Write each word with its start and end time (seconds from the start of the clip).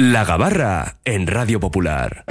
La 0.00 0.24
Gabarra 0.24 0.98
en 1.04 1.26
Radio 1.26 1.58
Popular. 1.58 2.22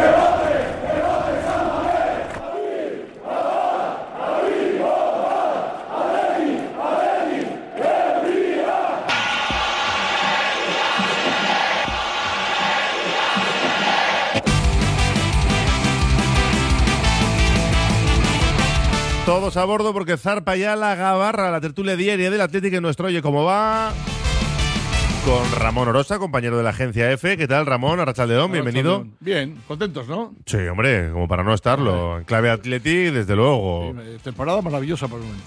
Todos 19.25 19.57
a 19.57 19.65
bordo 19.65 19.91
porque 19.91 20.15
zarpa 20.15 20.55
ya 20.55 20.77
la 20.77 20.95
gabarra, 20.95 21.51
la 21.51 21.59
tertulia 21.59 21.97
diaria 21.97 22.31
del 22.31 22.39
Atlético 22.39 22.77
en 22.77 22.83
nuestro 22.83 23.07
Oye 23.07 23.21
Cómo 23.21 23.43
Va. 23.43 23.91
Con 25.27 25.51
Ramón 25.51 25.89
Orosa, 25.89 26.19
compañero 26.19 26.55
de 26.55 26.63
la 26.63 26.69
agencia 26.69 27.11
F. 27.11 27.35
¿Qué 27.35 27.49
tal, 27.49 27.65
Ramón? 27.65 27.99
Arrachaldeón, 27.99 28.49
bienvenido. 28.49 29.05
Bien, 29.19 29.57
contentos, 29.67 30.07
¿no? 30.07 30.33
Sí, 30.45 30.55
hombre, 30.55 31.11
como 31.11 31.27
para 31.27 31.43
no 31.43 31.53
estarlo. 31.53 32.19
En 32.19 32.23
clave 32.23 32.49
Atleti, 32.49 33.11
desde 33.11 33.35
luego. 33.35 33.93
Sí, 33.93 34.19
temporada 34.23 34.61
maravillosa 34.61 35.09
por 35.09 35.19
el 35.19 35.25
momento. 35.25 35.45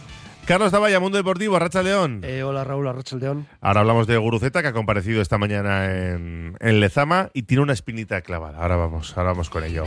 Carlos 0.51 0.73
Taballa, 0.73 0.99
Mundo 0.99 1.17
Deportivo, 1.17 1.55
Arracha 1.55 1.81
León. 1.81 2.23
Eh, 2.25 2.43
hola 2.43 2.65
Raúl, 2.65 2.89
Arracha 2.89 3.15
León. 3.15 3.47
Ahora 3.61 3.83
hablamos 3.83 4.09
de 4.09 4.17
Guruceta, 4.17 4.63
que 4.63 4.67
ha 4.67 4.73
comparecido 4.73 5.23
esta 5.23 5.39
mañana 5.39 5.85
en, 5.95 6.57
en, 6.59 6.81
Lezama 6.81 7.31
y 7.35 7.45
tiene 7.45 7.63
una 7.63 7.73
espinita 7.73 8.21
clavada. 8.23 8.59
Ahora 8.59 8.75
vamos, 8.75 9.17
ahora 9.17 9.31
vamos 9.31 9.49
con 9.49 9.63
ello. 9.63 9.85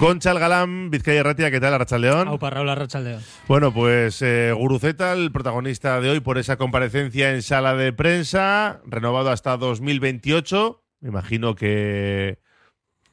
Concha 0.00 0.30
el 0.30 0.38
Galán, 0.38 0.88
Vizcaya 0.88 1.22
Ratia, 1.22 1.50
¿qué 1.50 1.60
tal, 1.60 1.74
Arracha 1.74 1.98
León? 1.98 2.28
Aupa, 2.28 2.48
Raúl, 2.48 2.70
Arracha 2.70 2.98
León. 3.00 3.20
Bueno, 3.46 3.74
pues 3.74 4.22
eh, 4.22 4.54
Guruceta, 4.56 5.12
el 5.12 5.32
protagonista 5.32 6.00
de 6.00 6.08
hoy 6.08 6.20
por 6.20 6.38
esa 6.38 6.56
comparecencia 6.56 7.34
en 7.34 7.42
sala 7.42 7.74
de 7.74 7.92
prensa, 7.92 8.80
renovado 8.86 9.30
hasta 9.30 9.58
2028. 9.58 10.82
Me 11.00 11.10
imagino 11.10 11.54
que 11.54 12.38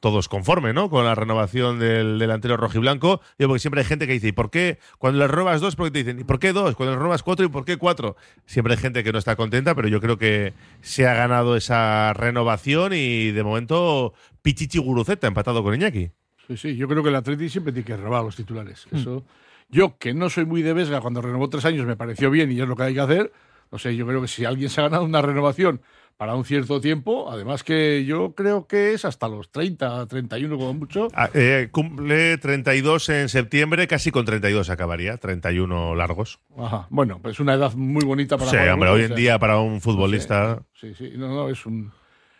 todos 0.03 0.27
conformes, 0.27 0.73
¿no? 0.73 0.89
Con 0.89 1.05
la 1.05 1.15
renovación 1.15 1.79
del 1.79 2.19
delantero 2.19 2.57
rojiblanco. 2.57 3.21
Yo, 3.39 3.47
porque 3.47 3.61
siempre 3.61 3.79
hay 3.79 3.87
gente 3.87 4.05
que 4.05 4.11
dice, 4.11 4.27
¿y 4.27 4.31
por 4.33 4.51
qué? 4.51 4.77
Cuando 4.97 5.17
le 5.17 5.29
robas 5.29 5.61
dos, 5.61 5.77
porque 5.77 5.91
te 5.91 5.99
dicen, 5.99 6.19
¿y 6.19 6.25
por 6.25 6.39
qué 6.39 6.51
dos? 6.51 6.75
Cuando 6.75 6.93
le 6.93 6.99
robas 6.99 7.23
cuatro, 7.23 7.45
¿y 7.45 7.47
por 7.47 7.63
qué 7.63 7.77
cuatro? 7.77 8.17
Siempre 8.45 8.73
hay 8.73 8.81
gente 8.81 9.01
que 9.01 9.13
no 9.13 9.17
está 9.17 9.37
contenta, 9.37 9.73
pero 9.75 9.87
yo 9.87 10.01
creo 10.01 10.17
que 10.17 10.51
se 10.81 11.07
ha 11.07 11.13
ganado 11.13 11.55
esa 11.55 12.11
renovación 12.11 12.91
y 12.91 13.31
de 13.31 13.43
momento 13.43 14.13
Pichichi 14.41 14.77
Guruceta 14.77 15.25
empatado 15.25 15.63
con 15.63 15.73
Iñaki. 15.73 16.11
Sí, 16.49 16.57
sí, 16.57 16.75
yo 16.75 16.89
creo 16.89 17.01
que 17.01 17.07
el 17.07 17.15
Atleti 17.15 17.47
siempre 17.47 17.71
tiene 17.71 17.85
que 17.85 17.95
renovar 17.95 18.19
a 18.19 18.23
los 18.25 18.35
titulares. 18.35 18.85
Eso, 18.91 19.23
yo, 19.69 19.97
que 19.97 20.13
no 20.13 20.29
soy 20.29 20.43
muy 20.43 20.63
de 20.63 20.73
Vesga, 20.73 20.99
cuando 20.99 21.21
renovó 21.21 21.47
tres 21.47 21.63
años 21.63 21.85
me 21.85 21.95
pareció 21.95 22.29
bien 22.29 22.51
y 22.51 22.59
es 22.59 22.67
lo 22.67 22.75
que 22.75 22.83
hay 22.83 22.93
que 22.93 22.99
hacer. 22.99 23.31
No 23.71 23.79
sé, 23.79 23.95
yo 23.95 24.05
creo 24.05 24.21
que 24.21 24.27
si 24.27 24.45
alguien 24.45 24.69
se 24.69 24.81
ha 24.81 24.85
ganado 24.85 25.03
una 25.03 25.21
renovación 25.21 25.81
para 26.17 26.35
un 26.35 26.45
cierto 26.45 26.79
tiempo, 26.79 27.29
además 27.31 27.63
que 27.63 28.05
yo 28.05 28.33
creo 28.33 28.67
que 28.67 28.93
es 28.93 29.03
hasta 29.03 29.27
los 29.27 29.51
30, 29.51 30.05
31 30.07 30.57
como 30.57 30.73
mucho. 30.73 31.07
Ah, 31.13 31.29
eh, 31.33 31.69
cumple 31.71 32.37
32 32.37 33.09
en 33.09 33.29
septiembre, 33.29 33.87
casi 33.87 34.11
con 34.11 34.25
32 34.25 34.69
acabaría, 34.69 35.17
31 35.17 35.95
largos. 35.95 36.39
Ajá, 36.57 36.87
bueno, 36.89 37.19
pues 37.21 37.39
una 37.39 37.55
edad 37.55 37.73
muy 37.73 38.05
bonita 38.05 38.37
para 38.37 38.51
Sí, 38.51 38.57
hombre, 38.57 38.89
hoy 38.89 39.03
en 39.03 39.15
día 39.15 39.39
para 39.39 39.57
un 39.59 39.81
futbolista... 39.81 40.63
Sí, 40.73 40.93
sí, 40.93 41.13
no, 41.15 41.27
no, 41.29 41.49
es 41.49 41.65
un, 41.65 41.91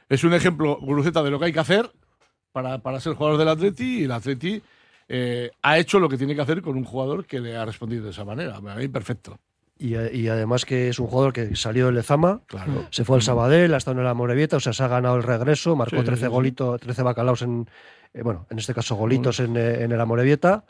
es 0.08 0.24
un 0.24 0.34
ejemplo, 0.34 0.78
Guruceta, 0.80 1.24
de 1.24 1.32
lo 1.32 1.40
que 1.40 1.46
hay 1.46 1.54
que 1.54 1.60
hacer 1.60 1.92
para, 2.52 2.78
para 2.78 3.00
ser 3.00 3.16
jugador 3.16 3.40
del 3.40 3.50
Atleti 3.50 4.02
y 4.02 4.04
el 4.04 4.12
Atleti 4.12 4.62
eh, 5.08 5.52
ha 5.62 5.78
hecho 5.78 6.00
lo 6.00 6.08
que 6.08 6.18
tiene 6.18 6.36
que 6.36 6.42
hacer 6.42 6.62
con 6.62 6.78
un 6.78 6.86
jugador 6.86 7.26
que 7.26 7.40
le 7.40 7.58
ha 7.58 7.66
respondido 7.66 8.06
de 8.06 8.12
esa 8.12 8.24
manera. 8.24 8.58
A 8.58 8.76
mí, 8.76 8.88
perfecto. 8.88 9.40
Y, 9.84 9.98
y, 9.98 10.30
además 10.30 10.64
que 10.64 10.88
es 10.88 10.98
un 10.98 11.08
jugador 11.08 11.34
que 11.34 11.58
salió 11.58 11.88
del 11.88 11.96
Lezama, 11.96 12.40
claro. 12.48 12.86
se 12.90 13.04
fue 13.04 13.18
al 13.18 13.22
Sabadell, 13.22 13.74
ha 13.74 13.78
estado 13.78 13.98
en 14.00 14.06
la 14.06 14.14
Morevieta, 14.14 14.56
o 14.56 14.60
sea, 14.62 14.72
se 14.72 14.82
ha 14.82 14.88
ganado 14.88 15.18
el 15.18 15.24
regreso, 15.24 15.76
marcó 15.76 15.98
Sí, 15.98 16.04
13 16.06 16.20
sí, 16.22 16.26
sí. 16.26 16.32
golitos, 16.32 16.80
13 16.80 17.04
bacalaos 17.04 17.42
en, 17.42 17.68
eh, 18.14 18.22
bueno, 18.24 18.46
en 18.50 18.60
este 18.60 18.74
caso 18.74 18.96
golitos 18.96 19.42
en, 19.42 19.58
eh, 19.58 19.84
en 19.84 19.92
el 19.92 20.00
Amorebieta, 20.00 20.64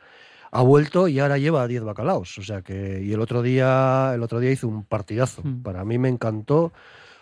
ha 0.52 0.62
vuelto 0.64 1.08
y 1.08 1.20
ahora 1.20 1.38
lleva 1.38 1.68
10 1.68 1.84
bacalaos, 1.84 2.40
o 2.40 2.44
sea 2.44 2.64
que, 2.64 3.02
y 3.04 3.14
el 3.14 3.22
otro 3.22 3.44
día, 3.44 4.14
el 4.16 4.24
otro 4.24 4.40
día 4.40 4.50
hizo 4.52 4.68
un 4.68 4.84
partidazo, 4.84 5.42
Mm. 5.44 5.62
para 5.62 5.86
mí 5.86 6.00
me 6.00 6.10
encantó, 6.10 6.74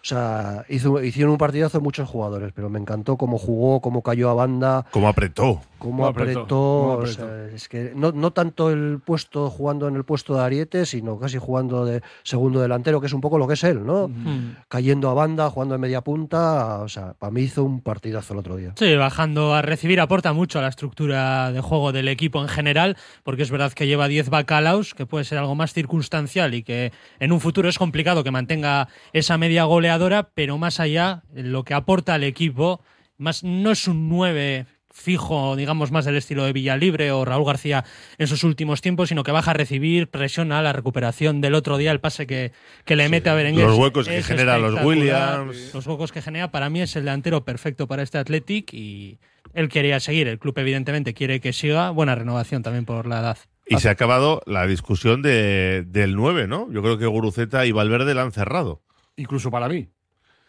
o 0.02 0.04
sea, 0.04 0.66
hizo, 0.70 1.02
hicieron 1.04 1.32
un 1.34 1.38
partidazo 1.38 1.80
muchos 1.80 2.10
jugadores, 2.10 2.52
pero 2.56 2.70
me 2.70 2.80
encantó 2.80 3.18
cómo 3.18 3.38
jugó, 3.38 3.82
cómo 3.82 4.02
cayó 4.02 4.30
a 4.30 4.34
banda, 4.34 4.86
Como 4.92 5.08
apretó. 5.08 5.62
cómo 5.78 5.98
Cómo 5.98 6.08
apretó, 6.08 6.46
cómo 6.48 6.88
o 6.88 6.94
apretó. 7.02 7.14
sea, 7.14 7.46
es 7.56 7.68
que 7.70 7.92
no, 7.96 8.12
no 8.12 8.32
tanto 8.32 8.70
el 8.72 9.00
puesto 9.04 9.50
jugando 9.50 9.88
en 9.88 9.96
el 9.96 10.04
puesto 10.04 10.36
de 10.36 10.44
Ariete, 10.44 10.86
sino 10.86 11.20
casi 11.20 11.38
jugando 11.38 11.86
de 11.86 12.02
segundo 12.24 12.62
delantero, 12.62 13.00
que 13.02 13.08
es 13.08 13.14
un 13.14 13.22
poco 13.22 13.38
lo 13.38 13.48
que 13.48 13.54
es 13.56 13.64
él, 13.64 13.86
¿no? 13.86 14.08
Mm. 14.08 14.58
Cayendo 14.68 15.10
a 15.10 15.14
banda, 15.14 15.50
jugando 15.50 15.76
en 15.76 15.82
media 15.82 16.02
punta, 16.02 16.80
o 16.82 16.88
sea, 16.90 17.14
para 17.18 17.32
mí 17.32 17.42
hizo 17.42 17.64
un 17.64 17.82
partidazo 17.82 18.34
el 18.34 18.40
otro 18.40 18.56
día. 18.58 18.74
Sí, 18.78 18.96
bajando 18.96 19.54
a 19.56 19.62
recibir 19.62 20.00
aporta 20.02 20.34
mucho 20.34 20.60
a 20.60 20.62
la 20.62 20.68
estructura 20.68 21.52
de 21.52 21.62
juego 21.62 21.92
del 21.92 22.08
equipo 22.08 22.42
en 22.42 22.48
general, 22.48 22.98
porque 23.24 23.44
es 23.44 23.52
verdad 23.52 23.72
que 23.74 23.88
lleva 23.88 24.08
10 24.08 24.30
bacalaos, 24.30 24.94
que 24.94 25.06
puede 25.06 25.26
ser 25.26 25.38
algo 25.38 25.56
más 25.56 25.74
circunstancial 25.74 26.54
y 26.54 26.64
que 26.64 26.92
en 27.20 27.32
un 27.32 27.40
futuro 27.40 27.70
es 27.70 27.78
complicado 27.78 28.24
que 28.24 28.32
mantenga 28.32 28.88
esa 29.14 29.38
media 29.38 29.66
goleadora, 29.92 30.32
pero 30.34 30.58
más 30.58 30.80
allá, 30.80 31.24
lo 31.34 31.64
que 31.64 31.74
aporta 31.74 32.14
al 32.14 32.24
equipo, 32.24 32.82
más 33.18 33.44
no 33.44 33.72
es 33.72 33.88
un 33.88 34.10
9 34.10 34.66
fijo, 34.94 35.56
digamos, 35.56 35.92
más 35.92 36.06
del 36.06 36.18
estilo 36.18 36.44
de 36.44 36.54
Villalibre 36.54 37.12
o 37.12 37.24
Raúl 37.24 37.46
García 37.46 37.86
en 38.18 38.28
sus 38.28 38.44
últimos 38.44 38.82
tiempos, 38.82 39.10
sino 39.10 39.24
que 39.24 39.32
baja 39.32 39.52
a 39.52 39.54
recibir, 39.54 40.10
presiona 40.10 40.62
la 40.62 40.74
recuperación 40.74 41.40
del 41.40 41.56
otro 41.56 41.78
día, 41.78 41.92
el 41.92 42.00
pase 42.00 42.28
que, 42.28 42.52
que 42.86 42.96
le 42.96 43.08
mete 43.10 43.30
a 43.30 43.34
Berenguer. 43.34 43.68
Los 43.68 43.78
huecos 43.78 44.08
que 44.08 44.22
genera 44.22 44.58
los. 44.58 44.84
Williams. 44.84 45.74
Los 45.74 45.88
huecos 45.88 46.12
que 46.12 46.22
genera, 46.22 46.52
para 46.52 46.70
mí 46.70 46.82
es 46.82 46.96
el 46.96 47.04
delantero 47.04 47.44
perfecto 47.46 47.88
para 47.88 48.04
este 48.04 48.18
Athletic 48.18 48.74
y 48.74 49.20
él 49.54 49.70
quería 49.70 50.00
seguir. 50.00 50.28
El 50.28 50.40
club, 50.40 50.58
evidentemente, 50.60 51.14
quiere 51.14 51.40
que 51.40 51.54
siga. 51.54 51.90
Buena 51.92 52.16
renovación 52.16 52.64
también 52.64 52.86
por 52.86 53.08
la 53.08 53.20
edad. 53.20 53.38
Y 53.68 53.78
se 53.78 53.88
ha 53.88 53.92
acabado 53.92 54.42
la 54.46 54.68
discusión 54.68 55.22
de, 55.22 55.86
del 55.88 56.16
9, 56.16 56.48
¿no? 56.48 56.70
Yo 56.72 56.82
creo 56.82 56.98
que 56.98 57.06
Guruceta 57.06 57.66
y 57.66 57.72
Valverde 57.72 58.14
la 58.14 58.24
han 58.24 58.34
cerrado. 58.34 58.82
Incluso 59.16 59.52
para 59.52 59.68
mí, 59.68 59.90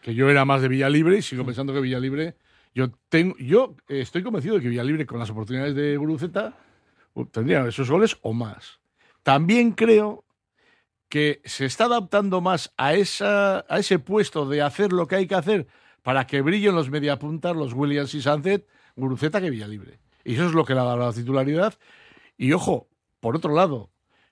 que 0.01 0.13
yo 0.15 0.29
era 0.29 0.45
más 0.45 0.61
de 0.61 0.67
Villalibre 0.67 1.17
y 1.17 1.21
sigo 1.21 1.45
pensando 1.45 1.73
que 1.73 1.81
Villalibre. 1.81 2.35
Yo, 2.75 2.89
tengo, 3.09 3.35
yo 3.37 3.75
eh, 3.87 4.01
estoy 4.01 4.23
convencido 4.23 4.55
de 4.55 4.61
que 4.61 4.69
Villalibre, 4.69 5.05
con 5.05 5.19
las 5.19 5.29
oportunidades 5.29 5.75
de 5.75 5.95
Guruceta, 5.97 6.57
tendría 7.31 7.67
esos 7.67 7.89
goles 7.89 8.17
o 8.21 8.33
más. 8.33 8.79
También 9.21 9.71
creo 9.71 10.25
que 11.07 11.41
se 11.45 11.65
está 11.65 11.85
adaptando 11.85 12.41
más 12.41 12.73
a, 12.75 12.95
esa, 12.95 13.65
a 13.69 13.79
ese 13.79 13.99
puesto 13.99 14.47
de 14.47 14.61
hacer 14.61 14.91
lo 14.91 15.07
que 15.07 15.15
hay 15.15 15.27
que 15.27 15.35
hacer 15.35 15.67
para 16.01 16.25
que 16.27 16.41
brillen 16.41 16.75
los 16.75 16.89
mediapuntas, 16.89 17.55
los 17.55 17.73
Williams 17.73 18.13
y 18.15 18.21
Sánchez, 18.21 18.65
Guruceta 18.95 19.39
que 19.39 19.49
Villalibre. 19.49 19.99
Y 20.23 20.33
eso 20.33 20.47
es 20.47 20.53
lo 20.53 20.65
que 20.65 20.73
le 20.73 20.79
ha 20.79 20.83
dado 20.83 20.97
la 20.97 21.13
titularidad. 21.13 21.75
Y 22.37 22.53
ojo, 22.53 22.89
por 23.19 23.35
otro 23.35 23.53
lado, 23.53 23.89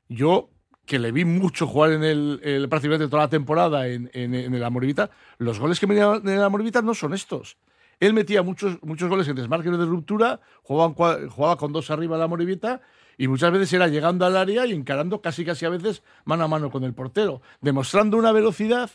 yo 0.10 0.50
que 0.92 1.00
le 1.00 1.14
vi 1.14 1.24
mucho 1.24 1.68
jugar 1.68 1.94
en 1.94 2.04
el, 2.04 2.42
el- 2.44 2.68
prácticamente 2.68 3.08
toda 3.08 3.24
la 3.24 3.30
temporada 3.30 3.88
en, 3.88 4.12
en, 4.12 4.36
en 4.36 4.54
el 4.54 4.62
Amorivita, 4.62 5.10
los 5.38 5.58
goles 5.58 5.80
que 5.80 5.88
metía 5.88 6.16
en 6.16 6.28
el 6.28 6.44
Amorivita 6.44 6.82
no 6.82 6.94
son 6.94 7.14
estos. 7.14 7.56
Él 8.02 8.14
metía 8.14 8.44
muchos, 8.44 8.78
muchos 8.84 9.08
goles 9.08 9.26
en 9.30 9.38
desmarques 9.38 9.72
de 9.72 9.86
ruptura, 9.86 10.42
jugaba, 10.64 10.94
jugaba 11.30 11.56
con 11.56 11.72
dos 11.72 11.90
arriba 11.92 12.18
el 12.18 12.24
Amorivita 12.24 12.82
y 13.18 13.30
muchas 13.30 13.54
veces 13.54 13.72
era 13.72 13.88
llegando 13.88 14.26
al 14.26 14.36
área 14.36 14.66
y 14.66 14.74
encarando 14.74 15.22
casi 15.22 15.46
casi 15.46 15.66
a 15.66 15.70
veces 15.70 16.04
mano 16.26 16.44
a 16.44 16.50
mano 16.50 16.70
con 16.70 16.84
el 16.84 16.94
portero, 16.94 17.42
demostrando 17.62 18.18
una 18.18 18.34
velocidad 18.34 18.90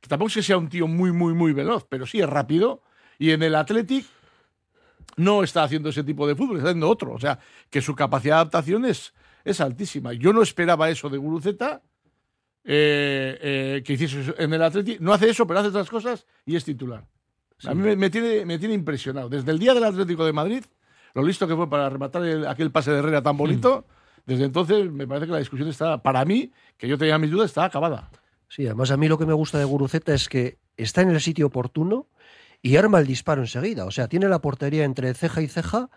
que 0.00 0.06
tampoco 0.06 0.28
es 0.28 0.34
que 0.34 0.42
sea 0.44 0.56
un 0.56 0.68
tío 0.68 0.86
muy, 0.86 1.10
muy, 1.10 1.34
muy 1.34 1.52
veloz, 1.52 1.84
pero 1.88 2.06
sí 2.06 2.20
es 2.20 2.28
rápido. 2.30 2.80
Y 3.18 3.32
en 3.32 3.42
el 3.42 3.56
Athletic 3.56 4.06
no 5.16 5.42
está 5.42 5.64
haciendo 5.64 5.88
ese 5.88 6.04
tipo 6.04 6.28
de 6.28 6.36
fútbol, 6.36 6.58
está 6.58 6.68
haciendo 6.68 6.88
otro. 6.88 7.12
O 7.12 7.18
sea, 7.18 7.40
que 7.70 7.80
su 7.80 7.96
capacidad 7.96 8.36
de 8.36 8.40
adaptación 8.42 8.84
es, 8.84 9.14
es 9.44 9.60
altísima. 9.60 10.12
Yo 10.12 10.32
no 10.32 10.42
esperaba 10.42 10.88
eso 10.90 11.08
de 11.10 11.18
Guruceta, 11.18 11.82
eh, 12.64 13.38
eh, 13.40 13.82
que 13.84 13.92
hiciese 13.94 14.34
en 14.38 14.52
el 14.54 14.62
Athletic. 14.62 15.00
No 15.00 15.12
hace 15.12 15.28
eso, 15.30 15.46
pero 15.46 15.60
hace 15.60 15.68
otras 15.68 15.90
cosas 15.90 16.26
y 16.46 16.56
es 16.56 16.64
titular. 16.64 17.04
A 17.66 17.74
mí 17.74 17.82
me, 17.82 17.96
me 17.96 18.10
tiene, 18.10 18.44
me 18.44 18.58
tiene 18.58 18.74
impresionado. 18.74 19.28
Desde 19.28 19.50
el 19.50 19.58
día 19.58 19.74
del 19.74 19.84
Atlético 19.84 20.24
de 20.24 20.32
Madrid, 20.32 20.64
lo 21.14 21.22
listo 21.22 21.46
que 21.46 21.54
fue 21.54 21.68
para 21.68 21.88
rematar 21.88 22.24
el- 22.24 22.46
aquel 22.46 22.70
pase 22.70 22.90
de 22.90 22.98
Herrera 22.98 23.22
tan 23.22 23.36
bonito, 23.36 23.86
desde 24.26 24.44
entonces 24.44 24.90
me 24.90 25.06
parece 25.06 25.26
que 25.26 25.32
la 25.32 25.38
discusión 25.38 25.68
está, 25.68 26.02
para 26.02 26.24
mí, 26.24 26.50
que 26.76 26.88
yo 26.88 26.98
tenía 26.98 27.18
mis 27.18 27.30
dudas, 27.30 27.50
está 27.50 27.64
acabada. 27.64 28.10
Sí, 28.48 28.66
además 28.66 28.90
a 28.90 28.96
mí 28.96 29.08
lo 29.08 29.18
que 29.18 29.26
me 29.26 29.32
gusta 29.32 29.58
de 29.58 29.64
Guruceta 29.64 30.14
es 30.14 30.28
que 30.28 30.58
está 30.76 31.02
en 31.02 31.10
el 31.10 31.20
sitio 31.20 31.46
oportuno 31.46 32.08
y 32.62 32.76
arma 32.76 32.98
el 32.98 33.06
disparo 33.06 33.42
enseguida. 33.42 33.84
O 33.84 33.90
sea, 33.90 34.08
tiene 34.08 34.28
la 34.28 34.40
portería 34.40 34.84
entre 34.84 35.12
ceja 35.14 35.40
y 35.42 35.48
ceja 35.48 35.90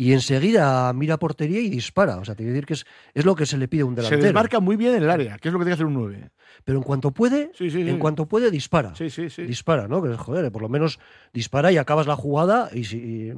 y 0.00 0.12
enseguida 0.12 0.92
mira 0.92 1.16
portería 1.18 1.60
y 1.60 1.68
dispara. 1.68 2.18
O 2.18 2.24
sea, 2.24 2.36
te 2.36 2.44
quiero 2.44 2.52
decir 2.54 2.66
que 2.66 2.74
es, 2.74 2.86
es 3.14 3.24
lo 3.24 3.34
que 3.34 3.46
se 3.46 3.58
le 3.58 3.66
pide 3.66 3.82
a 3.82 3.84
un 3.86 3.94
Se 3.96 4.02
delantero. 4.02 4.22
desmarca 4.22 4.60
muy 4.60 4.76
bien 4.76 4.94
en 4.94 5.02
el 5.02 5.10
área, 5.10 5.36
que 5.38 5.48
es 5.48 5.52
lo 5.52 5.58
que 5.58 5.64
tiene 5.64 5.70
que 5.76 5.82
hacer 5.82 5.86
un 5.86 5.94
9. 5.94 6.30
Pero 6.64 6.78
en 6.78 6.84
cuanto 6.84 7.10
puede, 7.10 7.50
Sí, 7.54 7.68
sí, 7.68 7.82
sí. 7.82 7.88
en 7.90 7.98
cuanto 7.98 8.26
puede, 8.26 8.52
dispara. 8.52 8.94
Sí, 8.94 9.10
sí, 9.10 9.28
sí. 9.28 9.42
Dispara, 9.42 9.88
¿no? 9.88 10.00
Que 10.00 10.16
joder, 10.16 10.52
por 10.52 10.62
lo 10.62 10.68
menos 10.68 11.00
dispara 11.32 11.72
y 11.72 11.78
acabas 11.78 12.06
la 12.06 12.14
jugada 12.14 12.70
y 12.72 12.84
si. 12.84 13.32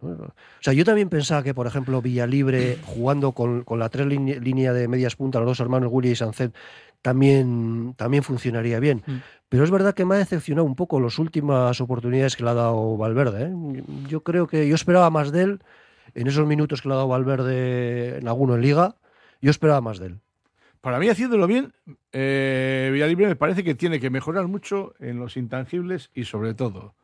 O 0.00 0.32
sea, 0.60 0.72
yo 0.72 0.84
también 0.84 1.08
pensaba 1.08 1.42
que, 1.42 1.54
por 1.54 1.66
ejemplo, 1.66 2.00
Villalibre, 2.02 2.78
jugando 2.84 3.32
con, 3.32 3.62
con 3.64 3.78
la 3.78 3.88
tres 3.90 4.06
línea 4.06 4.72
de 4.72 4.88
medias 4.88 5.16
puntas, 5.16 5.40
los 5.40 5.50
dos 5.50 5.60
hermanos 5.60 5.90
Willy 5.92 6.10
y 6.10 6.16
Sancet, 6.16 6.54
también, 7.02 7.94
también 7.96 8.22
funcionaría 8.22 8.80
bien. 8.80 9.02
Mm. 9.06 9.12
Pero 9.48 9.64
es 9.64 9.70
verdad 9.70 9.94
que 9.94 10.04
me 10.04 10.16
ha 10.16 10.18
decepcionado 10.18 10.66
un 10.66 10.74
poco 10.74 11.00
las 11.00 11.18
últimas 11.18 11.80
oportunidades 11.80 12.36
que 12.36 12.42
le 12.42 12.50
ha 12.50 12.54
dado 12.54 12.96
Valverde. 12.96 13.44
¿eh? 13.44 13.82
Yo 14.08 14.22
creo 14.22 14.46
que 14.46 14.66
yo 14.68 14.74
esperaba 14.74 15.10
más 15.10 15.32
de 15.32 15.42
él 15.42 15.62
en 16.14 16.26
esos 16.26 16.46
minutos 16.46 16.82
que 16.82 16.88
le 16.88 16.94
ha 16.94 16.96
dado 16.98 17.08
Valverde 17.08 18.18
en 18.18 18.28
alguno 18.28 18.54
en 18.54 18.62
Liga. 18.62 18.96
Yo 19.40 19.50
esperaba 19.50 19.80
más 19.80 19.98
de 19.98 20.06
él. 20.06 20.20
Para 20.80 20.98
mí, 20.98 21.08
haciéndolo 21.08 21.46
bien, 21.46 21.72
eh, 22.12 22.90
Villalibre 22.92 23.26
me 23.26 23.36
parece 23.36 23.64
que 23.64 23.74
tiene 23.74 24.00
que 24.00 24.10
mejorar 24.10 24.48
mucho 24.48 24.94
en 24.98 25.18
los 25.18 25.38
intangibles 25.38 26.10
y 26.14 26.24
sobre 26.24 26.52
todo 26.52 26.94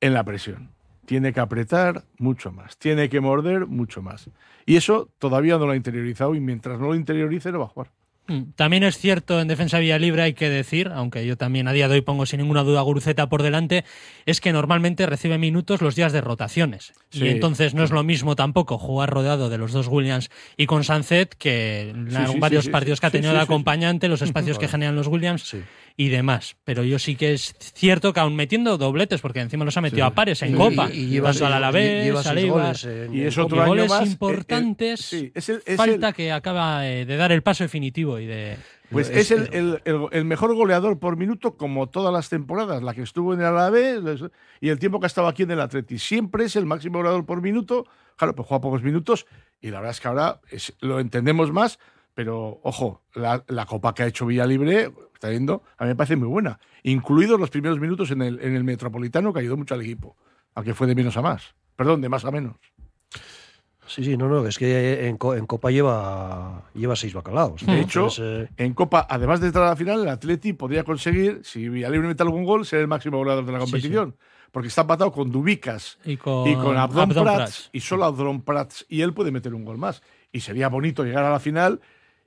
en 0.00 0.14
la 0.14 0.24
presión. 0.24 0.70
Tiene 1.04 1.32
que 1.32 1.40
apretar 1.40 2.04
mucho 2.18 2.50
más, 2.52 2.78
tiene 2.78 3.08
que 3.08 3.20
morder 3.20 3.66
mucho 3.66 4.00
más. 4.00 4.30
Y 4.64 4.76
eso 4.76 5.10
todavía 5.18 5.58
no 5.58 5.66
lo 5.66 5.72
ha 5.72 5.76
interiorizado 5.76 6.34
y 6.34 6.40
mientras 6.40 6.80
no 6.80 6.86
lo 6.86 6.94
interiorice 6.94 7.52
no 7.52 7.58
va 7.58 7.66
a 7.66 7.68
jugar. 7.68 7.90
Mm, 8.28 8.52
También 8.56 8.82
es 8.82 8.98
cierto 8.98 9.40
en 9.40 9.48
defensa 9.48 9.78
vía 9.78 9.98
libre, 9.98 10.22
hay 10.22 10.34
que 10.34 10.48
decir, 10.48 10.90
aunque 10.94 11.24
yo 11.26 11.36
también 11.36 11.68
a 11.68 11.72
día 11.72 11.88
de 11.88 11.94
hoy 11.94 12.00
pongo 12.00 12.26
sin 12.26 12.40
ninguna 12.40 12.62
duda 12.64 12.80
a 12.80 12.82
Guruceta 12.82 13.28
por 13.28 13.42
delante, 13.42 13.84
es 14.24 14.40
que 14.40 14.52
normalmente 14.52 15.06
recibe 15.06 15.38
minutos 15.38 15.80
los 15.82 15.94
días 15.94 16.12
de 16.12 16.20
rotaciones. 16.20 16.92
Sí, 17.10 17.24
y 17.24 17.28
entonces 17.28 17.74
no 17.74 17.84
es 17.84 17.90
lo 17.90 18.02
mismo 18.02 18.34
tampoco 18.36 18.78
jugar 18.78 19.10
rodeado 19.10 19.48
de 19.48 19.58
los 19.58 19.72
dos 19.72 19.88
Williams 19.88 20.30
y 20.56 20.66
con 20.66 20.82
Sancet 20.84 21.34
que 21.34 21.90
en 21.90 22.10
Sí, 22.10 22.16
sí, 22.32 22.38
varios 22.38 22.64
sí, 22.64 22.68
sí, 22.68 22.72
partidos 22.72 23.00
que 23.00 23.06
ha 23.06 23.10
tenido 23.10 23.30
sí, 23.32 23.36
de 23.36 23.40
sí, 23.42 23.46
sí. 23.46 23.52
acompañante, 23.52 24.08
los 24.08 24.22
espacios 24.54 24.58
que 24.58 24.68
generan 24.68 24.96
los 24.96 25.06
Williams 25.06 25.42
Sí. 25.42 25.58
y 25.96 26.08
demás. 26.08 26.56
Pero 26.64 26.82
yo 26.82 26.98
sí 26.98 27.14
que 27.16 27.32
es 27.32 27.54
cierto 27.74 28.12
que 28.12 28.20
aún 28.20 28.34
metiendo 28.34 28.76
dobletes, 28.76 29.20
porque 29.20 29.40
encima 29.40 29.64
los 29.64 29.76
ha 29.76 29.80
metido 29.80 30.04
a 30.04 30.14
pares 30.14 30.42
en 30.42 30.54
Y- 30.54 30.56
Copa, 30.56 30.90
y- 30.92 30.98
y 30.98 31.06
lleva- 31.06 31.30
tanto 31.30 31.46
al 31.46 31.52
Alavés, 31.54 32.06
Y 32.06 33.20
es 33.22 33.38
otro 33.38 33.56
Y 33.56 33.60
año 33.60 33.68
goles 33.68 33.88
más, 33.88 34.00
eh, 34.00 34.04
eh, 34.04 34.08
importantes. 34.08 35.00
sí, 35.00 35.32
es 35.34 35.48
el- 35.48 35.62
es 35.64 35.76
falta 35.76 36.08
el- 36.08 36.14
que 36.14 36.32
acaba 36.32 36.86
eh, 36.88 37.04
de 37.06 37.16
dar 37.16 37.32
el 37.32 37.42
paso 37.42 37.64
definitivo 37.64 38.15
y 38.20 38.26
de. 38.26 38.56
Pues 38.90 39.08
Es- 39.10 39.30
es, 39.30 39.30
el, 39.32 39.54
el- 39.54 39.82
el- 39.84 40.08
el 40.12 40.24
mejor 40.24 40.54
goleador 40.54 40.98
por 40.98 41.16
minuto 41.16 41.56
como 41.56 41.88
todas 41.88 42.12
las 42.12 42.28
temporadas, 42.28 42.82
la 42.82 42.94
que 42.94 43.02
estuvo 43.02 43.34
en 43.34 43.40
el 43.40 43.46
Alavés 43.46 44.00
y 44.60 44.68
el 44.68 44.78
tiempo 44.78 45.00
que 45.00 45.06
ha 45.06 45.08
estado 45.08 45.26
aquí 45.28 45.42
en 45.42 45.50
el 45.50 45.60
Atleti. 45.60 45.98
Siempre 45.98 46.44
es 46.44 46.56
el 46.56 46.66
máximo 46.66 46.98
goleador 46.98 47.24
por 47.26 47.42
minuto. 47.42 47.86
Claro, 48.16 48.34
pues 48.34 48.46
juega 48.48 48.60
pocos 48.60 48.82
minutos 48.82 49.26
y 49.60 49.70
la 49.70 49.78
verdad 49.80 49.90
es 49.90 50.00
que 50.00 50.08
ahora 50.08 50.40
es- 50.50 50.74
lo 50.80 51.00
entendemos 51.00 51.52
más, 51.52 51.78
pero 52.14 52.60
ojo, 52.62 53.02
la, 53.14 53.44
la 53.48 53.66
copa 53.66 53.92
que 53.94 54.02
ha 54.04 54.06
hecho 54.06 54.24
Villalibre, 54.26 54.92
está 55.12 55.28
viendo, 55.30 55.62
a 55.76 55.84
mí 55.84 55.88
me 55.88 55.96
parece 55.96 56.16
muy 56.16 56.28
buena, 56.28 56.58
incluidos 56.82 57.38
los 57.40 57.50
primeros 57.50 57.78
minutos 57.80 58.10
en 58.10 58.22
el, 58.22 58.38
en 58.40 58.54
el 58.54 58.64
Metropolitano 58.64 59.32
que 59.32 59.40
ayudó 59.40 59.56
mucho 59.56 59.74
al 59.74 59.82
equipo, 59.82 60.16
aunque 60.54 60.72
fue 60.74 60.86
de 60.86 60.94
menos 60.94 61.16
a 61.16 61.22
más. 61.22 61.54
Perdón, 61.74 62.00
de 62.00 62.08
más 62.08 62.24
a 62.24 62.30
menos. 62.30 62.56
Sí, 63.86 64.04
sí, 64.04 64.16
no, 64.16 64.28
no, 64.28 64.46
es 64.46 64.58
que 64.58 65.06
en, 65.08 65.16
Co- 65.16 65.34
en 65.34 65.46
Copa 65.46 65.70
lleva, 65.70 66.64
lleva 66.74 66.96
seis 66.96 67.14
bacalaos. 67.14 67.64
De 67.66 67.80
hecho, 67.80 68.00
Entonces, 68.00 68.48
eh, 68.48 68.52
En 68.56 68.74
Copa, 68.74 69.06
además 69.08 69.40
de 69.40 69.46
entrar 69.48 69.64
a 69.66 69.70
la 69.70 69.76
final, 69.76 70.02
el 70.02 70.08
Atleti 70.08 70.52
podría 70.52 70.84
conseguir, 70.84 71.40
si 71.44 71.68
Villalibre 71.68 72.08
mete 72.08 72.22
algún 72.22 72.44
gol, 72.44 72.66
ser 72.66 72.80
el 72.80 72.88
máximo 72.88 73.18
goleador 73.18 73.44
de 73.46 73.52
la 73.52 73.58
Sí, 73.60 73.64
competición. 73.64 74.16
Porque 74.52 74.68
está 74.68 74.82
empatado 74.82 75.12
con 75.12 75.30
Dubicas 75.30 75.98
Y 76.04 76.16
con, 76.16 76.48
y 76.48 76.56
con 76.56 76.76
Abdon, 76.78 77.02
Abdon 77.10 77.24
Prats, 77.24 77.36
Prats. 77.36 77.70
y 77.72 77.80
solo 77.80 78.04
Abdon 78.06 78.42
Prats 78.42 78.86
y 78.88 79.02
él 79.02 79.12
puede 79.12 79.30
meter 79.30 79.52
un 79.54 79.64
gol 79.64 79.76
más. 79.76 80.02
Y 80.32 80.40
sería 80.40 80.68
bonito 80.68 81.04
llegar 81.04 81.24
a 81.24 81.30
la 81.30 81.40
final 81.40 81.80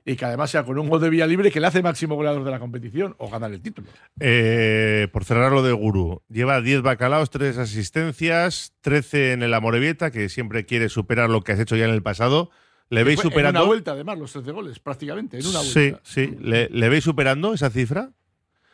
y 0.06 0.16
que 0.16 0.26
además 0.26 0.50
sea 0.50 0.64
con 0.64 0.80
un 0.80 0.88
gol 0.90 1.02
de 1.02 1.10
Villalibre 1.10 1.52
que 1.52 1.60
le 1.60 1.68
hace 1.68 1.82
máximo 1.84 2.16
goleador 2.16 2.44
de 2.44 2.52
la 2.52 2.60
competición 2.60 3.16
o 3.20 3.30
ganar 3.30 3.52
el 3.52 3.62
título. 3.62 3.88
Eh, 4.20 5.08
por 5.12 5.26
cerrar 5.26 5.52
lo 5.52 5.62
de 5.62 5.72
Guru, 5.74 6.24
lleva 6.30 6.62
10 6.62 6.82
bacalaos, 6.82 7.30
3 7.30 7.58
asistencias, 7.58 8.74
13 8.82 9.34
en 9.34 9.44
el 9.44 9.54
Amorebieta, 9.54 10.12
que 10.12 10.30
siempre 10.30 10.66
quiere 10.66 10.90
superar 10.90 11.30
lo 11.30 11.42
que 11.42 11.52
has 11.52 11.60
hecho 11.60 11.76
ya 11.76 11.86
en 11.86 11.92
el 11.92 12.02
pasado. 12.04 12.50
¿Le 12.90 13.04
veis 13.04 13.18
Fue 13.22 13.26
En 13.28 13.32
superando? 13.32 13.60
una 13.60 13.68
vuelta, 13.68 13.92
además, 13.92 14.18
los 14.18 14.32
13 14.34 14.52
goles, 14.52 14.80
prácticamente, 14.80 15.38
en 15.38 15.46
una 15.46 15.60
sí, 15.60 15.80
vuelta. 15.92 16.00
sí. 16.04 16.36
¿Le, 16.42 16.70
le 16.70 16.90
veis 16.90 17.04
superando 17.04 17.54
esa 17.54 17.70
cifra? 17.70 18.12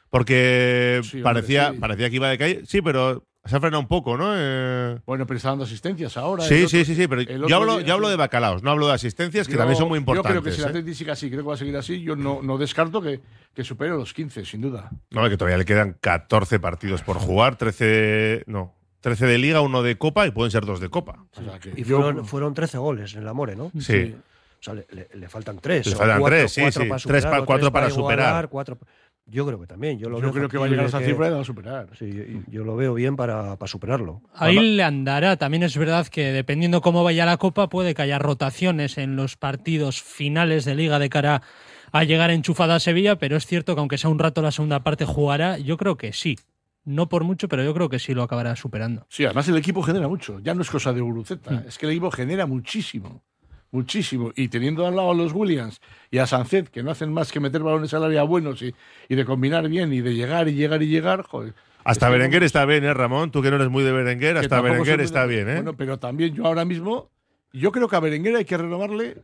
Porque 0.10 1.01
Sí, 1.04 1.18
hombre, 1.18 1.24
parecía, 1.24 1.72
sí. 1.74 1.77
parecía 1.80 2.10
que 2.10 2.16
iba 2.16 2.30
de 2.30 2.38
calle. 2.38 2.62
Sí, 2.66 2.81
pero 2.81 3.25
se 3.45 3.56
ha 3.56 3.59
frenado 3.59 3.80
un 3.81 3.88
poco, 3.88 4.18
¿no? 4.18 4.33
Eh, 4.36 4.97
Bueno, 5.06 5.25
pero 5.27 5.38
está 5.38 5.50
dando 5.50 5.63
asistencias 5.65 6.18
ahora. 6.18 6.44
sí, 6.44 6.53
el 6.56 6.69
sí, 6.69 6.77
otro- 6.77 6.86
sí, 6.86 6.95
sí, 6.95 7.07
pero 7.07 7.21
yo 7.21 7.44
otro 7.45 7.56
hablo, 7.57 7.77
día, 7.77 7.88
yo 7.88 7.94
hablo 7.94 8.07
sí. 8.07 8.12
de 8.12 8.18
bacalaos, 8.18 8.63
no 8.63 8.71
hablo 8.71 8.88
de 8.88 8.94
asistencias, 8.94 9.47
que 9.47 9.53
Yo- 9.53 9.59
también 9.59 9.77
son 9.77 9.88
muy 9.89 10.00
Yo 10.00 10.06
creo 10.06 10.13
que 10.15 10.19
importantes. 10.30 10.56
si 10.56 10.62
el 10.62 10.68
¿eh? 10.68 10.69
Atleti 10.69 10.94
sigue 10.95 11.12
así, 11.12 11.30
creo 11.30 11.42
que 11.44 11.47
va 11.47 11.53
a 11.53 11.57
seguir 11.57 11.77
así, 11.77 12.01
yo 12.01 12.15
no, 12.15 12.42
no 12.42 12.57
descarto 12.57 13.01
que, 13.01 13.21
que 13.53 13.63
supere 13.63 13.92
los 13.92 14.13
15, 14.13 14.44
sin 14.45 14.62
duda. 14.62 14.89
No, 15.12 15.30
que 15.30 15.38
todavía 15.38 15.57
le 15.57 15.65
quedan 15.65 15.95
14 16.01 16.59
partidos 16.59 17.01
por 17.03 17.18
jugar, 17.18 17.56
13, 17.57 18.44
no, 18.47 18.74
13 19.01 19.25
de 19.27 19.38
liga, 19.38 19.62
uno 19.62 19.83
de 19.83 19.98
copa 19.98 20.25
y 20.25 20.31
pueden 20.31 20.51
ser 20.51 20.65
dos 20.65 20.80
de 20.80 20.89
copa. 20.89 21.25
O 21.38 21.44
sea, 21.44 21.59
que 21.59 21.69
y 21.75 21.83
yo- 21.83 22.01
fueron, 22.01 22.25
fueron 22.25 22.53
13 22.53 22.77
goles 22.80 23.13
en 23.13 23.21
el 23.21 23.27
Amore, 23.27 23.56
¿no? 23.56 23.71
Sí. 23.80 24.15
O 24.57 24.63
sea, 24.65 24.74
le, 24.74 24.88
le- 25.13 25.30
faltan 25.30 25.59
tres. 25.59 25.86
Le 25.86 25.95
faltan 25.95 26.19
cuatro- 26.19 26.38
tres, 26.39 26.51
sí, 26.51 26.62
cuatro 26.62 26.83
sí. 26.83 26.89
para 26.89 27.00
Tres 27.01 27.24
pa- 27.24 27.30
superar, 27.30 27.45
cuatro 27.45 27.65
tres 27.68 27.71
para 27.71 27.88
igualar, 27.89 28.18
superar. 28.18 28.50
cuatro 28.50 28.77
Yo 29.27 29.45
creo 29.45 29.60
que 29.60 29.66
también. 29.66 29.98
Yo, 29.98 30.10
lo 30.10 30.18
yo 30.18 30.24
veo 30.24 30.33
creo 30.33 30.50
que 30.50 30.57
va 30.57 30.66
a 30.66 30.69
llegar 30.69 30.86
a 30.86 30.88
esa 30.88 31.00
cifra 31.00 31.27
y 31.27 31.30
la 31.31 31.38
va 31.38 31.42
a 31.42 31.45
superar. 31.45 31.89
Sí, 31.98 32.12
yo, 32.12 32.24
yo 32.48 32.63
lo 32.63 32.75
veo 32.75 32.94
bien 32.94 33.16
para, 33.16 33.56
para 33.57 33.68
superarlo. 33.68 34.22
Ahí 34.36 34.60
le 34.60 34.83
andará. 34.83 35.36
También 35.38 35.63
es 35.63 35.75
verdad 35.77 36.07
que 36.07 36.31
dependiendo 36.31 36.81
cómo 36.81 37.04
vaya 37.04 37.25
la 37.25 37.38
Copa, 37.38 37.68
puede 37.68 37.95
que 37.95 38.04
haya 38.04 38.19
rotaciones 38.19 38.98
en 39.00 39.16
los 39.16 39.36
partidos 39.36 40.01
finales 40.01 40.63
de 40.66 40.75
Liga 40.75 41.00
de 41.00 41.10
cara 41.10 41.42
a 41.92 42.04
llegar 42.04 42.30
enchufada 42.30 42.75
a 42.75 42.80
Sevilla, 42.80 43.18
pero 43.18 43.38
es 43.38 43.45
cierto 43.45 43.74
que 43.74 43.80
aunque 43.80 43.98
sea 43.98 44.10
un 44.10 44.19
rato 44.19 44.42
la 44.42 44.51
segunda 44.51 44.83
parte 44.83 45.06
jugará, 45.06 45.57
yo 45.57 45.77
creo 45.77 45.98
que 45.98 46.13
sí. 46.13 46.38
No 46.83 47.10
por 47.10 47.24
mucho, 47.24 47.48
pero 47.48 47.63
yo 47.63 47.74
creo 47.74 47.89
que 47.89 47.98
sí 47.98 48.13
lo 48.13 48.22
acabará 48.22 48.56
superando. 48.56 49.07
Sí, 49.10 49.25
además 49.25 49.48
el 49.48 49.57
equipo 49.57 49.81
genera 49.81 50.07
mucho. 50.07 50.39
Ya 50.39 50.54
no 50.54 50.62
es 50.62 50.69
cosa 50.69 50.94
de 50.94 51.01
Guruceta. 51.01 51.51
Mm. 51.51 51.68
Es 51.68 51.80
que 51.80 51.88
el 51.88 51.94
equipo 51.94 52.12
genera 52.12 52.45
muchísimo. 52.45 53.24
Muchísimo. 53.75 54.31
Y 54.38 54.48
teniendo 54.48 54.88
al 54.88 54.95
lado 54.95 55.12
a 55.12 55.13
los 55.13 55.33
Williams 55.33 55.81
y 56.10 56.19
a 56.19 56.25
Sancet, 56.25 56.69
que 56.69 56.81
no 56.81 56.92
hacen 56.92 57.12
más 57.12 57.30
que 57.30 57.42
meter 57.42 57.62
balones 57.62 57.94
al 57.94 58.06
área 58.06 58.24
buenos 58.24 58.62
y, 58.62 58.74
y 59.10 59.16
de 59.16 59.25
combinar 59.25 59.68
bien 59.68 59.92
y 59.92 60.00
de 60.00 60.16
llegar 60.16 60.48
y 60.48 60.54
llegar 60.54 60.81
y 60.81 60.88
llegar, 60.88 61.24
joder. 61.24 61.54
Hasta 61.83 62.07
Berenguer 62.07 62.44
está 62.44 62.63
bien, 62.63 62.86
¿eh, 62.86 62.94
Ramón? 62.94 63.31
Tú 63.31 63.42
que 63.42 63.50
no 63.50 63.57
eres 63.57 63.69
muy 63.69 63.83
de 63.83 63.92
Berenguer, 63.92 64.38
hasta 64.38 64.62
Berenguer 64.62 64.95
muy 64.95 65.06
está 65.06 65.25
bien, 65.25 65.50
¿eh? 65.50 65.56
Bueno, 65.56 65.75
pero 65.75 66.00
también 66.00 66.33
yo 66.33 66.45
ahora 66.45 66.63
mismo, 66.63 67.12
yo 67.51 67.74
creo 67.74 67.89
que 67.89 67.98
a 67.98 68.00
Berenguer 68.00 68.38
hay 68.38 68.45
que 68.45 68.57
renovarle, 68.57 69.24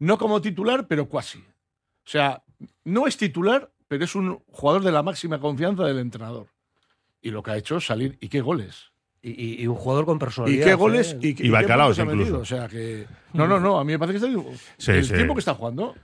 no 0.00 0.18
como 0.18 0.42
titular, 0.42 0.86
pero 0.86 1.08
cuasi. 1.08 1.38
O 1.38 2.10
sea, 2.10 2.42
no 2.84 3.06
es 3.06 3.16
titular, 3.16 3.70
pero 3.88 4.04
es 4.04 4.14
un 4.14 4.38
jugador 4.50 4.82
de 4.82 4.92
la 4.92 5.02
máxima 5.02 5.40
confianza 5.40 5.84
del 5.84 5.98
entrenador. 5.98 6.48
Y 7.22 7.30
lo 7.30 7.42
que 7.42 7.52
ha 7.52 7.56
hecho 7.56 7.78
es 7.78 7.86
salir. 7.86 8.18
¿Y 8.20 8.28
qué 8.28 8.42
goles? 8.42 8.87
Y, 9.20 9.30
y- 9.30 9.62
y 9.62 9.66
un 9.66 9.74
jugador 9.74 10.04
con 10.06 10.16
¿Y 10.16 10.20
personalidad. 10.20 10.64
qué 10.66 10.74
goles? 10.74 11.12
¿eh? 11.14 11.18
¿Y, 11.28 11.34
qué- 11.34 11.46
Y 11.46 11.50
bacalaos 11.50 11.98
metido? 11.98 12.14
incluso. 12.14 12.38
O 12.40 12.44
sea 12.44 12.68
que. 12.68 13.06
No, 13.32 13.46
no, 13.48 13.58
no. 13.58 13.78
A 13.80 13.84
mí 13.84 13.92
me 13.92 13.98
parece 13.98 14.20
que 14.20 14.26
está. 14.26 14.42
Sí, 14.76 14.90
el 14.92 15.04
sí. 15.04 15.12
tiempo 15.14 15.34
que 15.34 15.40
está 15.40 15.54
jugando. 15.54 15.94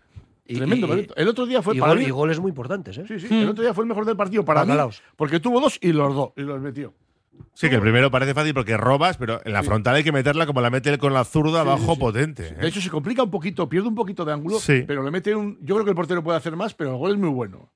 Y- 0.47 0.57
tremendo. 0.57 0.99
y- 0.99 1.09
el 1.17 1.29
otro 1.29 1.47
día 1.47 1.63
fue 1.63 1.77
y, 1.77 1.81
para 1.81 1.93
gol- 1.93 2.01
mí- 2.01 2.07
y 2.07 2.11
goles 2.11 2.39
muy 2.41 2.51
importantes, 2.51 2.99
¿eh? 2.99 3.05
Sí, 3.09 3.19
sí. 3.21 3.29
El 3.43 3.49
otro 3.49 3.63
día 3.63 3.73
fue 3.73 3.85
el 3.85 3.89
mejor 3.89 4.05
del 4.05 4.17
partido 4.17 4.45
para 4.45 4.61
Bacalaos. 4.63 5.01
mí. 5.01 5.07
Porque 5.17 5.41
tuvo 5.41 5.61
dos 5.61 5.79
y 5.81 5.93
los 5.93 6.15
dos. 6.15 6.31
Y 6.37 6.43
los 6.43 6.61
metió. 6.61 6.93
Sí, 7.55 7.69
que 7.69 7.77
el 7.77 7.81
primero 7.81 8.11
parece 8.11 8.35
fácil 8.35 8.53
porque 8.55 8.77
robas, 8.77 9.17
pero 9.17 9.41
en 9.45 9.53
la 9.53 9.63
Sí. 9.63 9.67
frontal 9.69 9.95
hay 9.97 10.05
que 10.05 10.13
meterla 10.13 10.47
como 10.47 10.61
la 10.61 10.71
mete 10.71 10.91
él 10.91 10.99
con 10.99 11.13
la 11.15 11.25
zurda 11.25 11.63
Sí, 11.63 11.69
abajo 11.69 11.85
sí, 11.87 11.95
sí. 11.95 12.01
potente. 12.01 12.47
¿eh? 12.49 12.55
De 12.61 12.69
hecho, 12.69 12.81
se 12.81 12.91
complica 12.91 13.23
un 13.23 13.31
poquito, 13.31 13.69
pierde 13.69 13.89
un 13.89 13.95
poquito 13.95 14.25
de 14.25 14.33
ángulo, 14.33 14.59
Sí. 14.59 14.85
pero 14.87 15.03
le 15.03 15.11
mete 15.11 15.35
un. 15.35 15.57
Yo 15.63 15.75
creo 15.77 15.85
que 15.85 15.91
el 15.91 15.97
portero 15.97 16.23
puede 16.23 16.37
hacer 16.39 16.55
más, 16.57 16.75
pero 16.75 16.91
el 16.91 16.97
gol 16.97 17.13
es 17.13 17.19
muy 17.19 17.31
bueno. 17.31 17.71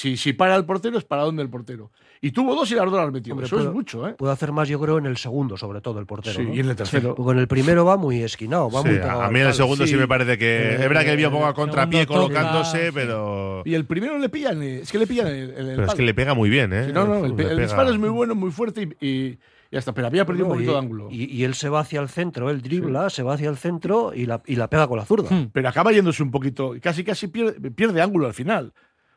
Si, 0.00 0.16
si 0.16 0.32
para 0.32 0.56
el 0.56 0.64
portero, 0.64 0.96
es 0.96 1.04
para 1.04 1.22
donde 1.24 1.42
el 1.42 1.50
portero. 1.50 1.90
Y 2.22 2.30
tuvo 2.30 2.54
dos 2.54 2.70
y 2.70 2.74
las 2.74 2.84
dos 2.90 2.94
las 2.94 3.12
metió. 3.12 3.34
Hombre, 3.34 3.46
Eso 3.46 3.56
puedo- 3.56 3.68
es 3.68 3.74
mucho, 3.74 4.08
¿eh? 4.08 4.14
Puede 4.14 4.32
hacer 4.32 4.50
más, 4.50 4.66
yo 4.66 4.80
creo, 4.80 4.96
en 4.96 5.04
el 5.04 5.18
segundo, 5.18 5.56
sobre 5.58 5.80
todo, 5.82 5.98
el 6.00 6.06
portero. 6.06 6.36
Sí, 6.36 6.42
¿no? 6.46 6.54
y 6.54 6.60
en 6.60 6.70
el 6.70 6.76
tercero. 6.76 7.14
Porque 7.14 7.32
en 7.32 7.38
el 7.38 7.48
primero 7.48 7.84
va 7.84 7.96
muy 7.98 8.22
esquinado, 8.22 8.70
va 8.70 8.80
Sí, 8.80 8.88
muy 8.88 8.96
pegado 8.98 9.22
a 9.22 9.30
mí 9.30 9.40
en 9.40 9.46
el 9.48 9.52
segundo 9.54 9.84
sí, 9.86 9.92
sí. 9.92 9.98
me 9.98 10.08
parece 10.08 10.38
que. 10.38 10.46
Eh, 10.46 10.72
es 10.74 10.80
verdad 10.80 11.02
que 11.04 11.10
el 11.10 11.16
vio 11.18 11.30
ponga 11.30 11.48
el 11.48 11.54
contrapié 11.54 12.06
colocándose, 12.06 12.86
sí. 12.86 12.90
pero. 12.94 13.62
Y 13.66 13.74
el 13.74 13.84
primero 13.84 14.18
le 14.18 14.28
pillan. 14.30 14.62
eh, 14.62 14.80
Es 14.82 14.90
que 14.92 14.98
le 14.98 15.06
pillan 15.06 15.26
el, 15.26 15.34
el- 15.50 15.68
el 15.70 15.76
Pero 15.76 15.86
es 15.88 15.94
que 15.94 16.02
le 16.02 16.14
pega 16.14 16.32
muy 16.34 16.48
bien, 16.50 16.72
¿eh? 16.72 16.86
Sí, 16.86 16.92
no, 16.92 17.06
no, 17.06 17.24
el, 17.26 17.36
disparo 17.58 17.90
es 17.90 17.98
muy 17.98 18.08
bueno, 18.08 18.34
muy 18.34 18.50
fuerte 18.50 18.88
y, 19.00 19.06
y 19.06 19.38
ya 19.70 19.78
está. 19.78 19.92
Pero 19.92 20.06
había 20.06 20.24
perdido 20.24 20.46
un 20.46 20.52
poquito 20.52 20.70
y, 20.70 20.74
de 20.74 20.78
ángulo. 20.78 21.08
Y, 21.10 21.24
y 21.36 21.44
él 21.44 21.54
se 21.54 21.68
va 21.68 21.80
hacia 21.80 22.00
el 22.00 22.08
centro, 22.08 22.48
él 22.50 22.62
dribla, 22.62 23.10
se 23.10 23.22
va 23.22 23.34
hacia 23.34 23.48
el 23.50 23.56
centro 23.56 24.12
y 24.14 24.24
la, 24.26 24.42
y 24.46 24.56
la 24.56 24.68
pega 24.68 24.86
con 24.88 24.98
la 24.98 25.04
zurda. 25.04 25.28
Hmm. 25.34 25.50
pero 25.52 25.68
acaba 25.68 25.92
yéndose 25.92 26.22
un 26.22 26.30
poquito, 26.30 26.74
y 26.76 26.80
casi 26.80 27.02
casi 27.04 27.28
pierde, 27.28 27.70
pierde 27.70 28.02
ángulo 28.02 28.26
al 28.26 28.34
final. 28.34 28.72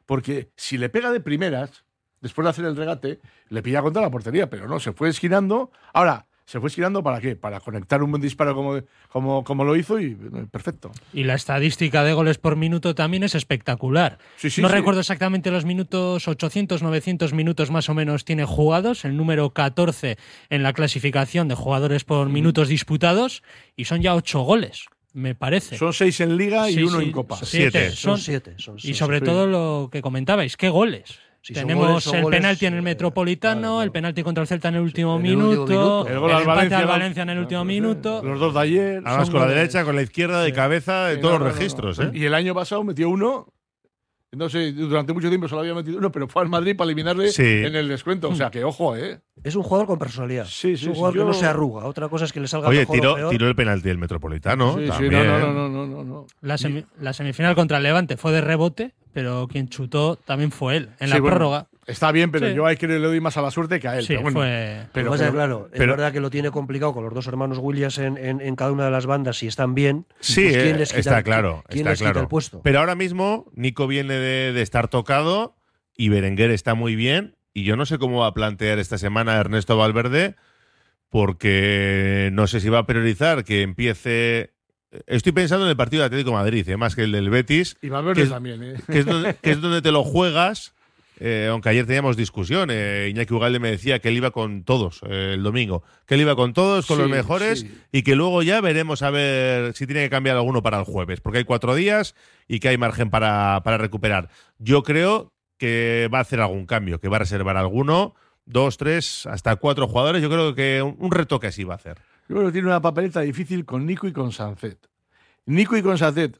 Porque 0.06 0.52
si 0.56 0.78
le 0.78 0.90
pega 0.90 1.12
de 1.12 1.20
primeras, 1.20 1.86
después 2.22 2.44
de 2.46 2.50
hacer 2.50 2.66
el 2.66 2.76
regate, 2.76 3.20
le 3.50 3.62
pilla 3.62 3.82
contra 3.82 4.02
la 4.02 4.10
portería, 4.10 4.50
pero 4.50 4.68
no, 4.68 4.80
se 4.80 4.94
fue 4.94 5.10
esquinando. 5.10 5.72
Ahora, 5.94 6.26
¿se 6.46 6.60
fue 6.60 6.70
esquinando 6.70 7.04
para 7.04 7.20
qué? 7.20 7.36
Para 7.36 7.60
conectar 7.60 8.02
un 8.02 8.12
buen 8.12 8.22
disparo 8.22 8.56
como, 8.56 8.82
como, 9.10 9.44
como 9.44 9.64
lo 9.64 9.76
hizo 9.76 10.00
y 10.00 10.12
eh, 10.12 10.46
perfecto. 10.52 10.92
Y 11.14 11.24
la 11.24 11.36
estadística 11.36 12.04
de 12.04 12.14
goles 12.14 12.38
por 12.38 12.56
minuto 12.56 12.96
también 12.96 13.24
es 13.24 13.36
espectacular. 13.36 14.18
Sí, 14.38 14.50
sí, 14.50 14.62
no 14.62 14.70
sí. 14.70 14.74
recuerdo 14.74 15.02
exactamente 15.02 15.52
los 15.52 15.66
minutos, 15.66 16.28
800, 16.28 16.82
900 16.82 17.34
minutos 17.34 17.72
más 17.72 17.90
o 17.90 17.94
menos 17.94 18.26
tiene 18.26 18.46
jugados, 18.46 19.06
el 19.06 19.18
número 19.18 19.52
14 19.52 20.18
en 20.50 20.64
la 20.64 20.74
clasificación 20.74 21.48
de 21.48 21.56
jugadores 21.56 22.04
por 22.04 22.30
minutos 22.30 22.70
disputados, 22.70 23.44
y 23.76 23.86
son 23.86 24.02
ya 24.02 24.16
8 24.16 24.40
goles, 24.42 24.86
me 25.14 25.36
parece. 25.36 25.78
Son 25.78 25.94
seis 25.94 26.20
en 26.22 26.36
liga 26.38 26.70
y 26.70 26.74
Sí, 26.76 26.84
uno 26.84 27.00
sí, 27.00 27.06
en 27.06 27.12
copa. 27.12 27.38
siete. 27.44 27.72
Siete. 27.72 27.90
Son 27.92 27.98
Son- 27.98 28.18
siete. 28.20 28.54
son 28.58 28.78
y 28.82 28.94
sobre 28.94 29.20
sí. 29.20 29.26
todo 29.26 29.48
lo 29.48 29.90
que 29.92 30.02
comentabais, 30.02 30.58
qué 30.58 30.70
goles. 30.70 31.20
Si 31.42 31.54
son 31.54 31.64
Tenemos 31.64 31.88
goles, 31.88 32.04
son 32.06 32.16
el 32.16 32.24
goles, 32.24 32.40
penalti 32.40 32.66
en 32.68 32.74
el 32.74 32.80
eh, 32.80 32.84
Metropolitano, 32.84 33.60
claro, 33.60 33.74
claro. 33.74 33.84
el 33.84 33.92
penalti 33.92 34.24
contra 34.24 34.42
el 34.44 34.48
Celta 34.48 34.70
en 34.70 34.76
el 34.76 34.82
último 34.82 35.20
en 35.20 35.26
el 35.26 35.36
último 35.36 35.50
minuto, 35.50 35.72
minuto. 35.74 36.08
El 36.08 36.14
el, 36.14 36.20
gol 36.20 36.32
al 36.32 36.38
empate 36.40 36.56
Valencia, 36.56 36.78
al. 36.80 36.86
Valencia 36.88 37.24
en 37.24 37.30
el 37.32 37.40
último 37.40 37.66
minuto. 37.66 38.22
Los 38.24 38.40
dos 38.40 38.54
de 38.54 38.60
ayer. 38.62 39.02
Además, 39.04 39.30
con 39.30 39.42
la 39.42 39.48
derecha, 39.48 39.84
con 39.84 39.96
la 39.98 40.02
izquierda, 40.04 40.42
de 40.42 40.54
cabeza, 40.54 41.08
de 41.08 41.16
Sí, 41.16 41.22
todos 41.22 41.34
no, 41.34 41.40
los 41.40 41.48
no, 41.50 41.54
no. 41.54 41.60
registros. 41.60 42.00
¿eh? 42.00 42.12
Y 42.14 42.24
el 42.24 42.34
año 42.34 42.56
pasado 42.56 42.84
metió 42.86 43.10
uno. 43.10 43.53
No 44.36 44.50
sé, 44.50 44.72
durante 44.72 45.14
mucho 45.14 45.30
tiempo 45.30 45.48
solo 45.48 45.62
había 45.62 45.74
metido 45.76 45.98
uno, 45.98 46.12
pero 46.12 46.28
fue 46.28 46.42
al 46.42 46.50
Madrid 46.50 46.76
para 46.76 46.86
eliminarle 46.88 47.30
Sí. 47.32 47.44
en 47.44 47.76
el 47.76 47.88
descuento. 47.88 48.30
O 48.30 48.36
sea, 48.36 48.50
que 48.52 48.64
ojo, 48.64 48.96
¿eh? 48.96 49.20
Es 49.44 49.56
un 49.56 49.64
jugador 49.64 49.88
con 49.88 50.00
personalidad. 50.00 50.46
Sí, 50.46 50.74
es 50.74 50.80
sí, 50.80 50.88
un 50.88 50.94
sí, 50.94 50.98
jugador 51.00 51.16
yo- 51.16 51.22
que 51.24 51.28
no 51.28 51.34
se 51.34 51.46
arruga. 51.46 51.86
Otra 51.86 52.10
cosa 52.10 52.26
es 52.26 52.34
que 52.34 52.40
le 52.40 52.48
salga 52.48 52.68
Oye, 52.70 52.80
mejor 52.80 52.96
o 52.96 53.00
tiró, 53.00 53.16
peor. 53.16 53.30
tiró 53.30 53.48
el 53.48 53.56
penalti 53.56 53.88
del 53.90 53.98
Metropolitano. 53.98 54.76
sí, 54.78 54.84
sí, 54.86 54.88
también. 54.90 55.28
no, 55.28 55.40
no, 55.40 55.54
no, 55.54 55.70
no, 55.70 55.86
no, 55.88 56.04
no. 56.04 56.28
La, 56.42 56.56
semi- 56.58 56.86
la 57.00 57.14
semifinal 57.14 57.56
contra 57.56 57.78
el 57.78 57.84
Levante 57.84 58.18
fue 58.18 58.32
de 58.32 58.42
rebote, 58.42 58.94
pero 59.14 59.48
quien 59.48 59.70
chutó 59.70 60.16
también 60.16 60.52
fue 60.52 60.78
él, 60.78 60.90
en 61.00 61.10
la 61.10 61.20
bueno, 61.20 61.28
prórroga. 61.36 61.68
Está 61.86 62.12
bien, 62.12 62.32
pero 62.32 62.48
Sí. 62.48 62.54
yo 62.56 62.66
hay 62.66 62.78
que 62.78 62.88
le 62.88 62.98
doy 63.00 63.20
más 63.20 63.36
a 63.38 63.42
la 63.42 63.52
suerte 63.52 63.80
que 63.80 63.88
a 63.88 63.98
él. 63.98 64.04
Sí, 64.04 64.10
pero 64.10 64.22
bueno. 64.22 64.40
fue. 64.40 64.88
Pero, 64.94 65.12
pero- 65.12 65.32
claro, 65.34 65.70
pero- 65.72 65.84
es 65.84 65.90
verdad 65.98 66.12
que 66.14 66.20
lo 66.22 66.30
tiene 66.30 66.50
complicado 66.52 66.94
con 66.94 67.04
los 67.04 67.14
dos 67.14 67.28
hermanos 67.28 67.58
Williams 67.60 67.98
en, 67.98 68.18
en- 68.18 68.40
en 68.42 68.56
cada 68.56 68.72
una 68.72 68.86
de 68.86 68.92
las 68.92 69.06
bandas 69.06 69.38
si 69.38 69.48
están 69.48 69.76
bien. 69.76 70.06
Sí, 70.22 70.44
pues, 70.44 70.54
¿quién 70.64 70.76
eh, 70.76 70.80
les 70.80 70.90
quita 70.90 71.00
está 71.00 71.18
el- 71.18 71.24
claro. 71.26 71.64
¿Quién 71.68 71.80
está 71.80 71.90
les 71.92 72.00
quita 72.00 72.12
claro. 72.12 72.22
el 72.22 72.28
puesto? 72.30 72.62
Pero 72.64 72.80
ahora 72.80 72.96
mismo 72.96 73.52
Nico 73.54 73.86
viene 73.88 74.14
de, 74.14 74.54
de 74.54 74.62
estar 74.62 74.88
tocado 74.88 75.56
y 75.98 76.10
Berenguer 76.10 76.52
está 76.52 76.74
muy 76.74 76.96
bien. 76.96 77.36
Y 77.54 77.66
yo 77.66 77.76
no 77.76 77.86
sé 77.86 78.00
cómo 78.00 78.20
va 78.22 78.28
a 78.28 78.34
plantear 78.34 78.80
esta 78.80 78.98
semana 78.98 79.36
Ernesto 79.38 79.78
Valverde, 79.78 80.36
porque 81.10 82.30
no 82.34 82.48
sé 82.48 82.60
si 82.60 82.70
va 82.70 82.80
a 82.80 82.86
priorizar 82.88 83.44
que 83.44 83.62
empiece. 83.62 84.52
Estoy 85.08 85.32
pensando 85.32 85.66
en 85.66 85.70
el 85.72 85.78
partido 85.78 86.02
de 86.02 86.08
Atlético 86.08 86.32
de 86.32 86.36
Madrid, 86.38 86.68
eh, 86.70 86.78
más 86.78 86.96
que 86.96 87.04
el 87.04 87.12
del 87.12 87.30
Betis, 87.30 87.78
Y 87.82 87.90
Valverde 87.90 88.16
que 88.16 88.24
es- 88.24 88.30
también, 88.30 88.64
¿eh? 88.64 88.76
que 88.92 89.00
es 89.00 89.06
donde, 89.06 89.36
que 89.36 89.52
es 89.52 89.62
donde 89.62 89.82
te 89.82 89.92
lo 89.92 90.04
juegas. 90.04 90.74
Eh, 91.20 91.48
aunque 91.52 91.70
ayer 91.70 91.86
teníamos 91.86 92.18
discusión, 92.18 92.70
eh, 92.72 93.08
Iñaki 93.12 93.34
Ugalde 93.34 93.60
me 93.60 93.70
decía 93.72 94.00
que 94.00 94.10
él 94.10 94.18
iba 94.18 94.32
con 94.32 94.64
todos 94.64 95.02
eh, 95.10 95.32
el 95.36 95.44
domingo, 95.44 95.84
que 96.06 96.16
él 96.16 96.22
iba 96.22 96.36
con 96.36 96.54
todos, 96.54 96.86
con 96.86 96.98
Sí, 96.98 97.02
los 97.04 97.12
mejores, 97.12 97.60
sí. 97.62 97.78
y 97.92 98.04
que 98.04 98.16
luego 98.16 98.42
ya 98.44 98.62
veremos 98.62 99.02
a 99.04 99.10
ver 99.12 99.74
si 99.74 99.86
tiene 99.86 100.02
que 100.04 100.10
cambiar 100.10 100.36
alguno 100.38 100.62
para 100.64 100.80
el 100.80 100.86
jueves, 100.86 101.22
porque 101.22 101.40
hay 101.40 101.44
cuatro 101.46 101.76
días 101.76 102.16
y 102.48 102.60
que 102.60 102.70
hay 102.70 102.78
margen 102.78 103.10
para, 103.10 103.62
para 103.64 103.78
recuperar. 103.78 104.30
Yo 104.58 104.84
creo 104.84 105.34
que 105.58 106.10
va 106.14 106.18
a 106.18 106.22
hacer 106.22 106.42
algún 106.42 106.66
cambio, 106.66 107.00
que 107.00 107.08
va 107.10 107.18
a 107.18 107.20
reservar 107.20 107.58
alguno, 107.58 108.16
dos, 108.46 108.78
tres, 108.78 109.26
hasta 109.28 109.56
cuatro 109.56 109.88
jugadores. 109.88 110.22
Yo 110.22 110.30
creo 110.30 110.56
que 110.56 110.82
un, 110.82 110.96
un 111.00 111.12
retoque 111.12 111.48
así 111.48 111.64
va 111.64 111.74
a 111.76 111.78
hacer. 111.78 111.98
Yo 112.28 112.36
creo 112.36 112.48
que 112.48 112.52
tiene 112.54 112.68
una 112.68 112.82
papeleta 112.82 113.22
difícil 113.22 113.64
con 113.66 113.86
Nico 113.86 114.08
y 114.08 114.12
con 114.14 114.32
Sancet. 114.32 114.78
Nico 115.46 115.76
y 115.78 115.82
con 115.82 115.98
Sancet 115.98 116.40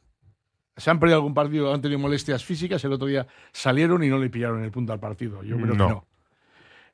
se 0.76 0.90
han 0.90 0.98
perdido 0.98 1.16
algún 1.16 1.34
partido, 1.34 1.72
han 1.72 1.80
tenido 1.80 1.98
molestias 2.00 2.44
físicas, 2.44 2.84
el 2.84 2.92
otro 2.92 3.06
día 3.06 3.26
salieron 3.52 4.02
y 4.02 4.08
no 4.08 4.18
le 4.18 4.28
pillaron 4.30 4.64
el 4.64 4.70
punto 4.70 4.92
al 4.92 5.00
partido. 5.00 5.42
Yo 5.42 5.56
creo 5.56 5.74
No. 5.74 5.86
que 5.88 5.92
no. 5.94 6.06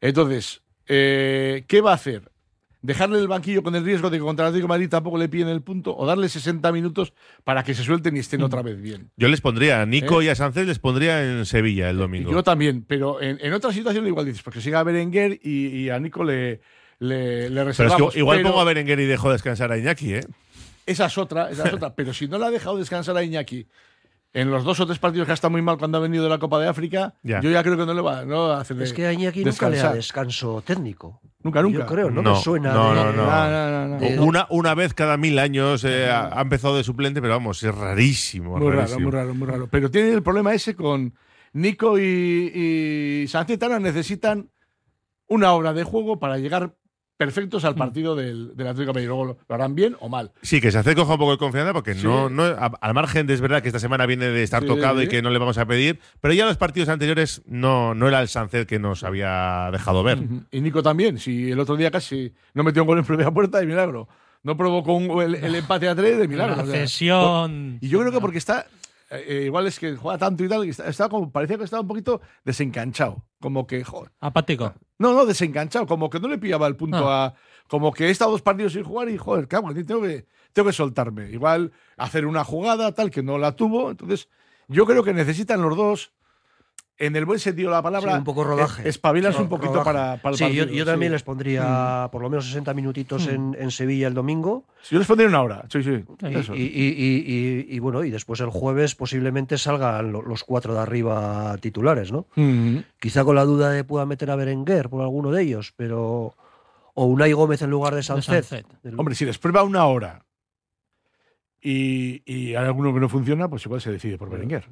Entonces, 0.01 0.63
eh, 0.89 1.65
¿qué 1.67 1.81
va 1.81 1.93
a 1.93 1.95
hacer? 1.95 2.31
¿Dejarle 2.83 3.19
el 3.19 3.29
banquillo 3.29 3.63
con 3.63 3.75
el 3.75 3.85
riesgo 3.85 4.09
de 4.09 4.17
que 4.17 4.23
contra 4.25 4.47
el 4.47 4.49
Atlético 4.49 4.65
de 4.69 4.69
Madrid 4.79 4.89
tampoco 4.89 5.19
le 5.19 5.29
pillen 5.29 5.49
el 5.49 5.61
punto? 5.61 5.95
¿O 5.95 6.07
darle 6.07 6.31
60 6.31 6.73
minutos 6.73 7.13
para 7.45 7.63
que 7.63 7.75
se 7.75 7.83
suelten 7.83 8.17
y 8.17 8.21
estén 8.21 8.43
otra 8.43 8.63
vez 8.63 8.81
bien? 8.81 9.11
Yo 9.19 9.29
les 9.29 9.43
pondría 9.43 9.83
a 9.83 9.87
Nico 9.87 10.23
¿Eh? 10.23 10.25
y 10.25 10.29
a 10.31 10.35
Sánchez, 10.35 10.67
les 10.67 10.79
pondría 10.79 11.23
en 11.23 11.45
Sevilla 11.45 11.91
el 11.91 11.99
domingo. 11.99 12.33
Yo 12.33 12.43
también, 12.43 12.83
pero 12.89 13.21
en, 13.21 13.39
en 13.43 13.53
otra 13.53 13.71
situación 13.73 14.07
igual 14.07 14.25
dices, 14.25 14.43
porque 14.43 14.63
siga 14.63 14.81
a 14.81 14.83
Berenguer 14.83 15.39
y, 15.43 15.67
y 15.67 15.91
a 15.91 15.99
Nico 15.99 16.25
le, 16.25 16.63
le, 17.01 17.51
le 17.51 17.65
Pero 17.77 17.95
es 18.07 18.13
que 18.15 18.19
igual 18.19 18.39
pero- 18.39 18.49
pongo 18.49 18.63
a 18.63 18.65
Berenguer 18.65 18.99
y 19.01 19.05
dejo 19.05 19.31
descansar 19.31 19.71
a 19.73 19.77
Iñaki, 19.77 20.15
¿eh? 20.15 20.25
Esa 20.91 21.07
es 21.07 21.19
otra, 21.19 21.51
esa 21.51 21.67
es 21.69 21.73
otra. 21.75 21.95
Pero 21.97 22.13
si 22.13 22.29
no 22.29 22.39
le 22.39 22.47
ha 22.47 22.51
dejado 22.51 22.77
descansar 22.77 23.17
a 23.17 23.23
Iñaki 23.23 23.67
en 24.33 24.51
los 24.51 24.63
dos 24.63 24.79
o 24.79 24.87
tres 24.87 24.99
partidos 25.01 25.27
que 25.27 25.33
ha 25.33 25.35
estado 25.35 25.51
muy 25.51 25.61
mal 25.63 25.77
cuando 25.77 25.99
ha 25.99 26.01
venido 26.01 26.23
de 26.25 26.31
la 26.31 26.39
Copa 26.39 26.61
de 26.61 26.69
África, 26.69 27.15
Ya. 27.25 27.41
yo 27.41 27.51
ya 27.51 27.63
creo 27.65 27.77
que 27.77 27.85
no 27.85 27.95
le 27.95 28.01
va, 28.01 28.25
no 28.25 28.47
a 28.53 28.61
hacerle 28.61 28.85
Es 28.85 28.93
que 28.93 29.07
a 29.07 29.13
Iñaki 29.13 29.45
nunca 29.45 29.69
le 29.69 29.77
da 29.79 29.93
descanso 29.95 30.63
técnico. 30.65 31.21
Nunca, 31.43 31.63
nunca. 31.63 31.79
Yo 31.79 31.87
creo, 31.87 32.11
no, 32.11 32.23
No, 32.23 32.35
me 32.35 32.41
suena. 32.41 32.73
no, 32.73 32.95
de- 32.95 33.13
no. 33.17 33.99
De- 33.99 34.19
Una, 34.21 34.47
una 34.51 34.75
vez 34.75 34.95
cada 34.95 35.17
mil 35.17 35.39
años 35.39 35.83
eh, 35.85 36.09
ha, 36.11 36.39
ha 36.39 36.43
empezado 36.43 36.77
de 36.77 36.85
suplente, 36.85 37.21
pero 37.21 37.33
vamos, 37.35 37.63
es 37.63 37.75
rarísimo. 37.75 38.57
Muy 38.59 38.71
raro, 38.73 39.01
muy 39.01 39.11
raro, 39.11 39.35
muy 39.35 39.49
raro. 39.49 39.69
Pero 39.71 39.91
tiene 39.91 40.11
el 40.13 40.23
problema 40.23 40.53
ese 40.55 40.75
con 40.77 41.15
Nico 41.55 41.99
y, 41.99 42.03
y 43.25 43.29
Sánchez 43.29 43.59
Tana 43.59 43.79
necesitan 43.81 44.51
una 45.27 45.53
hora 45.55 45.73
de 45.73 45.83
juego 45.83 46.19
para 46.21 46.39
llegar 46.39 46.75
perfectos 47.21 47.63
Mm. 47.63 47.67
al 47.67 47.75
partido 47.75 48.17
del, 48.17 48.57
del 48.57 48.67
Atlético 48.67 48.87
de 48.87 48.95
Madrid. 48.95 49.07
Luego 49.09 49.25
lo, 49.27 49.39
lo 49.47 49.55
harán 49.55 49.75
bien 49.75 49.95
o 50.01 50.09
mal. 50.09 50.33
Sí, 50.41 50.59
que 50.61 50.73
se 50.73 50.79
hace 50.79 50.95
coja 50.95 51.13
un 51.13 51.19
poco 51.19 51.33
de 51.33 51.37
confianza 51.39 51.75
porque 51.75 51.95
Sí. 51.95 52.03
no, 52.07 52.31
no 52.31 52.45
a- 52.45 52.73
al 52.81 52.95
margen 52.95 53.27
de 53.27 53.35
es 53.35 53.43
verdad 53.43 53.61
que 53.63 53.69
esta 53.69 53.79
semana 53.79 54.07
viene 54.07 54.27
de 54.31 54.43
estar 54.43 54.63
Sí, 54.63 54.69
tocado 54.69 55.01
sí. 55.01 55.05
y 55.05 55.09
que 55.09 55.21
no 55.21 55.29
le 55.29 55.39
vamos 55.39 55.59
a 55.59 55.67
pedir, 55.67 56.01
pero 56.23 56.33
ya 56.33 56.47
los 56.47 56.57
partidos 56.57 56.89
anteriores 56.89 57.43
no, 57.47 57.95
no 57.95 58.09
era 58.09 58.23
el 58.23 58.29
Sánchez 58.29 58.67
que 58.67 58.79
nos 58.79 59.05
había 59.05 59.69
dejado 59.71 60.03
ver. 60.03 60.19
Y 60.51 60.61
Nico 60.63 60.83
también. 60.83 61.19
Si 61.19 61.51
el 61.51 61.61
otro 61.61 61.77
día 61.77 61.91
casi 61.91 62.33
no 62.55 62.63
metió 62.65 62.83
un 62.83 62.87
gol 62.89 62.99
en 62.99 63.05
primera 63.05 63.31
puerta, 63.31 63.59
de 63.61 63.67
milagro. 63.67 64.09
No 64.43 64.57
provocó 64.57 64.95
un- 64.95 65.21
el, 65.21 65.35
el 65.35 65.55
empate 65.55 65.87
a 65.87 65.95
tres, 65.95 66.17
de 66.19 66.27
milagro. 66.27 66.57
La 66.57 66.63
O 66.63 66.67
sea, 66.67 66.75
cesión. 66.81 67.77
Y 67.83 67.89
yo 67.91 68.01
creo 68.01 68.11
que 68.11 68.21
porque 68.21 68.39
está. 68.39 68.67
Eh, 69.11 69.25
eh, 69.27 69.43
igual 69.47 69.67
es 69.67 69.79
que 69.79 69.97
juega 69.97 70.19
tanto 70.19 70.45
y 70.45 70.49
tal, 70.49 70.65
y 70.65 70.71
está, 70.71 70.89
está 70.89 71.09
como, 71.09 71.31
parecía 71.31 71.59
que 71.59 71.65
estaba 71.65 71.83
un 71.83 71.89
poquito 71.89 72.21
desencanchado. 72.45 73.25
Como 73.41 73.67
que, 73.67 73.83
joder. 73.85 74.13
Apático. 74.21 74.75
No, 74.99 75.13
no, 75.15 75.27
desencanchado. 75.27 75.87
Como 75.87 76.09
que 76.11 76.21
no 76.21 76.29
le 76.29 76.39
pillaba 76.39 76.67
el 76.67 76.77
punto 76.77 77.09
Ah. 77.11 77.27
a. 77.27 77.35
Como 77.69 77.93
que 77.93 78.07
he 78.07 78.11
estado 78.11 78.33
dos 78.33 78.43
partidos 78.43 78.73
sin 78.73 78.85
jugar 78.85 79.09
y, 79.09 79.17
joder, 79.17 79.49
cago, 79.49 79.73
tengo 79.73 80.03
que, 80.03 80.27
tengo 80.53 80.69
que 80.69 80.73
soltarme. 80.73 81.31
Igual 81.31 81.73
hacer 81.97 82.27
una 82.27 82.45
jugada 82.45 82.93
tal 82.93 83.11
que 83.11 83.23
no 83.23 83.39
la 83.39 83.57
tuvo. 83.57 83.91
Entonces, 83.91 84.29
yo 84.69 84.87
creo 84.87 85.03
que 85.03 85.15
necesitan 85.15 85.63
los 85.63 85.77
dos, 85.77 86.13
en 87.01 87.17
el 87.17 87.25
buen 87.25 87.39
sentido 87.41 87.71
de 87.71 87.77
la 87.77 87.83
palabra, 87.83 88.13
Sí, 88.13 88.19
un 88.19 88.25
poco 88.25 88.45
rodaje. 88.45 88.83
eh, 88.85 88.89
espabilarse 88.89 89.39
Ro- 89.39 89.45
un 89.45 89.49
poquito 89.51 89.73
rodaje. 89.73 89.85
para, 89.85 90.17
para 90.19 90.33
el 90.35 90.39
Sí, 90.39 90.45
yo, 90.55 90.63
partido. 90.65 90.79
yo 90.79 90.85
también 90.85 91.11
sí. 91.11 91.13
Mm. 91.13 91.15
les 91.15 91.23
pondría 91.25 92.09
por 92.13 92.23
lo 92.23 92.31
menos 92.31 92.45
60 92.47 92.75
minutitos 92.75 93.27
en, 93.27 93.57
en 93.59 93.71
Sevilla 93.71 94.07
el 94.07 94.15
domingo. 94.15 94.65
Yo 94.91 94.99
les 94.99 95.09
pondría 95.09 95.29
una 95.29 95.43
hora. 95.43 95.65
Sí, 95.71 95.83
sí. 95.83 96.05
Y, 96.29 96.35
eso. 96.37 96.55
y- 96.55 96.61
y- 96.61 97.25
y- 97.27 97.75
y, 97.75 97.79
bueno, 97.81 98.05
y 98.05 98.11
después 98.11 98.39
el 98.41 98.51
jueves 98.51 98.95
posiblemente 98.95 99.59
salgan 99.59 100.13
lo- 100.13 100.23
los 100.23 100.45
cuatro 100.45 100.75
de 100.75 100.81
arriba 100.81 101.57
titulares, 101.61 102.13
¿no? 102.13 102.27
Mhm. 102.37 102.85
Quizá 103.01 103.25
con 103.25 103.35
la 103.35 103.45
duda 103.45 103.71
de 103.71 103.83
pueda 103.83 104.07
meter 104.07 104.31
a 104.31 104.37
Berenguer 104.37 104.89
por 104.91 105.03
alguno 105.03 105.31
de 105.33 105.43
ellos, 105.43 105.73
pero. 105.77 106.35
O 106.95 107.05
Unai 107.07 107.33
Gómez 107.33 107.63
en 107.63 107.71
lugar 107.71 107.95
de 107.95 108.03
Sánchez. 108.03 108.47
Sánchez. 108.49 108.67
El- 108.85 108.99
Hombre, 109.01 109.15
si 109.15 109.25
les 109.25 109.39
prueba 109.39 109.63
una 109.63 109.87
hora 109.87 110.27
y, 111.63 112.23
y 112.31 112.55
hay 112.55 112.65
alguno 112.67 112.93
que 112.93 113.01
no 113.01 113.09
funciona, 113.09 113.49
pues 113.49 113.65
igual 113.65 113.81
se 113.81 113.93
decide 113.93 114.19
por 114.19 114.29
Berenguer. 114.31 114.69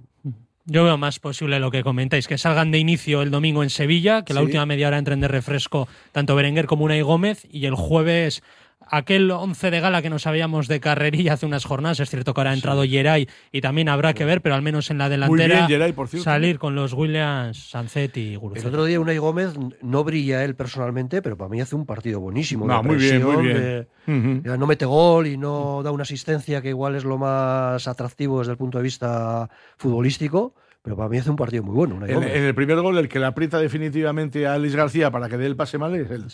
Yo 0.70 0.84
veo 0.84 0.98
más 0.98 1.18
posible 1.18 1.60
lo 1.60 1.70
que 1.70 1.82
comentáis, 1.82 2.28
que 2.28 2.36
salgan 2.36 2.70
de 2.70 2.78
inicio 2.78 3.22
el 3.22 3.30
domingo 3.30 3.62
en 3.62 3.70
Sevilla, 3.70 4.22
que 4.22 4.34
la 4.34 4.40
Sí. 4.40 4.44
última 4.46 4.66
media 4.66 4.88
hora 4.88 4.98
entren 4.98 5.18
de 5.18 5.26
refresco 5.26 5.88
tanto 6.12 6.34
Berenguer 6.36 6.66
como 6.66 6.84
Unai 6.84 7.00
Gómez, 7.00 7.46
y 7.50 7.64
el 7.64 7.74
jueves 7.74 8.42
aquel 8.90 9.30
11 9.30 9.70
de 9.70 9.80
gala 9.80 10.02
que 10.02 10.10
no 10.10 10.18
sabíamos 10.18 10.68
de 10.68 10.80
carrerilla 10.80 11.34
hace 11.34 11.46
unas 11.46 11.64
jornadas, 11.64 12.00
es 12.00 12.10
cierto 12.10 12.34
que 12.34 12.40
ahora 12.40 12.50
ha 12.50 12.54
entrado 12.54 12.82
Geray 12.84 13.28
y 13.52 13.60
también 13.60 13.88
habrá 13.88 14.14
que 14.14 14.24
ver, 14.24 14.40
pero 14.42 14.54
al 14.54 14.62
menos 14.62 14.90
en 14.90 14.98
la 14.98 15.04
Muy 15.06 15.10
delantera 15.10 15.54
bien, 15.54 15.68
Geray, 15.68 15.92
por 15.92 16.08
cierto. 16.08 16.24
salir 16.24 16.58
con 16.58 16.74
los 16.74 16.92
Williams, 16.92 17.70
Sancet 17.70 18.16
y 18.16 18.32
El 18.32 18.38
Guruceta. 18.38 18.68
otro 18.68 18.84
día 18.84 19.00
Unai 19.00 19.18
Gómez 19.18 19.54
no 19.82 20.04
brilla 20.04 20.44
él 20.44 20.54
personalmente, 20.54 21.22
pero 21.22 21.36
para 21.36 21.48
mí 21.50 21.60
hace 21.60 21.76
un 21.76 21.86
partido 21.86 22.20
buenísimo. 22.20 22.66
No, 22.66 22.82
muy 22.82 22.96
bien, 22.96 23.22
muy 23.24 23.46
de- 23.48 23.86
no 24.06 24.66
mete 24.66 24.84
gol 24.86 25.26
y 25.26 25.36
no 25.36 25.82
da 25.82 25.90
una 25.90 26.02
asistencia 26.02 26.62
que 26.62 26.70
igual 26.70 26.94
es 26.96 27.04
lo 27.04 27.18
más 27.18 27.86
atractivo 27.86 28.38
desde 28.38 28.52
el 28.52 28.58
punto 28.58 28.78
de 28.78 28.84
vista 28.84 29.50
futbolístico, 29.76 30.54
pero 30.88 30.96
para 30.96 31.10
mí 31.10 31.18
hace 31.18 31.28
un 31.28 31.36
partido 31.36 31.62
muy 31.62 31.74
bueno. 31.74 32.06
En, 32.06 32.22
el 32.22 32.54
primer 32.54 32.80
gol, 32.80 32.96
el 32.96 33.10
que 33.10 33.18
le 33.18 33.26
aprieta 33.26 33.58
definitivamente 33.58 34.46
a 34.46 34.54
Alex 34.54 34.74
García 34.74 35.10
para 35.10 35.28
que 35.28 35.36
dé 35.36 35.44
el 35.44 35.54
pase 35.54 35.76
mal 35.76 35.94
es 35.94 36.10
él. 36.10 36.24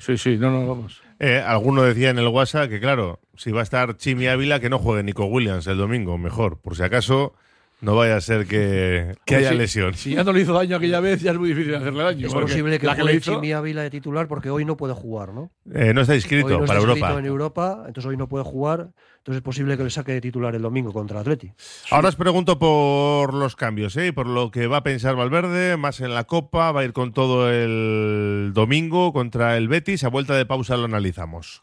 Sí, 0.00 0.18
sí, 0.18 0.36
no, 0.38 0.50
no, 0.50 0.66
vamos. 0.66 1.00
Eh, 1.20 1.40
alguno 1.46 1.82
decía 1.84 2.10
en 2.10 2.18
el 2.18 2.26
WhatsApp 2.26 2.68
que, 2.68 2.80
claro, 2.80 3.20
si 3.36 3.52
va 3.52 3.60
a 3.60 3.62
estar 3.62 3.96
Chimi 3.96 4.26
Ávila, 4.26 4.58
que 4.58 4.68
no 4.68 4.80
juegue 4.80 5.04
Nico 5.04 5.24
Williams 5.26 5.68
el 5.68 5.78
domingo, 5.78 6.18
mejor, 6.18 6.58
por 6.58 6.74
si 6.74 6.82
acaso 6.82 7.34
no 7.80 7.96
vaya 7.96 8.16
a 8.16 8.20
ser 8.20 8.46
que, 8.46 9.14
que 9.24 9.36
haya 9.36 9.52
lesión. 9.52 9.94
Si 9.94 10.14
ya 10.14 10.24
no 10.24 10.32
le 10.32 10.42
hizo 10.42 10.52
daño 10.52 10.76
aquella 10.76 11.00
vez, 11.00 11.22
ya 11.22 11.32
es 11.32 11.38
muy 11.38 11.50
difícil 11.50 11.74
hacerle 11.74 12.02
daño. 12.02 12.26
es 12.26 12.34
posible 12.34 12.78
que 12.78 12.86
juegue 12.86 13.20
Chimi 13.20 13.52
Ávila 13.52 13.82
de 13.82 13.90
titular 13.90 14.28
porque 14.28 14.50
hoy 14.50 14.64
no 14.64 14.76
puede 14.76 14.94
jugar, 14.94 15.32
¿no? 15.32 15.50
Eh, 15.72 15.92
no 15.94 16.02
está 16.02 16.12
Hoy 16.12 16.18
inscrito 16.18 16.48
no 16.48 16.64
está 16.64 16.66
para 16.66 16.80
inscrito 16.80 17.06
Europa. 17.06 17.18
en 17.18 17.26
Europa, 17.26 17.84
entonces 17.86 18.06
hoy 18.06 18.16
no 18.16 18.28
puede 18.28 18.44
jugar. 18.44 18.90
Entonces 19.18 19.40
es 19.40 19.42
posible 19.42 19.76
que 19.76 19.84
le 19.84 19.90
saque 19.90 20.12
de 20.12 20.20
titular 20.22 20.54
el 20.54 20.62
domingo 20.62 20.94
contra 20.94 21.20
Atleti. 21.20 21.52
Ahora 21.90 22.08
os 22.08 22.16
pregunto 22.16 22.58
por 22.58 23.34
los 23.34 23.54
cambios, 23.54 23.94
¿eh? 23.98 24.08
y 24.08 24.12
por 24.12 24.26
lo 24.26 24.50
que 24.50 24.66
va 24.66 24.78
a 24.78 24.82
pensar 24.82 25.14
Valverde, 25.14 25.76
más 25.76 26.00
en 26.00 26.14
la 26.14 26.24
Copa, 26.24 26.72
va 26.72 26.80
a 26.80 26.84
ir 26.84 26.94
con 26.94 27.12
todo 27.12 27.50
el 27.50 28.52
domingo 28.54 29.12
contra 29.12 29.58
el 29.58 29.68
Betis. 29.68 30.04
A 30.04 30.08
vuelta 30.08 30.34
de 30.34 30.46
pausa 30.46 30.78
lo 30.78 30.86
analizamos. 30.86 31.62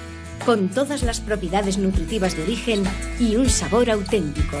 con 0.45 0.69
todas 0.69 1.03
las 1.03 1.19
propiedades 1.19 1.77
nutritivas 1.77 2.35
de 2.35 2.43
origen 2.43 2.83
y 3.19 3.35
un 3.35 3.49
sabor 3.49 3.89
auténtico. 3.89 4.57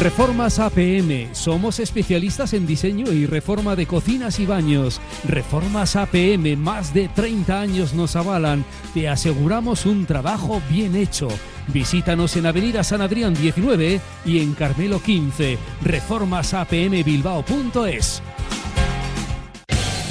Reformas 0.00 0.58
APM. 0.58 1.32
Somos 1.34 1.78
especialistas 1.78 2.54
en 2.54 2.66
diseño 2.66 3.12
y 3.12 3.26
reforma 3.26 3.76
de 3.76 3.84
cocinas 3.84 4.40
y 4.40 4.46
baños. 4.46 4.98
Reformas 5.28 5.94
APM, 5.94 6.56
más 6.56 6.94
de 6.94 7.08
30 7.08 7.60
años 7.60 7.92
nos 7.92 8.16
avalan. 8.16 8.64
Te 8.94 9.10
aseguramos 9.10 9.84
un 9.84 10.06
trabajo 10.06 10.62
bien 10.70 10.96
hecho. 10.96 11.28
Visítanos 11.68 12.34
en 12.36 12.46
Avenida 12.46 12.82
San 12.82 13.02
Adrián 13.02 13.34
19 13.34 14.00
y 14.24 14.38
en 14.38 14.54
Carmelo 14.54 15.02
15. 15.02 15.58
Reformasapmbilbao.es. 15.82 18.22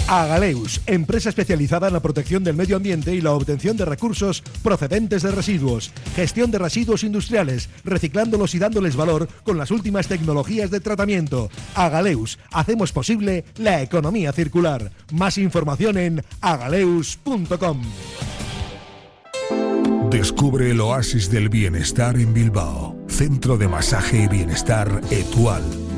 Agaleus, 0.09 0.81
empresa 0.87 1.29
especializada 1.29 1.87
en 1.87 1.93
la 1.93 1.99
protección 1.99 2.43
del 2.43 2.55
medio 2.55 2.77
ambiente 2.77 3.13
y 3.13 3.21
la 3.21 3.33
obtención 3.33 3.77
de 3.77 3.85
recursos 3.85 4.41
procedentes 4.63 5.21
de 5.21 5.29
residuos, 5.29 5.91
gestión 6.15 6.49
de 6.49 6.57
residuos 6.57 7.03
industriales, 7.03 7.69
reciclándolos 7.83 8.55
y 8.55 8.59
dándoles 8.59 8.95
valor 8.95 9.27
con 9.43 9.59
las 9.59 9.69
últimas 9.69 10.07
tecnologías 10.07 10.71
de 10.71 10.79
tratamiento. 10.79 11.51
Agaleus, 11.75 12.39
hacemos 12.51 12.91
posible 12.91 13.45
la 13.57 13.83
economía 13.83 14.31
circular. 14.31 14.91
Más 15.11 15.37
información 15.37 15.95
en 15.99 16.23
agaleus.com. 16.41 17.83
Descubre 20.09 20.71
el 20.71 20.81
oasis 20.81 21.29
del 21.29 21.49
bienestar 21.49 22.17
en 22.17 22.33
Bilbao. 22.33 22.97
Centro 23.07 23.59
de 23.59 23.67
Masaje 23.67 24.23
y 24.23 24.27
Bienestar 24.27 25.01
Etual. 25.11 25.61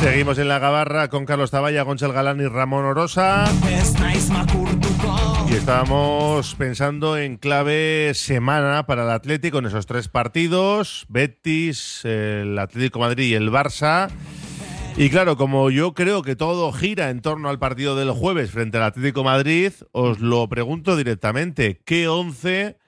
Seguimos 0.00 0.38
en 0.38 0.48
la 0.48 0.58
gabarra 0.58 1.08
con 1.08 1.26
Carlos 1.26 1.50
Taballa, 1.50 1.82
Gonzalo 1.82 2.14
Galán 2.14 2.40
y 2.40 2.46
Ramón 2.46 2.86
Orosa. 2.86 3.44
Y 5.46 5.52
estábamos 5.52 6.54
pensando 6.54 7.18
en 7.18 7.36
clave 7.36 8.12
semana 8.14 8.86
para 8.86 9.04
el 9.04 9.10
Atlético 9.10 9.58
en 9.58 9.66
esos 9.66 9.84
tres 9.84 10.08
partidos, 10.08 11.04
Betis, 11.10 12.02
el 12.04 12.58
Atlético 12.58 12.98
Madrid 12.98 13.28
y 13.28 13.34
el 13.34 13.50
Barça. 13.50 14.08
Y 14.96 15.10
claro, 15.10 15.36
como 15.36 15.70
yo 15.70 15.92
creo 15.92 16.22
que 16.22 16.34
todo 16.34 16.72
gira 16.72 17.10
en 17.10 17.20
torno 17.20 17.50
al 17.50 17.58
partido 17.58 17.94
del 17.94 18.12
jueves 18.12 18.50
frente 18.50 18.78
al 18.78 18.84
Atlético 18.84 19.22
Madrid, 19.22 19.72
os 19.92 20.20
lo 20.20 20.48
pregunto 20.48 20.96
directamente, 20.96 21.82
¿qué 21.84 22.08
once 22.08 22.78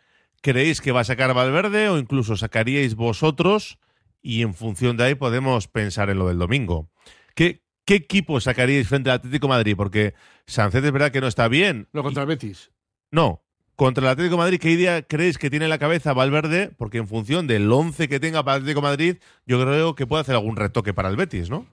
creéis 0.40 0.80
que 0.80 0.92
va 0.92 1.00
a 1.00 1.04
sacar 1.04 1.34
Valverde 1.34 1.90
o 1.90 1.98
incluso 1.98 2.36
sacaríais 2.36 2.94
vosotros? 2.94 3.78
Y 4.22 4.42
en 4.42 4.54
función 4.54 4.96
de 4.96 5.04
ahí 5.04 5.14
podemos 5.14 5.68
pensar 5.68 6.08
en 6.08 6.18
lo 6.18 6.28
del 6.28 6.38
domingo. 6.38 6.91
¿Qué, 7.34 7.62
qué 7.84 7.94
equipo 7.94 8.40
sacaríais 8.40 8.88
frente 8.88 9.10
al 9.10 9.16
Atlético 9.16 9.46
de 9.46 9.50
Madrid? 9.50 9.74
Porque 9.76 10.14
Sancet 10.46 10.84
es 10.84 10.92
verdad 10.92 11.10
que 11.10 11.20
no 11.20 11.26
está 11.26 11.48
bien. 11.48 11.88
No, 11.92 12.02
contra 12.02 12.22
el 12.22 12.28
Betis. 12.28 12.70
No, 13.10 13.42
contra 13.76 14.04
el 14.04 14.10
Atlético 14.10 14.36
de 14.36 14.42
Madrid, 14.42 14.60
¿qué 14.60 14.70
idea 14.70 15.02
creéis 15.02 15.38
que 15.38 15.50
tiene 15.50 15.66
en 15.66 15.70
la 15.70 15.78
cabeza 15.78 16.12
Valverde? 16.12 16.70
Porque 16.76 16.98
en 16.98 17.08
función 17.08 17.46
del 17.46 17.70
11 17.70 18.08
que 18.08 18.20
tenga 18.20 18.42
para 18.42 18.56
el 18.56 18.62
Atlético 18.62 18.80
de 18.80 18.88
Madrid, 18.88 19.16
yo 19.46 19.60
creo 19.60 19.94
que 19.94 20.06
puede 20.06 20.22
hacer 20.22 20.34
algún 20.34 20.56
retoque 20.56 20.94
para 20.94 21.08
el 21.08 21.16
Betis, 21.16 21.50
¿no? 21.50 21.66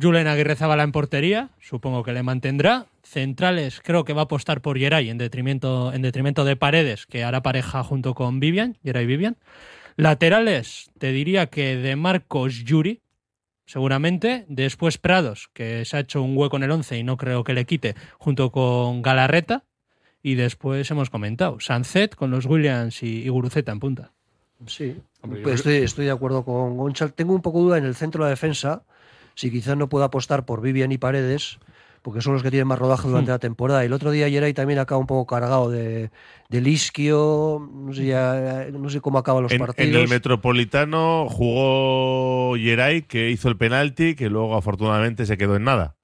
Julen 0.00 0.26
Aguirre 0.26 0.56
Zabala 0.56 0.84
en 0.84 0.92
portería, 0.92 1.50
supongo 1.60 2.02
que 2.02 2.12
le 2.12 2.22
mantendrá. 2.22 2.86
Centrales, 3.02 3.80
creo 3.84 4.04
que 4.04 4.14
va 4.14 4.22
a 4.22 4.24
apostar 4.24 4.62
por 4.62 4.78
Geray 4.78 5.10
en 5.10 5.18
detrimento, 5.18 5.92
en 5.92 6.02
detrimento 6.02 6.44
de 6.44 6.56
Paredes, 6.56 7.06
que 7.06 7.24
hará 7.24 7.42
pareja 7.42 7.82
junto 7.82 8.14
con 8.14 8.40
Vivian, 8.40 8.78
Geray 8.82 9.06
Vivian. 9.06 9.36
Laterales, 9.96 10.90
te 10.98 11.12
diría 11.12 11.48
que 11.48 11.76
de 11.76 11.96
Marcos 11.96 12.64
Yuri, 12.64 13.01
seguramente. 13.66 14.44
Después 14.48 14.98
Prados, 14.98 15.48
que 15.52 15.84
se 15.84 15.96
ha 15.96 16.00
hecho 16.00 16.22
un 16.22 16.36
hueco 16.36 16.56
en 16.56 16.64
el 16.64 16.70
11 16.70 16.98
y 16.98 17.02
no 17.02 17.16
creo 17.16 17.44
que 17.44 17.54
le 17.54 17.64
quite, 17.64 17.94
junto 18.18 18.50
con 18.50 19.02
Galarreta. 19.02 19.64
Y 20.22 20.36
después 20.36 20.88
hemos 20.90 21.10
comentado, 21.10 21.58
Sancet 21.58 22.14
con 22.14 22.30
los 22.30 22.46
Williams 22.46 23.02
y, 23.02 23.22
y 23.22 23.28
Guruceta 23.28 23.72
en 23.72 23.80
punta. 23.80 24.12
Sí, 24.66 24.96
pues 25.20 25.56
estoy, 25.56 25.76
estoy 25.76 26.04
de 26.06 26.10
acuerdo 26.12 26.44
con 26.44 26.76
Gonchal. 26.76 27.12
Tengo 27.12 27.34
un 27.34 27.42
poco 27.42 27.60
duda 27.60 27.78
en 27.78 27.84
el 27.84 27.94
centro 27.94 28.22
de 28.22 28.28
la 28.28 28.30
defensa, 28.30 28.84
si 29.34 29.50
quizás 29.50 29.76
no 29.76 29.88
pueda 29.88 30.06
apostar 30.06 30.44
por 30.44 30.60
Vivian 30.60 30.92
y 30.92 30.98
Paredes, 30.98 31.58
porque 32.02 32.20
son 32.20 32.34
los 32.34 32.42
que 32.42 32.50
tienen 32.50 32.66
más 32.66 32.78
rodaje 32.78 33.08
durante 33.08 33.30
la 33.30 33.38
temporada. 33.38 33.82
Y 33.82 33.86
el 33.86 33.92
otro 33.92 34.10
día 34.10 34.28
Yeray 34.28 34.52
también 34.52 34.78
acaba 34.80 34.98
un 35.00 35.06
poco 35.06 35.26
cargado 35.26 35.70
de, 35.70 36.10
del 36.48 36.66
isquio, 36.66 37.70
no 37.72 37.92
sé, 37.92 38.06
ya- 38.06 38.66
no 38.72 38.90
sé 38.90 39.00
cómo 39.00 39.18
acaban 39.18 39.42
los 39.44 39.52
En, 39.52 39.58
partidos. 39.60 39.94
en 39.94 40.02
el 40.02 40.08
Metropolitano 40.08 41.28
jugó 41.28 42.54
Geray, 42.56 43.02
que 43.02 43.30
hizo 43.30 43.48
el 43.48 43.56
penalti, 43.56 44.14
que 44.14 44.28
luego 44.28 44.56
afortunadamente 44.56 45.26
se 45.26 45.38
quedó 45.38 45.56
en 45.56 45.64
nada. 45.64 45.94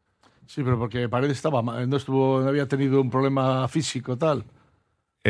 Sí, 0.46 0.62
pero 0.62 0.78
porque 0.78 1.08
Paredes 1.08 1.36
estaba 1.36 1.60
no 1.62 1.96
estuvo, 1.96 2.40
no 2.40 2.48
había 2.48 2.66
tenido 2.66 3.00
un 3.02 3.10
problema 3.10 3.68
físico 3.68 4.16
tal. 4.16 4.44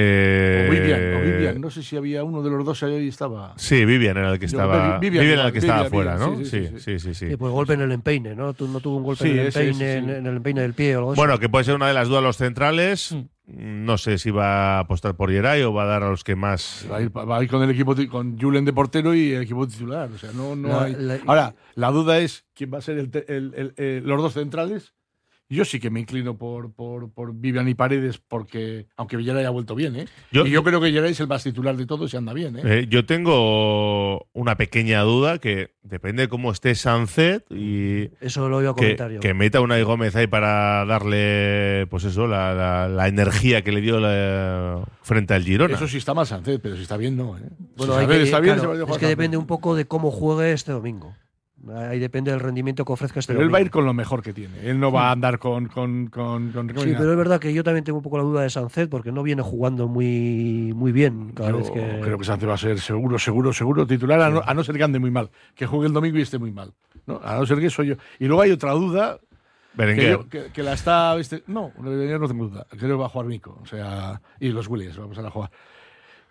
Eh, 0.01 0.67
O 0.69 0.71
Vivian, 0.73 1.01
o 1.17 1.21
Vivian, 1.25 1.61
no 1.61 1.71
sé 1.71 1.83
si 1.83 1.97
había 1.97 2.23
uno 2.23 2.43
de 2.43 2.51
los 2.51 2.65
dos 2.65 2.83
ahí 2.85 3.09
estaba. 3.09 3.55
Sí, 3.57 3.85
Vivian 3.85 4.17
era 4.17 4.33
el 4.33 4.39
que 4.39 4.47
Yo, 4.47 4.57
estaba. 4.59 4.99
Vivian, 4.99 5.01
Vivian, 5.01 5.27
era 5.27 5.47
el 5.47 5.53
que 5.53 5.61
Vivian, 5.61 5.77
estaba 5.77 5.91
fuera, 5.91 6.13
Vivian, 6.17 6.39
¿no? 6.39 6.45
sí, 6.45 6.45
Sí, 6.45 6.67
sí, 6.69 6.79
sí, 6.79 6.99
sí. 7.01 7.15
sí. 7.15 7.29
Sí, 7.31 7.37
pues 7.37 7.53
golpe 7.53 7.73
en 7.75 7.81
el 7.81 7.93
empeine, 7.93 8.35
¿no? 8.37 8.47
No 8.59 8.81
tuvo 8.81 8.97
un 8.97 9.03
golpe 9.03 9.25
Sí, 9.25 9.31
en, 9.31 9.39
el 9.39 9.47
empeine, 9.47 9.93
en, 9.95 10.11
en 10.11 10.27
el 10.27 10.37
empeine 10.37 10.61
del 10.63 10.75
pie 10.75 10.95
o 10.97 10.99
algo 11.01 11.13
así. 11.13 11.21
Bueno, 11.21 11.39
que 11.39 11.49
puede 11.49 11.65
ser 11.65 11.75
una 11.75 11.89
de 11.89 11.95
las 11.95 12.09
dudas 12.09 12.23
los 12.23 12.37
centrales. 12.37 13.17
no 13.47 13.97
sé 13.99 14.19
si 14.19 14.31
va 14.31 14.77
a 14.77 14.81
apostar 14.81 15.17
por 15.17 15.31
Geray 15.31 15.63
o 15.63 15.73
va 15.73 15.85
a 15.85 15.87
dar 15.87 16.03
a 16.03 16.11
los 16.11 16.23
que 16.23 16.37
más. 16.37 16.87
Va 16.91 16.99
a 16.99 17.03
ir, 17.03 17.11
va 17.17 17.39
a 17.39 17.43
ir 17.43 17.49
con 17.49 17.63
el 17.63 17.71
equipo, 17.71 17.95
con 18.11 18.39
Julen 18.39 18.65
de 18.65 18.73
portero 18.75 19.15
y 19.15 19.33
el 19.33 19.43
equipo 19.43 19.67
titular. 19.67 20.11
O 20.15 20.19
sea, 20.19 20.31
no, 20.33 20.55
no 20.55 20.69
La- 20.69 20.83
hay. 20.85 20.95
la- 20.99 21.19
Ahora, 21.27 21.55
la 21.75 21.91
duda 21.91 22.19
es 22.19 22.45
quién 22.55 22.71
va 22.73 22.79
a 22.79 22.83
ser 22.83 22.99
el 22.99 23.11
el- 23.27 23.55
el- 23.57 23.75
eh, 23.79 24.01
los 24.05 24.21
dos 24.23 24.35
centrales. 24.35 24.93
Yo 25.51 25.65
sí 25.65 25.81
que 25.81 25.89
me 25.89 26.01
inclino 26.01 26.37
por, 26.37 26.73
por, 26.75 27.11
por 27.11 27.35
Vivian 27.35 27.67
y 27.69 27.75
Paredes, 27.75 28.19
porque, 28.19 28.87
aunque 28.99 29.17
Villarreal 29.17 29.47
haya 29.47 29.51
vuelto 29.51 29.75
bien, 29.75 29.97
¿eh? 29.97 30.05
Yo- 30.31 30.47
y 30.47 30.51
yo 30.51 30.63
creo 30.63 30.79
que 30.79 30.89
Villarreal 30.89 31.13
es 31.13 31.21
el 31.21 31.27
más 31.27 31.43
titular 31.43 31.75
de 31.75 31.87
todos 31.87 32.13
y 32.13 32.17
anda 32.19 32.35
bien, 32.35 32.59
¿eh? 32.59 32.63
Eh, 32.65 32.87
yo 32.91 33.07
tengo 33.07 34.27
una 34.35 34.57
pequeña 34.57 35.01
duda 35.03 35.39
que 35.39 35.71
depende 35.83 36.25
de 36.25 36.29
cómo 36.29 36.53
esté 36.53 36.75
Sancet 36.75 37.47
y 37.51 38.11
Eso 38.21 38.49
lo 38.51 38.61
iba 38.61 38.73
a 38.73 38.75
que, 38.75 38.81
comentar 38.83 39.11
yo. 39.11 39.21
que 39.21 39.33
meta 39.33 39.63
una 39.63 39.79
Gómez 39.83 40.15
ahí 40.17 40.27
para 40.27 40.85
darle, 40.85 41.87
pues 41.89 42.05
eso, 42.05 42.27
la, 42.27 42.53
la- 42.53 42.89
la 42.89 43.09
energía 43.09 43.63
que 43.63 43.73
le 43.73 43.81
dio 43.81 44.01
la- 44.01 44.85
frente 45.01 45.33
al 45.33 45.45
Girona. 45.45 45.75
Eso 45.75 45.89
sí 45.89 45.97
está 45.97 46.13
mal 46.13 46.27
Sánchez, 46.27 46.61
pero 46.63 46.77
si 46.77 46.83
está 46.83 46.99
bien, 46.99 47.17
no, 47.17 47.39
¿eh? 47.39 47.43
Bueno, 47.77 47.95
si 47.95 48.01
hay 48.01 48.07
que- 48.07 48.23
está 48.23 48.41
bien, 48.41 48.57
claro, 48.57 48.61
se 48.61 48.67
va 48.67 48.83
a 48.83 48.85
jugar 48.85 48.97
es 48.97 48.99
que 49.01 49.07
depende 49.07 49.37
un 49.39 49.47
poco 49.47 49.75
de 49.75 49.87
cómo 49.87 50.11
juegue 50.11 50.53
este 50.53 50.73
domingo. 50.73 51.15
Ahí 51.75 51.99
depende 51.99 52.31
del 52.31 52.39
rendimiento 52.41 52.85
que 52.85 52.93
ofrezca 52.93 53.19
este 53.21 53.33
Pero 53.35 53.45
él 53.45 53.53
va 53.53 53.59
a 53.59 53.61
ir 53.61 53.71
con 53.71 53.85
lo 53.85 53.93
mejor 53.93 54.23
que 54.23 54.33
tiene. 54.33 54.61
Él 54.63 54.79
no 54.79 54.93
va 54.93 55.09
a 55.09 55.13
andar 55.13 55.39
con. 55.39 55.67
con, 55.67 56.07
con, 56.07 56.53
con 56.53 56.69
Sí, 56.69 56.95
pero 56.97 57.11
es 57.11 57.17
verdad 57.17 57.41
que 57.41 57.53
yo 57.53 57.65
también 57.65 57.85
tengo 57.85 57.99
un 57.99 58.03
poco 58.05 58.17
la 58.17 58.23
duda 58.23 58.43
de 58.43 58.51
Sancet 58.51 58.89
porque 58.89 59.11
no 59.11 59.23
viene 59.25 59.43
jugando 59.43 59.89
muy, 59.89 60.73
muy 60.77 60.93
bien 60.93 61.33
cada 61.35 61.51
Yo 61.51 61.59
vez 61.59 61.71
que. 61.71 62.01
creo 62.01 62.17
que 62.17 62.25
Sánchez 62.25 62.49
va 62.49 62.55
a 62.55 62.59
ser 62.59 62.79
seguro, 62.81 63.19
seguro, 63.19 63.53
seguro 63.53 63.87
titular, 63.87 64.21
a, 64.23 64.31
no, 64.31 64.43
a 64.47 64.55
no 64.55 64.63
ser 64.63 64.77
que 64.77 64.85
ande 64.85 64.99
muy 65.01 65.11
mal. 65.11 65.31
Que 65.57 65.67
juegue 65.67 65.89
el 65.89 65.93
domingo 65.93 66.17
y 66.19 66.23
esté 66.23 66.39
muy 66.39 66.53
mal. 66.53 66.73
¿no? 67.07 67.21
A 67.25 67.37
no 67.37 67.45
ser 67.45 67.59
que 67.59 67.67
eso 67.67 67.83
yo. 67.83 67.97
Y 68.21 68.27
luego 68.27 68.43
hay 68.43 68.53
otra 68.53 68.73
duda. 68.73 69.19
Que, 69.77 70.11
yo- 70.11 70.29
que- 70.29 70.47
que 70.53 70.63
la 70.63 70.73
está. 70.73 71.15
no, 71.47 71.73
Berenguer 71.79 72.19
no 72.21 72.29
tengo 72.29 72.49
duda. 72.49 72.67
Creo 72.71 72.97
que 72.97 73.01
va 73.01 73.07
a 73.07 73.09
jugar 73.11 73.27
Nico. 73.29 73.59
O 73.63 73.67
sea, 73.67 74.21
y 74.41 74.49
los 74.51 74.67
Williams 74.69 74.97
vamos 74.99 75.19
a 75.19 75.31
jugar. 75.31 75.51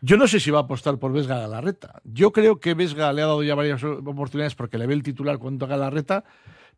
Yo 0.02 0.18
no 0.18 0.28
sé 0.28 0.40
si 0.40 0.52
va 0.52 0.60
a 0.60 0.64
apostar 0.64 1.00
por 1.00 1.12
Vesga 1.12 1.38
a 1.38 1.42
Galarreta. 1.42 2.02
Yo 2.04 2.32
creo 2.32 2.60
que 2.60 2.74
Vesga 2.74 3.12
le 3.14 3.22
ha 3.22 3.26
dado 3.26 3.44
ya 3.44 3.56
varias 3.56 3.84
oportunidades 3.84 4.56
porque 4.56 4.78
le 4.78 4.86
ve 4.86 4.94
el 4.94 5.04
titular 5.04 5.40
cuando 5.40 5.66
toca 5.66 5.76
Galarreta, 5.78 6.24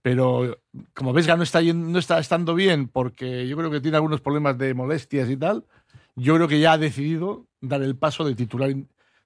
pero 0.02 0.58
como 0.94 1.12
Vesga 1.12 1.36
no 1.36 1.44
está, 1.44 1.62
no 1.62 2.00
está 2.00 2.20
estando 2.20 2.56
bien 2.56 2.88
porque 2.88 3.48
yo 3.48 3.58
creo 3.58 3.70
que 3.70 3.82
tiene 3.82 3.98
algunos 3.98 4.22
problemas 4.22 4.58
de 4.58 4.74
molestias 4.74 5.30
y 5.30 5.36
tal, 5.36 5.66
yo 6.16 6.36
creo 6.36 6.48
que 6.48 6.60
ya 6.60 6.74
ha 6.74 6.78
decidido 6.78 7.48
dar 7.62 7.82
el 7.82 7.96
paso 7.98 8.24
de 8.24 8.36
titular, 8.36 8.74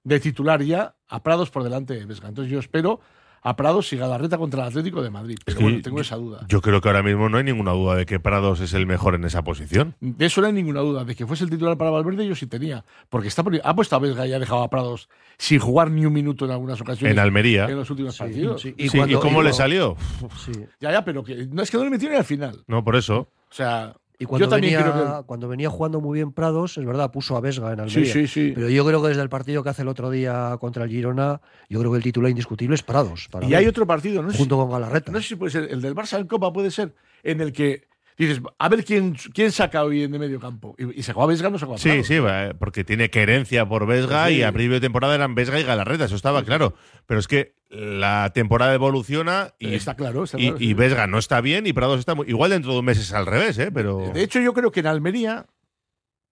de 0.02 0.20
titular 0.20 0.62
ya 0.62 0.96
a 1.08 1.22
Prados 1.22 1.50
por 1.50 1.62
delante 1.62 1.94
de 1.94 2.04
Vesga. 2.04 2.28
Entonces 2.28 2.52
yo 2.52 2.58
espero 2.58 3.00
a 3.46 3.56
Prados 3.56 3.92
y 3.92 3.96
Galarreta 3.96 4.38
contra 4.38 4.62
el 4.62 4.68
Atlético 4.68 5.02
de 5.02 5.10
Madrid. 5.10 5.36
Pero 5.44 5.58
que 5.58 5.62
bueno, 5.62 5.76
yo- 5.78 5.82
tengo 5.84 6.00
esa 6.00 6.16
duda. 6.16 6.46
Yo 6.48 6.60
creo 6.62 6.80
que 6.80 6.88
ahora 6.88 7.02
mismo 7.02 7.28
no 7.28 7.36
hay 7.38 7.44
ninguna 7.44 7.72
duda 7.72 7.94
de 7.94 8.06
que 8.06 8.18
Prados 8.18 8.60
es 8.60 8.72
el 8.74 8.86
mejor 8.86 9.14
en 9.14 9.24
esa 9.24 9.42
posición. 9.44 9.94
De 10.00 10.26
eso 10.26 10.40
no 10.40 10.46
hay 10.46 10.52
ninguna 10.54 10.80
duda. 10.80 11.04
De 11.04 11.14
que 11.14 11.26
fuese 11.26 11.44
el 11.44 11.50
titular 11.50 11.76
para 11.76 11.90
Valverde, 11.90 12.26
yo 12.26 12.34
sí 12.34 12.46
tenía. 12.46 12.84
Porque 13.10 13.28
está 13.28 13.44
ha 13.62 13.74
puesto 13.76 13.94
a 13.96 13.98
Vesga 13.98 14.26
y 14.26 14.32
ha 14.32 14.38
dejado 14.38 14.62
a 14.62 14.70
Prados 14.70 15.08
sin 15.38 15.58
jugar 15.60 15.90
ni 15.90 16.06
un 16.06 16.12
minuto 16.14 16.46
en 16.46 16.52
algunas 16.52 16.80
ocasiones. 16.80 17.12
En 17.12 17.18
Almería. 17.18 17.66
En 17.66 17.76
los 17.76 17.90
últimos 17.90 18.14
Sí, 18.14 18.18
partidos. 18.20 18.62
sí. 18.62 18.74
¿Y, 18.78 18.88
cuando- 18.88 19.20
cómo 19.20 19.42
y 19.42 19.44
le 19.44 19.52
salió? 19.52 19.96
Sí. 20.44 20.52
Ya, 20.80 20.90
ya, 20.90 21.04
pero 21.04 21.22
que, 21.22 21.46
no 21.50 21.62
es 21.62 21.70
que 21.70 21.76
no 21.76 21.84
le 21.84 21.90
metió 21.90 22.08
ni 22.08 22.16
al 22.16 22.24
final. 22.24 22.64
No, 22.66 22.82
por 22.82 22.96
eso. 22.96 23.28
O 23.50 23.54
sea, 23.56 23.94
Y 24.18 24.26
cuando 24.26 24.46
yo 24.46 24.50
también 24.50 24.74
venía, 24.74 24.92
creo 24.92 25.18
que. 25.20 25.26
cuando 25.26 25.48
venía 25.48 25.68
jugando 25.70 26.00
muy 26.00 26.14
bien 26.18 26.32
Prados, 26.32 26.78
es 26.78 26.84
verdad, 26.84 27.10
puso 27.10 27.36
a 27.36 27.40
Vesga 27.40 27.72
en 27.72 27.78
Sí, 27.88 27.96
Almería. 27.98 28.12
sí, 28.12 28.26
sí. 28.28 28.52
Pero 28.54 28.68
yo 28.68 28.84
creo 28.86 29.02
que 29.02 29.08
desde 29.08 29.22
el 29.22 29.28
partido 29.28 29.62
que 29.64 29.70
hace 29.70 29.82
el 29.82 29.88
otro 29.88 30.08
día 30.10 30.56
contra 30.60 30.84
el 30.84 30.90
Girona, 30.90 31.40
yo 31.68 31.80
creo 31.80 31.90
que 31.90 31.96
el 31.98 32.02
titular 32.04 32.30
indiscutible 32.30 32.74
es 32.76 32.82
Prados. 32.82 33.28
para 33.30 33.44
Y 33.44 33.48
mí, 33.48 33.54
hay 33.54 33.66
otro 33.66 33.86
partido, 33.86 34.22
no 34.22 34.32
junto 34.32 34.56
con 34.56 34.70
Galarreta. 34.70 35.10
no 35.10 35.20
sé 35.20 35.28
si 35.28 35.34
puede 35.36 35.50
ser, 35.50 35.68
el 35.70 35.80
del 35.82 35.94
Barça 35.96 36.18
en 36.20 36.26
Copa 36.28 36.52
puede 36.52 36.70
ser, 36.70 36.94
en 37.24 37.40
el 37.40 37.52
que 37.52 37.88
dices, 38.16 38.40
a 38.58 38.68
ver 38.68 38.84
quién, 38.84 39.16
quién 39.32 39.50
saca 39.50 39.82
hoy 39.84 40.02
en 40.04 40.12
de 40.12 40.18
medio 40.18 40.38
campo. 40.40 40.74
Y, 40.78 41.00
y 41.00 41.02
sacó 41.02 41.22
a 41.22 41.26
Vesga, 41.26 41.50
no 41.50 41.58
sacó 41.58 41.74
a 41.74 41.78
Sí, 41.78 41.88
Prados. 41.88 42.06
sí, 42.06 42.18
va, 42.18 42.54
porque 42.58 42.84
tiene 42.84 43.10
querencia 43.10 43.66
por 43.68 43.86
Vesga 43.86 44.28
Sí. 44.28 44.34
y 44.36 44.42
a 44.42 44.52
principio 44.52 44.74
de 44.74 44.80
temporada 44.80 45.14
eran 45.14 45.34
Vesga 45.34 45.58
y 45.58 45.64
Galarreta, 45.64 46.04
eso 46.04 46.16
estaba 46.16 46.42
claro. 46.44 46.74
Pero 47.06 47.20
es 47.20 47.26
que 47.28 47.54
la 47.70 48.30
temporada 48.32 48.72
evoluciona 48.72 49.54
y, 49.58 49.74
Está 49.74 49.94
claro, 49.96 50.24
está 50.24 50.38
y, 50.38 50.42
claro, 50.50 50.56
y 50.60 50.66
sí. 50.68 50.74
Vesga 50.74 51.06
no 51.08 51.18
está 51.18 51.40
bien 51.40 51.66
y 51.66 51.72
Prados 51.72 51.98
está 51.98 52.14
muy. 52.14 52.28
Igual 52.28 52.50
dentro 52.50 52.72
de 52.72 52.78
un 52.78 52.84
mes 52.84 52.98
es 52.98 53.12
al 53.12 53.26
revés, 53.26 53.58
¿eh? 53.58 53.70
Pero. 53.72 54.12
De 54.14 54.22
hecho, 54.22 54.40
yo 54.40 54.52
creo 54.54 54.70
que 54.70 54.80
en 54.80 54.86
Almería 54.86 55.46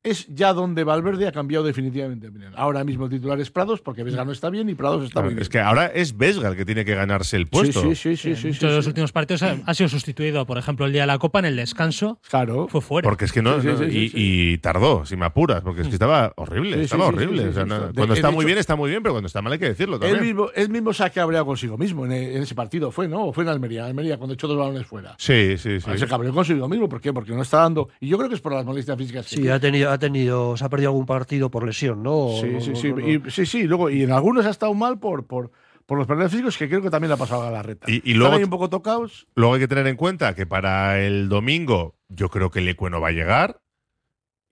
es 0.05 0.27
ya 0.29 0.53
donde 0.53 0.83
Valverde 0.85 1.29
ha 1.29 1.33
cambiado 1.33 1.65
definitivamente 1.65 2.27
de 2.27 2.31
opinión. 2.31 2.53
Ahora 2.57 2.83
mismo 2.83 3.05
el 3.05 3.11
titular 3.11 3.39
es 3.41 3.51
Prados 3.51 3.81
porque 3.81 4.03
Vesga 4.03 4.25
no 4.25 4.33
está 4.33 4.51
bien 4.51 4.69
y 4.69 4.75
Prados 4.75 5.05
está 5.05 5.13
Claro, 5.15 5.27
muy 5.27 5.35
bien. 5.35 5.43
es 5.43 5.49
que 5.49 5.61
ahora 5.61 5.87
es 5.87 6.17
Vesga 6.17 6.49
el 6.49 6.57
que 6.57 6.65
tiene 6.65 6.85
que 6.85 6.95
ganarse 6.95 7.37
el 7.37 7.47
puesto. 7.47 7.81
Sí, 7.83 7.95
sí, 7.95 8.17
sí, 8.17 8.17
sí, 8.17 8.29
en 8.31 8.37
sí, 8.37 8.43
sí, 8.43 8.49
muchos 8.49 8.71
de 8.71 8.77
los 8.77 8.87
últimos 8.89 9.13
partidos 9.13 9.43
ha, 9.45 9.57
ha 9.65 9.75
sido 9.75 9.89
sustituido. 9.89 10.45
Por 10.45 10.59
ejemplo, 10.59 10.87
el 10.87 10.93
día 10.93 11.03
de 11.03 11.07
la 11.07 11.19
Copa, 11.19 11.39
en 11.39 11.45
el 11.45 11.57
descanso, 11.57 12.19
Claro. 12.29 12.67
fue 12.69 12.81
fuera. 12.81 13.09
Porque 13.09 13.27
es 13.27 13.33
que 13.33 13.43
no. 13.43 13.55
Sí, 13.61 13.61
sí, 13.63 13.67
no- 13.69 13.79
sí, 13.79 13.91
sí, 13.91 13.99
y, 13.99 14.09
sí. 14.09 14.15
y 14.17 14.59
tardó, 14.59 15.05
si 15.07 15.17
me 15.17 15.25
apuras, 15.27 15.61
porque 15.63 15.83
es 15.83 15.87
que 15.89 15.95
estaba 15.95 16.33
horrible. 16.37 16.83
Estaba 16.83 17.07
horrible. 17.07 17.43
sí, 17.45 17.49
o 17.49 17.53
sea, 17.53 17.63
sí, 17.63 17.69
no- 17.69 17.79
sí. 17.81 17.87
De- 17.87 17.93
cuando 17.93 18.15
está 18.15 18.31
muy 18.31 18.41
hecho- 18.43 18.47
bien, 18.47 18.59
está 18.59 18.77
muy 18.77 18.91
bien, 18.91 19.03
pero 19.03 19.13
cuando 19.15 19.27
está 19.29 19.41
mal 19.41 19.53
hay 19.53 19.59
que 19.61 19.67
decirlo 19.69 19.95
Él 19.97 20.01
también. 20.01 20.23
mismo, 20.23 20.49
él 20.55 20.69
mismo 20.69 20.93
se 20.93 21.05
ha 21.05 21.11
cabreado 21.11 21.47
consigo 21.47 21.79
mismo 21.79 22.05
en, 22.07 22.13
en 22.13 22.43
ese 22.43 22.55
partido, 22.57 22.91
fue, 22.91 23.07
¿no? 23.07 23.27
O 23.27 23.33
fue 23.33 23.45
en 23.45 23.51
Almería, 23.51 23.87
Almería, 23.87 24.17
cuando 24.17 24.35
echó 24.35 24.49
dos 24.49 24.59
balones 24.59 24.85
fuera. 24.87 25.15
Sí, 25.19 25.57
sí, 25.59 25.81
sí. 25.81 25.91
Se 25.97 26.07
cabreó 26.09 26.33
consigo 26.33 26.69
mismo, 26.69 26.89
¿por 26.89 27.01
qué? 27.01 27.13
Porque 27.13 27.33
no 27.33 27.43
está 27.43 27.59
dando. 27.59 27.89
Y 28.01 28.09
yo 28.09 28.17
creo 28.19 28.29
que 28.29 28.35
es 28.35 28.41
por 28.41 28.53
las 28.53 28.65
molestias 28.65 28.99
físicas. 28.99 29.29
que 29.29 29.37
Sí, 29.37 29.49
ha 29.49 29.61
tenido, 29.61 29.92
ha 29.93 29.99
tenido, 29.99 30.57
se 30.57 30.65
ha 30.65 30.69
perdido 30.69 30.91
algún 30.91 31.07
partido 31.07 31.51
por 31.51 31.65
lesión, 31.67 32.03
¿no? 32.03 32.29
Sí, 32.41 32.47
No, 32.47 32.61
sí, 32.61 32.71
no, 32.71 32.77
sí. 32.77 32.89
no, 32.91 32.97
no. 32.97 33.09
Y, 33.09 33.31
sí, 33.31 33.47
sí. 33.47 33.63
Luego, 33.65 33.91
y 33.91 34.03
en 34.03 34.13
algunos 34.13 34.45
ha 34.47 34.51
estado 34.51 34.75
mal 34.75 34.99
por, 34.99 35.27
por, 35.27 35.51
por 35.87 35.99
los 35.99 36.07
problemas 36.07 36.31
físicos 36.33 36.57
que 36.59 36.69
creo 36.69 36.83
que 36.83 36.91
también 36.91 37.09
le 37.09 37.15
ha 37.15 37.19
pasado 37.19 37.43
a 37.43 37.47
Galarreta. 37.47 37.91
Y- 37.91 38.03
y 38.05 38.15
luego- 38.15 38.35
ahí 38.37 38.45
un 38.45 38.51
poco 38.51 38.69
tocados. 38.71 39.27
Luego 39.35 39.55
hay 39.55 39.61
que 39.61 39.69
tener 39.69 39.87
en 39.87 39.97
cuenta 39.97 40.35
que 40.35 40.47
para 40.47 41.01
el 41.01 41.29
domingo 41.29 41.97
yo 42.09 42.29
creo 42.29 42.51
que 42.51 42.61
el 42.61 42.69
Ecue 42.69 42.91
no 42.91 43.01
va 43.01 43.09
a 43.09 43.13
llegar. 43.13 43.61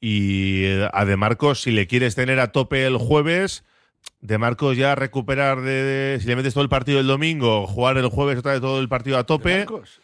Y 0.00 0.64
eh, 0.64 0.88
a 0.92 1.04
De 1.04 1.16
Marcos, 1.16 1.62
si 1.62 1.70
le 1.72 1.86
quieres 1.86 2.14
tener 2.14 2.40
a 2.40 2.52
tope 2.52 2.86
el 2.86 2.96
jueves, 2.96 3.64
De 4.20 4.38
Marcos 4.38 4.76
ya 4.76 4.94
recuperar 4.94 5.60
de, 5.60 5.70
de- 5.72 6.20
Si 6.20 6.26
le 6.26 6.36
metes 6.36 6.54
todo 6.54 6.62
el 6.64 6.70
partido 6.70 7.00
el 7.00 7.06
domingo, 7.06 7.66
jugar 7.66 7.98
el 7.98 8.08
jueves 8.08 8.38
otra 8.38 8.52
vez 8.52 8.60
todo 8.60 8.80
el 8.80 8.88
partido 8.88 9.16
a 9.16 9.20
De 9.20 9.24
tope. 9.26 9.58
Marcos. 9.58 10.00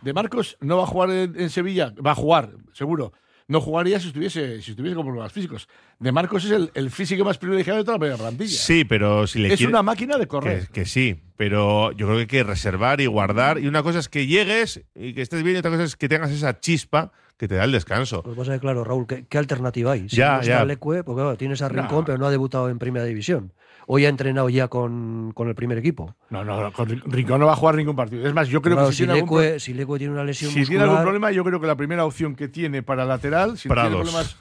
De 0.00 0.12
Marcos 0.12 0.56
no 0.60 0.78
va 0.78 0.82
a 0.82 0.86
jugar 0.86 1.10
en, 1.10 1.40
en 1.40 1.48
Sevilla, 1.50 1.94
va 2.04 2.10
a 2.10 2.14
jugar, 2.16 2.50
seguro. 2.72 3.12
No 3.48 3.60
jugaría 3.60 3.98
si 4.00 4.08
estuviese, 4.08 4.62
si 4.62 4.70
estuviese 4.70 4.94
con 4.96 5.04
problemas 5.04 5.32
físicos. 5.32 5.68
De 5.98 6.12
Marcos 6.12 6.44
es 6.44 6.50
el, 6.52 6.70
el 6.74 6.90
físico 6.90 7.24
más 7.24 7.38
privilegiado 7.38 7.78
de 7.78 7.84
toda 7.84 7.96
la 7.96 8.00
primera 8.00 8.18
plantilla. 8.18 8.56
Sí, 8.58 8.84
pero 8.84 9.26
si 9.26 9.40
le 9.40 9.48
es 9.48 9.56
quiere- 9.58 9.70
una 9.70 9.82
máquina 9.82 10.16
de 10.16 10.26
correr. 10.26 10.66
Que, 10.68 10.72
que 10.72 10.84
sí, 10.86 11.20
pero 11.36 11.92
yo 11.92 12.06
creo 12.06 12.16
que 12.16 12.20
hay 12.22 12.26
que 12.26 12.44
reservar 12.44 13.00
y 13.00 13.06
guardar. 13.06 13.58
Y 13.58 13.66
una 13.66 13.82
cosa 13.82 13.98
es 13.98 14.08
que 14.08 14.26
llegues 14.26 14.82
y 14.94 15.12
que 15.14 15.22
estés 15.22 15.42
bien, 15.42 15.56
y 15.56 15.58
otra 15.58 15.70
cosa 15.72 15.84
es 15.84 15.96
que 15.96 16.08
tengas 16.08 16.30
esa 16.30 16.60
chispa 16.60 17.12
que 17.36 17.48
te 17.48 17.56
da 17.56 17.64
el 17.64 17.72
descanso. 17.72 18.22
Que 18.22 18.30
pasa 18.30 18.52
que, 18.54 18.60
claro, 18.60 18.84
Raúl, 18.84 19.06
¿qué, 19.06 19.26
qué 19.28 19.38
alternativa 19.38 19.92
hay? 19.92 20.08
Si 20.08 20.16
Ya, 20.16 20.34
no 20.36 20.40
está 20.42 20.46
ya. 20.60 20.64
Leque, 20.64 21.02
porque 21.02 21.14
claro, 21.22 21.36
tienes 21.36 21.60
a 21.62 21.68
No. 21.68 21.82
Rincón, 21.82 22.04
pero 22.04 22.18
no 22.18 22.26
ha 22.26 22.30
debutado 22.30 22.68
en 22.70 22.78
Primera 22.78 23.04
División. 23.04 23.52
Hoy 23.86 24.06
ha 24.06 24.08
entrenado 24.08 24.48
ya 24.48 24.68
con, 24.68 25.32
con 25.34 25.48
el 25.48 25.54
primer 25.54 25.78
equipo. 25.78 26.14
No, 26.30 26.44
no, 26.44 26.72
con 26.72 26.88
Rin- 26.88 27.02
Rincón 27.06 27.40
no 27.40 27.46
va 27.46 27.52
a 27.52 27.56
jugar 27.56 27.74
ningún 27.74 27.96
partido. 27.96 28.26
Es 28.26 28.32
más, 28.34 28.48
yo 28.48 28.62
creo 28.62 28.76
Claro, 28.76 28.88
que 28.88 28.92
si, 28.94 28.98
si, 29.02 29.04
tiene 29.06 29.20
algún, 29.20 29.60
si 29.60 29.74
Leque 29.74 29.98
tiene 29.98 30.12
una 30.12 30.24
lesión 30.24 30.50
si 30.52 30.64
tiene 30.64 30.84
algún 30.84 31.02
problema, 31.02 31.30
yo 31.32 31.42
creo 31.44 31.60
que 31.60 31.66
la 31.66 31.76
primera 31.76 32.04
opción 32.04 32.34
que 32.36 32.48
tiene 32.48 32.82
para 32.82 33.04
lateral, 33.04 33.58
si 33.58 33.68
no 33.68 33.74
tiene 33.74 33.88
Prados. 33.90 34.00
problemas, 34.10 34.36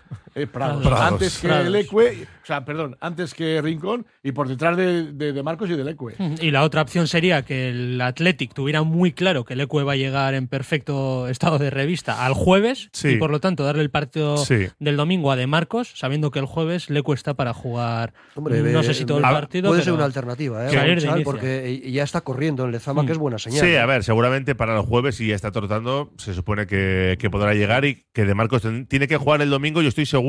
Prados. 0.52 0.84
Prados. 0.86 1.12
Antes 1.14 1.38
que 1.40 1.48
Prados. 1.48 1.70
Leque, 1.70 2.28
o 2.44 2.46
sea, 2.46 2.64
perdón, 2.66 2.98
antes 3.02 3.34
que 3.34 3.62
Rincón 3.62 4.06
y 4.24 4.32
por 4.32 4.48
detrás 4.48 4.78
de, 4.78 5.12
de, 5.14 5.34
de 5.34 5.44
Marcos 5.44 5.70
y 5.70 5.74
de 5.76 5.84
Leque. 5.84 6.16
Y 6.42 6.52
la 6.52 6.64
otra 6.64 6.82
opción 6.82 7.08
sería 7.08 7.42
que 7.44 7.70
el 7.70 8.00
Athletic 8.02 8.54
tuviera 8.54 8.84
muy 8.84 9.12
claro 9.12 9.44
que 9.46 9.54
el 9.54 9.62
Ecue 9.62 9.84
va 9.84 9.94
a 9.94 9.96
llegar 9.98 10.34
en 10.34 10.48
perfecto 10.48 11.28
estado 11.28 11.58
de 11.60 11.70
revista 11.70 12.26
al 12.26 12.34
jueves 12.34 12.90
Sí. 12.94 13.10
y 13.10 13.16
por 13.18 13.30
lo 13.32 13.40
tanto 13.40 13.64
darle 13.64 13.82
el 13.84 13.90
partido 13.90 14.38
Sí. 14.38 14.68
del 14.80 14.96
domingo 14.98 15.32
a 15.32 15.36
De 15.36 15.48
Marcos, 15.48 15.92
sabiendo 15.96 16.32
que 16.32 16.40
el 16.40 16.46
jueves 16.46 16.90
Leque 16.90 17.12
está 17.14 17.34
para 17.34 17.54
jugar 17.54 18.14
Hombre, 18.36 18.62
no 18.62 18.80
eh, 18.80 18.84
sé 18.84 18.94
si 18.94 19.06
todo 19.06 19.18
el 19.18 19.24
partido, 19.24 19.70
puede 19.70 19.80
pero 19.82 19.84
ser 19.86 19.94
una 19.94 20.06
alternativa, 20.06 20.68
¿eh? 20.72 21.24
Porque 21.24 21.82
ya 21.92 22.04
está 22.04 22.22
corriendo 22.22 22.64
en 22.66 22.72
Lezama, 22.72 23.04
Mm. 23.04 23.06
que 23.06 23.12
es 23.12 23.18
buena 23.18 23.38
señal. 23.38 23.62
Sí, 23.66 23.72
¿eh? 23.72 23.80
a 23.80 23.86
ver, 23.86 24.04
seguramente 24.04 24.56
para 24.56 24.76
el 24.76 24.82
jueves, 24.82 25.16
si 25.16 25.28
ya 25.28 25.36
está 25.36 25.52
trotando, 25.52 26.12
se 26.18 26.34
supone 26.34 26.68
que, 26.68 27.18
que 27.20 27.30
podrá 27.30 27.54
llegar 27.54 27.84
y 27.86 28.06
que 28.14 28.26
De 28.26 28.34
Marcos 28.36 28.62
tiene 28.88 29.08
que 29.08 29.18
jugar 29.18 29.42
el 29.42 29.50
domingo, 29.50 29.82
yo 29.82 29.90
estoy 29.90 30.06
seguro. 30.06 30.21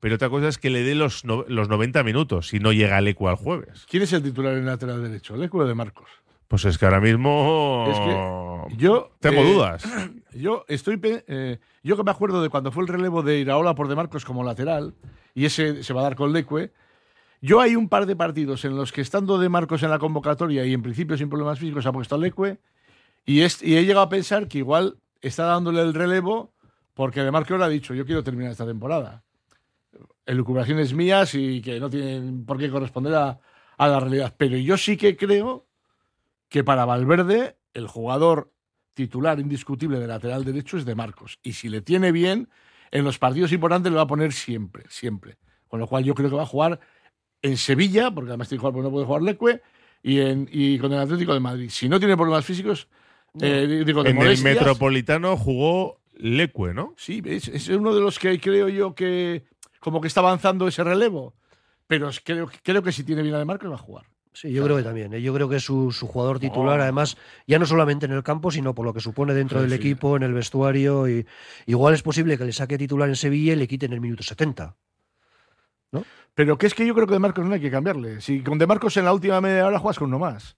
Pero 0.00 0.16
otra 0.16 0.28
cosa 0.28 0.48
es 0.48 0.58
que 0.58 0.68
le 0.70 0.82
dé 0.82 0.94
los, 0.94 1.24
no- 1.24 1.44
los 1.48 1.68
90 1.68 2.02
minutos 2.04 2.48
si 2.48 2.58
no 2.58 2.72
llega 2.72 2.98
el 2.98 3.08
Ecu 3.08 3.28
al 3.28 3.36
jueves. 3.36 3.86
¿Quién 3.88 4.02
es 4.02 4.12
el 4.12 4.22
titular 4.22 4.54
en 4.54 4.66
lateral 4.66 5.02
derecho? 5.02 5.36
¿Leque 5.36 5.56
o 5.56 5.64
de 5.64 5.74
Marcos? 5.74 6.08
Pues 6.48 6.64
es 6.64 6.78
que 6.78 6.84
ahora 6.84 7.00
mismo. 7.00 7.86
Es 7.90 7.98
que 7.98 8.76
yo 8.76 9.10
Tengo 9.20 9.40
eh, 9.42 9.52
dudas. 9.52 9.84
Yo 10.34 10.64
estoy 10.68 11.00
eh, 11.02 11.58
yo 11.82 11.96
que 11.96 12.04
me 12.04 12.10
acuerdo 12.10 12.42
de 12.42 12.50
cuando 12.50 12.70
fue 12.70 12.82
el 12.82 12.88
relevo 12.88 13.22
de 13.22 13.38
Iraola 13.38 13.74
por 13.74 13.88
De 13.88 13.96
Marcos 13.96 14.24
como 14.26 14.44
lateral 14.44 14.94
y 15.34 15.46
ese 15.46 15.82
se 15.82 15.92
va 15.94 16.00
a 16.02 16.04
dar 16.04 16.14
con 16.14 16.32
Leque. 16.34 16.70
Yo 17.40 17.60
hay 17.60 17.74
un 17.74 17.88
par 17.88 18.04
de 18.06 18.14
partidos 18.16 18.64
en 18.66 18.76
los 18.76 18.92
que 18.92 19.00
estando 19.00 19.38
De 19.38 19.48
Marcos 19.48 19.82
en 19.82 19.90
la 19.90 19.98
convocatoria 19.98 20.64
y 20.66 20.74
en 20.74 20.82
principio 20.82 21.16
sin 21.16 21.30
problemas 21.30 21.58
físicos 21.58 21.86
ha 21.86 21.92
puesto 21.92 22.14
a 22.14 22.18
Leque 22.18 22.58
y, 23.24 23.40
es- 23.40 23.62
y 23.62 23.76
he 23.76 23.84
llegado 23.84 24.02
a 24.02 24.08
pensar 24.10 24.46
que 24.46 24.58
igual 24.58 24.98
está 25.22 25.44
dándole 25.46 25.80
el 25.80 25.94
relevo 25.94 26.52
porque 26.94 27.22
De 27.22 27.30
Marcos 27.30 27.58
le 27.58 27.64
ha 27.64 27.68
dicho 27.68 27.94
yo 27.94 28.04
quiero 28.06 28.22
terminar 28.22 28.52
esta 28.52 28.66
temporada. 28.66 29.24
Elucubraciones 30.26 30.92
mías 30.92 31.34
y 31.34 31.62
que 31.62 31.80
no 31.80 31.88
tienen 31.88 32.44
por 32.44 32.58
qué 32.58 32.68
corresponder 32.68 33.14
a, 33.14 33.40
a 33.78 33.88
la 33.88 34.00
realidad. 34.00 34.34
Pero 34.36 34.56
yo 34.56 34.76
sí 34.76 34.96
que 34.96 35.16
creo 35.16 35.66
que 36.48 36.64
para 36.64 36.84
Valverde 36.84 37.56
el 37.74 37.86
jugador 37.86 38.52
titular 38.94 39.38
indiscutible 39.38 39.98
de 39.98 40.06
lateral 40.06 40.44
derecho 40.44 40.76
es 40.76 40.84
de 40.84 40.94
Marcos. 40.94 41.38
Y 41.42 41.52
si 41.52 41.68
le 41.68 41.82
tiene 41.82 42.12
bien, 42.12 42.48
en 42.90 43.04
los 43.04 43.18
partidos 43.18 43.52
importantes 43.52 43.92
lo 43.92 43.96
va 43.96 44.04
a 44.04 44.06
poner 44.08 44.32
siempre, 44.32 44.84
siempre. 44.88 45.36
Con 45.68 45.80
lo 45.80 45.86
cual 45.86 46.04
yo 46.04 46.14
creo 46.14 46.30
que 46.30 46.36
va 46.36 46.42
a 46.42 46.46
jugar 46.46 46.80
en 47.42 47.56
Sevilla, 47.56 48.10
porque 48.10 48.30
además 48.30 48.48
tiene 48.48 48.58
que 48.58 48.60
jugar 48.62 48.72
porque 48.72 48.86
no 48.86 48.92
puede 48.92 49.06
jugar 49.06 49.22
Leque, 49.22 49.62
y, 50.02 50.20
en, 50.20 50.48
y 50.50 50.78
con 50.78 50.92
el 50.92 51.00
Atlético 51.00 51.34
de 51.34 51.40
Madrid. 51.40 51.68
Si 51.70 51.88
no 51.88 51.98
tiene 51.98 52.16
problemas 52.16 52.44
físicos, 52.44 52.88
eh, 53.40 53.82
digo, 53.84 54.02
de 54.02 54.10
En 54.10 54.22
el 54.22 54.42
Metropolitano 54.42 55.36
jugó 55.36 56.00
Lecue, 56.14 56.72
¿no? 56.72 56.94
Sí, 56.96 57.22
es, 57.26 57.48
es 57.48 57.68
uno 57.68 57.94
de 57.94 58.00
los 58.00 58.18
que 58.18 58.40
creo 58.40 58.68
yo 58.68 58.94
que 58.94 59.44
como 59.86 60.00
que 60.00 60.08
está 60.08 60.18
avanzando 60.18 60.66
ese 60.66 60.82
relevo. 60.82 61.32
Pero 61.86 62.10
creo, 62.24 62.50
creo 62.64 62.82
que 62.82 62.90
si 62.90 63.04
tiene 63.04 63.22
bien 63.22 63.36
de 63.36 63.44
Marcos 63.44 63.70
va 63.70 63.76
a 63.76 63.78
jugar. 63.78 64.04
Sí, 64.32 64.50
yo 64.52 64.64
creo 64.64 64.76
que 64.76 64.82
también. 64.82 65.14
¿eh? 65.14 65.22
Yo 65.22 65.32
creo 65.32 65.48
que 65.48 65.54
es 65.56 65.64
su, 65.64 65.92
su 65.92 66.08
jugador 66.08 66.40
titular, 66.40 66.80
Oh. 66.80 66.82
además, 66.82 67.16
ya 67.46 67.60
no 67.60 67.66
solamente 67.66 68.04
en 68.06 68.10
el 68.12 68.24
campo, 68.24 68.50
sino 68.50 68.74
por 68.74 68.84
lo 68.84 68.92
que 68.92 68.98
supone 69.00 69.32
dentro 69.32 69.60
Sí, 69.60 69.62
del 69.62 69.70
sí. 69.70 69.76
equipo, 69.76 70.16
en 70.16 70.24
el 70.24 70.34
vestuario. 70.34 71.08
Y, 71.08 71.24
igual 71.66 71.94
es 71.94 72.02
posible 72.02 72.36
que 72.36 72.44
le 72.44 72.52
saque 72.52 72.76
titular 72.78 73.08
en 73.08 73.14
Sevilla 73.14 73.52
y 73.52 73.56
le 73.56 73.68
quiten 73.68 73.92
el 73.92 74.00
minuto 74.00 74.24
70. 74.24 74.74
Pero 76.34 76.58
que 76.58 76.66
es 76.66 76.74
que 76.74 76.84
yo 76.84 76.94
creo 76.94 77.06
que 77.06 77.12
de 77.14 77.20
Marcos 77.20 77.46
no 77.46 77.54
hay 77.54 77.60
que 77.60 77.70
cambiarle. 77.70 78.20
Si 78.20 78.42
con 78.42 78.58
de 78.58 78.66
Marcos 78.66 78.96
en 78.96 79.04
la 79.04 79.12
última 79.14 79.40
media 79.40 79.66
hora 79.66 79.78
juegas 79.78 79.98
con 80.00 80.08
uno 80.08 80.18
más. 80.18 80.56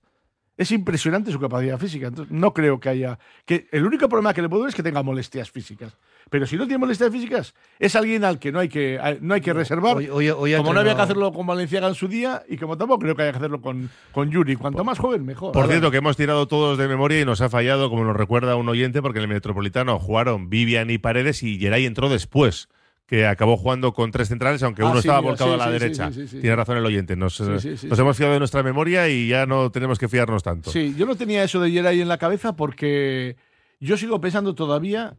Es 0.57 0.73
impresionante 0.73 1.31
su 1.31 1.39
capacidad 1.39 1.79
física. 1.79 2.09
Entonces, 2.09 2.33
no 2.35 2.53
creo 2.55 2.81
que 2.81 2.89
haya. 2.89 3.19
que 3.45 3.69
El 3.71 3.85
único 3.87 4.09
problema 4.09 4.33
que 4.35 4.43
le 4.43 4.49
puedo 4.49 4.63
ver 4.63 4.71
es 4.71 4.75
que 4.75 4.83
tenga 4.83 5.05
molestias 5.05 5.53
físicas. 5.53 5.93
Pero 6.31 6.47
si 6.47 6.57
no 6.57 6.65
tiene 6.65 6.79
molestias 6.79 7.11
físicas, 7.11 7.55
es 7.79 7.97
alguien 7.97 8.25
al 8.25 8.39
que 8.39 8.53
no 8.53 8.59
hay 8.59 8.69
que, 8.69 8.99
no 9.21 9.35
hay 9.35 9.41
que 9.41 9.53
reservar. 9.53 9.97
Hoy- 9.97 10.09
hoy- 10.09 10.29
hoy 10.31 10.55
ha 10.55 10.59
como 10.59 10.73
no 10.75 10.81
había 10.81 10.95
que 10.95 11.03
hacerlo 11.03 11.33
con 11.33 11.47
Valenciaga 11.47 11.89
en 11.89 11.95
su 11.95 12.09
día 12.09 12.43
y 12.49 12.57
como 12.57 12.77
tampoco 12.77 13.01
creo 13.01 13.15
que 13.17 13.23
haya 13.23 13.33
que 13.33 13.39
hacerlo 13.39 13.61
con, 13.61 13.91
con 14.13 14.31
Yuri. 14.31 14.57
Cuanto 14.57 14.85
más 14.85 14.99
joven, 14.99 15.25
mejor. 15.25 15.53
Por 15.53 15.67
cierto, 15.69 15.91
que 15.91 15.99
hemos 15.99 16.17
tirado 16.17 16.47
todos 16.49 16.77
de 16.79 16.89
memoria 16.89 17.21
y 17.21 17.25
nos 17.25 17.41
ha 17.41 17.49
fallado, 17.49 17.89
como 17.91 18.05
nos 18.05 18.17
recuerda 18.17 18.57
un 18.57 18.69
oyente, 18.69 19.01
porque 19.03 19.19
en 19.19 19.25
el 19.25 19.29
Metropolitano 19.29 19.99
jugaron 19.99 20.51
Vivian 20.51 20.91
y 20.91 20.99
Paredes 20.99 21.43
y 21.43 21.59
Geray 21.59 21.87
entró 21.87 22.09
después, 22.09 22.69
que 23.07 23.27
acabó 23.27 23.57
jugando 23.57 23.95
con 23.95 24.11
tres 24.11 24.29
centrales, 24.29 24.63
aunque 24.63 24.83
Ah, 24.83 24.87
uno 24.87 24.95
sí, 24.97 25.09
estaba 25.09 25.21
volcado 25.21 25.51
sí, 25.51 25.55
a 25.55 25.57
la 25.57 25.65
sí, 25.67 25.73
derecha. 25.73 26.11
Tiene 26.11 26.57
razón 26.57 26.77
el 26.77 26.85
oyente. 26.85 27.17
Nos, 27.17 27.41
hemos 27.41 28.17
fiado 28.19 28.35
de 28.35 28.39
nuestra 28.39 28.63
memoria 28.63 29.09
y 29.09 29.29
ya 29.29 29.47
no 29.47 29.71
tenemos 29.71 29.99
que 29.99 30.09
fiarnos 30.09 30.43
tanto. 30.43 30.71
Sí, 30.71 30.95
yo 30.99 31.07
no 31.07 31.17
tenía 31.17 31.43
eso 31.43 31.59
de 31.59 31.71
Yeray 31.73 32.03
en 32.03 32.09
la 32.09 32.19
cabeza 32.19 32.55
porque 32.55 33.37
yo 33.81 33.97
sigo 33.97 34.21
pensando 34.21 34.55
todavía 34.55 35.15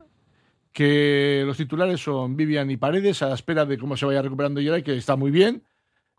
que 0.73 1.43
los 1.45 1.57
titulares 1.57 2.01
son 2.01 2.35
Vivian 2.35 2.69
y 2.71 2.77
Paredes 2.77 3.21
a 3.21 3.27
la 3.29 3.35
espera 3.35 3.65
de 3.65 3.77
cómo 3.77 3.97
se 3.97 4.05
vaya 4.05 4.21
recuperando 4.21 4.61
Yeray, 4.61 4.83
que 4.83 4.95
está 4.95 5.15
muy 5.15 5.31
bien, 5.31 5.63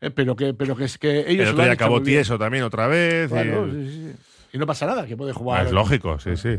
eh, 0.01 0.11
pero 0.11 0.35
que 0.37 0.55
pero 0.55 0.77
que 0.77 0.85
es 0.85 0.99
que 0.99 1.21
ellos 1.31 1.49
hecho 1.49 1.63
acabó 1.63 2.01
bien. 2.01 2.05
tieso 2.19 2.39
también 2.39 2.65
otra 2.65 2.87
vez. 2.89 3.31
y- 3.31 3.33
Claro, 3.35 3.71
sí, 3.73 3.87
sí, 3.87 4.13
sí. 4.13 4.17
Y 4.53 4.59
no 4.59 4.67
pasa 4.67 4.87
nada, 4.87 5.07
que 5.07 5.17
puede 5.17 5.33
jugar. 5.33 5.67
es 5.67 5.73
lógico, 5.73 6.19
sí, 6.19 6.37
sí. 6.37 6.59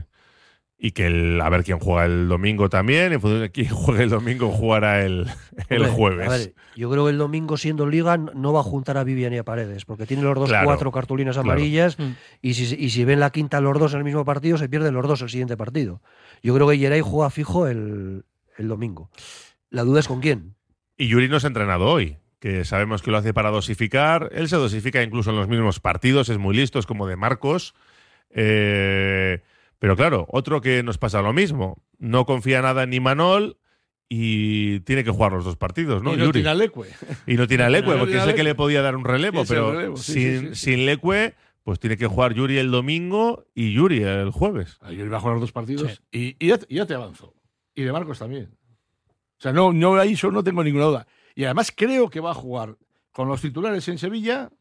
Y 0.84 0.94
que 0.94 1.06
el, 1.06 1.40
a 1.40 1.48
ver 1.50 1.64
quién 1.64 1.78
juega 1.78 2.06
el 2.06 2.28
domingo 2.28 2.68
también. 2.68 3.14
En 3.14 3.22
función 3.22 3.42
de 3.42 3.52
quién 3.52 3.68
juegue 3.70 4.02
el 4.02 4.10
domingo, 4.10 4.50
jugará 4.50 5.06
el, 5.06 5.28
el 5.70 5.84
Hombre, 5.84 5.92
jueves. 5.96 6.28
a 6.28 6.32
ver, 6.32 6.54
yo 6.76 6.90
creo 6.90 7.06
que 7.06 7.12
el 7.12 7.20
domingo, 7.20 7.56
siendo 7.56 7.86
Liga, 7.86 8.18
no 8.18 8.52
va 8.52 8.62
a 8.62 8.64
juntar 8.64 8.98
a 8.98 9.04
Vivian 9.04 9.32
y 9.32 9.38
a 9.38 9.44
Paredes, 9.44 9.86
porque 9.86 10.08
tiene 10.08 10.24
los 10.24 10.34
dos 10.34 10.50
Claro, 10.50 10.66
cuatro 10.66 10.92
cartulinas 10.92 11.38
amarillas. 11.38 12.00
Mm. 12.00 12.12
Y, 12.42 12.56
si, 12.56 12.76
y 12.84 12.90
si 12.90 13.06
ven 13.06 13.20
la 13.20 13.30
quinta 13.30 13.62
los 13.62 13.78
dos 13.78 13.94
en 13.94 14.00
el 14.00 14.06
mismo 14.06 14.26
partido, 14.26 14.58
se 14.58 14.70
pierden 14.70 14.96
los 14.96 15.08
dos 15.08 15.22
el 15.22 15.30
siguiente 15.30 15.56
partido. 15.56 16.02
Yo 16.42 16.56
creo 16.56 16.68
que 16.68 16.80
Yeray 16.80 17.02
juega 17.02 17.30
fijo 17.30 17.68
el, 17.68 18.26
el 18.58 18.68
domingo. 18.68 19.12
La 19.70 19.84
duda 19.84 20.00
es 20.00 20.08
con 20.08 20.20
quién. 20.20 20.56
Y 20.98 21.10
Yuri 21.10 21.30
no 21.30 21.40
se 21.40 21.46
ha 21.46 21.50
entrenado 21.50 21.86
hoy, 21.86 22.18
que 22.40 22.66
sabemos 22.66 23.04
que 23.04 23.12
lo 23.12 23.18
hace 23.18 23.36
para 23.36 23.52
dosificar. 23.52 24.30
Él 24.34 24.50
se 24.50 24.56
dosifica 24.56 25.04
incluso 25.04 25.30
en 25.30 25.36
los 25.36 25.48
mismos 25.48 25.80
partidos, 25.80 26.30
es 26.30 26.40
muy 26.40 26.56
listo, 26.56 26.80
es 26.80 26.88
como 26.88 27.06
de 27.06 27.18
Marcos. 27.18 27.76
Eh, 28.32 29.42
pero 29.82 29.96
claro, 29.96 30.28
otro 30.30 30.62
que 30.62 30.84
nos 30.84 31.00
pasa 31.00 31.24
lo 31.24 31.34
mismo. 31.34 31.82
No 31.98 32.28
confía 32.28 32.62
nada 32.62 32.84
en 32.84 32.94
Imanol 32.94 33.58
y 34.08 34.82
tiene 34.82 35.04
que 35.04 35.10
jugar 35.10 35.32
los 35.32 35.44
dos 35.44 35.56
partidos, 35.58 36.04
¿no? 36.04 36.14
y 36.14 36.18
no 36.18 36.26
Yuri. 36.26 36.34
tiene 36.34 36.50
a 36.50 36.54
Leque. 36.54 36.82
Y 37.26 37.34
no 37.34 37.48
tiene 37.48 37.64
a 37.64 37.70
Leque, 37.72 37.90
No 37.90 37.98
porque 37.98 38.18
es 38.20 38.28
el 38.28 38.36
que 38.36 38.44
le 38.44 38.54
podía 38.54 38.84
dar 38.84 38.96
un 38.96 39.06
relevo, 39.06 39.44
pero 39.48 39.72
relevo, 39.72 39.98
sí, 39.98 40.14
sin, 40.14 40.40
sí, 40.40 40.48
sí. 40.50 40.56
sin 40.56 40.86
Leque, 40.86 41.34
pues 41.64 41.80
tiene 41.80 41.98
que 41.98 42.06
jugar 42.06 42.36
Yuri 42.36 42.60
el 42.60 42.70
domingo 42.70 43.48
y 43.56 43.74
Yuri 43.74 44.04
el 44.04 44.30
jueves. 44.30 44.78
Yuri 44.88 45.10
va 45.10 45.18
a 45.18 45.20
jugar 45.20 45.34
los 45.34 45.42
dos 45.42 45.52
partidos 45.52 46.04
y, 46.12 46.36
y 46.38 46.50
ya, 46.50 46.60
y 46.70 46.76
ya 46.76 46.86
te 46.86 46.94
avanzo. 46.94 47.34
Y 47.74 47.82
de 47.82 47.92
Marcos 47.92 48.20
también. 48.20 48.52
O 49.10 49.42
sea, 49.42 49.52
no, 49.52 49.74
no, 49.74 49.96
ahí 49.96 50.14
yo 50.14 50.30
no 50.30 50.44
tengo 50.44 50.64
ninguna 50.64 50.86
duda. 50.86 51.08
Y 51.34 51.46
además 51.46 51.74
creo 51.76 52.08
que 52.12 52.20
va 52.20 52.30
a 52.30 52.36
jugar 52.36 52.78
con 53.12 53.28
los 53.28 53.42
titulares 53.42 53.88
en 53.88 53.98
Sevilla 53.98 54.52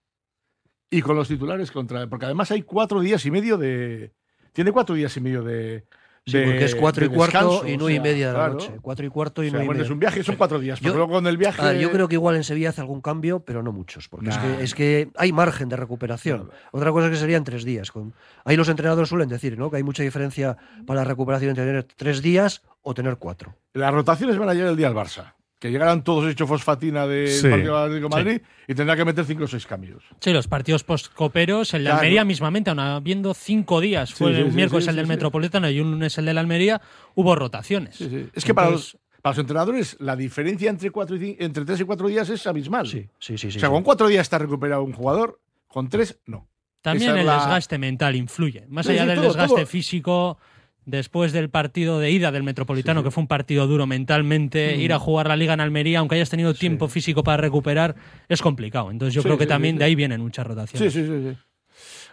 y 0.89 1.03
con 1.03 1.15
los 1.15 1.29
titulares 1.29 1.71
contra. 1.71 2.07
Porque 2.09 2.25
además 2.25 2.51
hay 2.53 2.63
cuatro 2.63 3.01
días 3.01 3.27
y 3.27 3.31
medio 3.31 3.59
de. 3.59 4.15
Tiene 4.53 4.73
cuatro 4.73 4.95
días 4.95 5.17
y 5.17 5.21
medio 5.21 5.43
de. 5.43 5.85
Sí, 6.27 6.37
de- 6.37 6.45
porque 6.45 6.65
es 6.67 6.75
cuatro 6.75 7.05
y 7.07 7.09
cuarto 7.09 7.63
y 7.67 7.75
o 7.75 7.79
nueve 7.79 7.95
y 7.95 8.01
media 8.01 8.27
de 8.29 8.33
la 8.35 8.39
claro. 8.41 8.53
noche. 8.55 8.73
Cuatro 8.83 9.07
y 9.07 9.09
cuarto 9.09 9.43
y 9.43 9.47
O 9.47 9.51
sea, 9.51 9.53
nueve 9.53 9.65
y 9.65 9.67
bueno, 9.69 9.79
media. 9.79 9.87
es 9.87 9.91
un 9.91 9.99
viaje, 9.99 10.23
son 10.23 10.37
cuatro 10.37 10.59
días. 10.61 10.79
Pero 10.79 10.93
Yo- 10.93 10.99
luego 10.99 11.13
con 11.15 11.27
el 11.27 11.37
viaje. 11.39 11.63
A 11.63 11.65
ver, 11.73 11.79
yo 11.81 11.91
creo 11.91 12.09
que 12.09 12.15
igual 12.15 12.37
en 12.37 12.45
Sevilla 12.45 12.69
hace 12.69 12.83
algún 12.83 13.01
cambio, 13.01 13.41
pero 13.41 13.63
no 13.63 13.73
muchos, 13.73 14.09
porque 14.09 14.29
es, 14.29 14.37
que, 14.37 14.63
es 14.63 14.75
que 14.75 15.11
hay 15.17 15.33
margen 15.33 15.71
de 15.71 15.77
recuperación. 15.77 16.51
Otra 16.73 16.93
cosa 16.93 17.07
es 17.07 17.13
que 17.13 17.19
serían 17.19 17.43
tres 17.43 17.65
días. 17.65 17.91
Con, 17.91 18.13
ahí 18.45 18.57
los 18.57 18.69
entrenadores 18.69 19.09
suelen 19.09 19.29
decir 19.31 19.59
¿no? 19.59 19.71
que 19.71 19.79
hay 19.79 19.83
mucha 19.83 20.03
diferencia 20.03 20.59
para 20.87 21.01
la 21.01 21.05
recuperación 21.05 21.51
entre 21.51 21.65
tener 21.65 21.85
tres 21.85 22.21
días 22.21 22.63
o 22.83 22.93
tener 22.93 23.17
cuatro. 23.17 23.55
Las 23.73 23.93
rotaciones 23.93 24.37
van 24.39 24.51
a 24.51 24.55
llegar 24.55 24.69
el 24.71 24.77
día 24.77 24.89
del 24.89 24.97
Barça. 24.97 25.33
Que 25.61 25.71
llegarán 25.71 26.03
todos 26.03 26.29
hechos 26.29 26.49
fosfatina 26.49 27.07
del 27.07 27.29
Sí. 27.29 27.47
partido 27.49 27.77
de 27.79 27.85
Atlético 27.85 28.09
de 28.09 28.25
Madrid 28.25 28.41
y 28.67 28.75
tendrá 28.75 28.97
que 28.97 29.05
meter 29.05 29.25
cinco 29.27 29.45
o 29.45 29.47
seis 29.47 29.67
cambios. 29.67 30.03
Sí, 30.19 30.33
los 30.33 30.49
partidos 30.49 30.83
postcoperos, 30.85 31.75
el 31.75 31.83
de 31.85 31.91
Claro. 31.91 31.99
Almería 32.01 32.25
mismamente, 32.25 32.71
aun 32.71 32.81
habiendo 32.81 33.35
cinco 33.35 33.79
días, 33.81 34.15
fue 34.15 34.35
Sí, 34.35 34.43
sí, 34.51 34.57
miércoles 34.57 34.85
sí, 34.85 34.91
el 34.91 34.97
del 34.97 35.05
sí. 35.05 35.11
Metropolitano 35.11 35.69
y 35.71 35.79
un 35.81 35.91
lunes 35.93 36.17
el 36.17 36.25
del 36.25 36.39
Almería, 36.39 36.81
hubo 37.15 37.35
rotaciones. 37.37 38.01
Es 38.01 38.45
que 38.45 38.55
para 38.55 38.71
los, 38.71 38.97
para 39.21 39.33
los 39.33 39.39
entrenadores 39.39 39.97
la 40.01 40.17
diferencia 40.17 40.71
entre, 40.71 40.91
cuatro 40.91 41.17
y 41.17 41.37
entre 41.39 41.67
tres 41.67 41.79
y 41.81 41.85
cuatro 41.85 42.09
días 42.09 42.31
es 42.31 42.47
abismal. 42.47 42.87
Sí, 42.87 43.07
sí, 43.19 43.37
sí. 43.37 43.49
o 43.49 43.51
sea, 43.51 43.61
sí. 43.61 43.67
con 43.67 43.83
cuatro 43.83 44.09
días 44.09 44.23
está 44.23 44.39
recuperado 44.39 44.83
un 44.83 44.93
jugador, 44.95 45.41
con 45.69 45.91
tres 45.91 46.19
no. 46.25 46.49
También 46.81 47.11
Esa 47.11 47.21
el 47.21 47.27
la- 47.27 47.35
desgaste 47.37 47.77
mental 47.77 48.17
influye. 48.17 48.65
Más 48.71 48.87
Sí, 48.87 48.93
allá 48.93 49.03
sí, 49.03 49.09
del 49.09 49.17
todo, 49.19 49.27
desgaste 49.27 49.57
todo. 49.57 49.67
físico, 49.67 50.39
después 50.87 51.33
del 51.33 51.51
partido 51.51 51.99
de 52.01 52.11
ida 52.11 52.33
del 52.33 52.43
Metropolitano, 52.43 53.03
que 53.03 53.11
fue 53.11 53.23
un 53.23 53.29
partido 53.29 53.67
duro 53.67 53.87
mentalmente, 53.87 54.77
Mm. 54.77 54.81
ir 54.81 54.93
a 54.93 54.99
jugar 54.99 55.29
la 55.29 55.37
Liga 55.37 55.55
en 55.55 55.61
Almería, 55.61 56.01
aunque 56.01 56.17
hayas 56.17 56.31
tenido 56.31 56.55
tiempo 56.55 56.89
físico 56.89 57.23
para 57.23 57.37
recuperar, 57.37 57.95
es 58.29 58.43
complicado. 58.43 58.91
Entonces 58.91 59.15
yo 59.15 59.23
Sí, 59.23 59.27
creo 59.29 59.39
que 59.39 59.47
también 59.47 59.77
de 59.79 59.85
ahí 59.85 59.95
vienen 59.95 60.21
muchas 60.21 60.47
rotaciones. 60.47 60.93
Sí, 60.93 61.01
sí, 61.01 61.07
sí. 61.07 61.31
sí. 61.31 61.37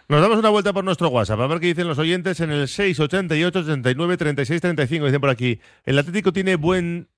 Nos 0.08 0.22
damos 0.22 0.38
una 0.38 0.48
vuelta 0.48 0.72
por 0.72 0.84
nuestro 0.84 1.08
WhatsApp 1.08 1.40
a 1.40 1.46
ver 1.46 1.60
qué 1.60 1.66
dicen 1.66 1.86
los 1.86 1.98
oyentes 1.98 2.40
en 2.40 2.50
el 2.50 2.66
688 2.68 3.58
89 3.58 4.16
36 4.16 4.60
35. 4.60 5.04
Dicen 5.06 5.20
por 5.20 5.28
aquí, 5.30 5.60
el 5.84 5.98
Atlético 5.98 6.32
tiene 6.32 6.56
buen, 6.56 7.08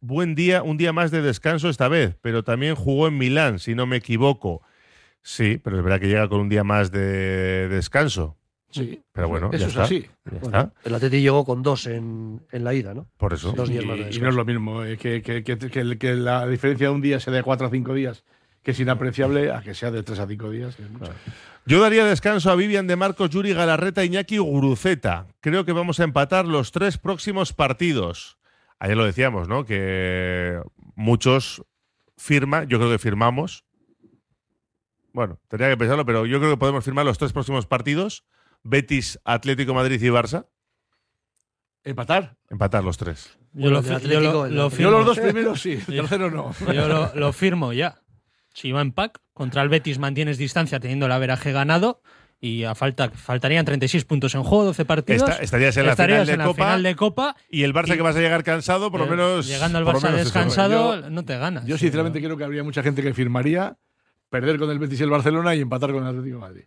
buen 0.00 0.34
día, 0.34 0.62
un 0.64 0.76
día 0.76 0.92
más 0.92 1.12
de 1.12 1.22
descanso 1.22 1.68
esta 1.68 1.86
vez, 1.86 2.16
pero 2.20 2.42
también 2.42 2.74
jugó 2.74 3.06
en 3.06 3.16
Milán, 3.16 3.60
si 3.60 3.76
no 3.76 3.86
me 3.86 3.96
equivoco. 3.98 4.62
Sí, 5.22 5.60
pero 5.62 5.76
es 5.78 5.84
verdad 5.84 6.00
que 6.00 6.08
llega 6.08 6.28
con 6.28 6.40
un 6.40 6.48
día 6.48 6.64
más 6.64 6.90
de 6.90 7.68
descanso. 7.68 8.36
Sí. 8.72 9.02
Pero 9.12 9.28
bueno, 9.28 9.50
Eso 9.52 9.58
ya 9.58 9.66
es 9.66 9.72
está. 9.72 9.82
así. 9.84 10.00
Ya 10.02 10.38
Bueno, 10.40 10.58
está. 10.58 10.72
el 10.84 10.94
Atleti 10.94 11.20
llegó 11.20 11.44
con 11.44 11.62
dos 11.62 11.86
en, 11.86 12.40
en 12.50 12.64
la 12.64 12.74
ida, 12.74 12.94
¿no? 12.94 13.06
Por 13.18 13.32
eso. 13.34 13.52
Dos 13.52 13.68
días 13.68 13.84
Y, 13.84 13.86
más 13.86 13.98
de 13.98 14.10
y 14.10 14.18
no 14.18 14.28
es 14.30 14.34
lo 14.34 14.44
mismo 14.44 14.82
eh, 14.84 14.96
que, 14.98 15.22
que- 15.22 15.44
que- 15.44 15.58
que- 15.58 15.98
que 15.98 16.14
la 16.14 16.46
diferencia 16.46 16.88
de 16.88 16.92
un 16.94 17.00
día 17.02 17.20
sea 17.20 17.32
de 17.32 17.42
cuatro 17.42 17.66
a 17.66 17.70
cinco 17.70 17.94
días, 17.94 18.24
que 18.62 18.70
es 18.72 18.80
inapreciable, 18.80 19.52
a 19.52 19.60
que 19.62 19.74
sea 19.74 19.90
de 19.90 20.02
tres 20.02 20.18
a 20.18 20.26
cinco 20.26 20.50
días. 20.50 20.74
que 20.76 20.82
es 20.84 20.90
mucho. 20.90 21.12
Yo 21.66 21.80
daría 21.80 22.04
descanso 22.04 22.50
a 22.50 22.56
Vivian 22.56 22.86
de 22.88 22.96
Marcos, 22.96 23.30
Yuri 23.30 23.52
Galarreta, 23.52 24.04
Iñaki 24.04 24.38
Guruceta. 24.38 25.26
Creo 25.40 25.64
que 25.64 25.72
vamos 25.72 26.00
a 26.00 26.04
empatar 26.04 26.46
los 26.46 26.72
tres 26.72 26.98
próximos 26.98 27.52
partidos. 27.52 28.38
Ayer 28.80 28.96
lo 28.96 29.04
decíamos, 29.04 29.46
¿no? 29.48 29.64
Que 29.64 30.60
muchos 30.96 31.62
firman, 32.16 32.66
yo 32.68 32.78
creo 32.78 32.90
que 32.90 32.98
firmamos. 32.98 33.64
Bueno, 35.12 35.38
tendría 35.48 35.68
que 35.68 35.76
pensarlo, 35.76 36.06
pero 36.06 36.24
yo 36.26 36.38
creo 36.38 36.50
que 36.52 36.56
podemos 36.56 36.84
firmar 36.84 37.04
los 37.04 37.18
tres 37.18 37.32
próximos 37.32 37.66
partidos. 37.66 38.24
Betis, 38.62 39.18
Atlético 39.24 39.74
Madrid 39.74 40.00
y 40.02 40.08
Barça. 40.08 40.46
¿Empatar? 41.84 42.36
Empatar 42.48 42.84
los 42.84 42.96
tres. 42.96 43.36
Yo 43.54 43.70
lo, 43.70 43.82
yo 43.82 43.98
firmo. 44.70 44.70
Yo 44.78 44.90
los 44.90 45.04
dos 45.06 45.18
primeros 45.18 45.60
sí, 45.60 45.72
el 45.72 45.96
tercero 45.96 46.30
no. 46.30 46.52
Yo 46.72 46.88
lo, 46.88 47.14
lo 47.14 47.32
firmo 47.32 47.72
ya. 47.72 48.00
Si 48.54 48.70
va 48.70 48.80
en 48.82 48.92
pack, 48.92 49.20
contra 49.32 49.62
el 49.62 49.68
Betis 49.68 49.98
mantienes 49.98 50.38
distancia 50.38 50.78
teniendo 50.78 51.06
el 51.06 51.12
averaje 51.12 51.52
ganado 51.52 52.02
y 52.40 52.64
a 52.64 52.74
falta, 52.74 53.10
faltarían 53.10 53.64
36 53.64 54.04
puntos 54.04 54.34
en 54.34 54.42
juego, 54.42 54.64
12 54.64 54.84
partidos. 54.84 55.28
Esta- 55.28 55.42
estarías 55.42 55.76
en 55.76 55.86
la 55.86 55.92
Estarías 55.92 56.16
final 56.22 56.26
de 56.26 56.32
en 56.34 56.38
la 56.38 56.44
Copa. 56.44 56.64
final 56.64 56.82
de 56.82 56.96
Copa. 56.96 57.36
Y 57.50 57.62
el 57.62 57.72
Barça 57.74 57.94
Y- 57.94 57.96
que 57.96 58.02
vas 58.02 58.16
a 58.16 58.20
llegar 58.20 58.44
cansado, 58.44 58.90
por 58.90 59.00
lo 59.00 59.06
eh, 59.06 59.10
menos. 59.10 59.46
Llegando 59.46 59.78
al 59.78 59.84
Barça 59.86 60.12
descansado, 60.12 61.00
Yo- 61.00 61.10
no 61.10 61.24
te 61.24 61.36
ganas. 61.38 61.66
Yo 61.66 61.76
Sí, 61.78 61.82
sinceramente 61.86 62.20
creo 62.20 62.36
que 62.36 62.44
habría 62.44 62.62
mucha 62.62 62.82
gente 62.82 63.02
que 63.02 63.12
firmaría 63.14 63.76
perder 64.28 64.58
con 64.58 64.70
el 64.70 64.78
Betis 64.78 65.00
y 65.00 65.02
el 65.02 65.10
Barcelona 65.10 65.54
y 65.54 65.60
empatar 65.60 65.92
con 65.92 66.02
el 66.04 66.08
Atlético 66.10 66.36
de 66.36 66.40
Madrid. 66.40 66.64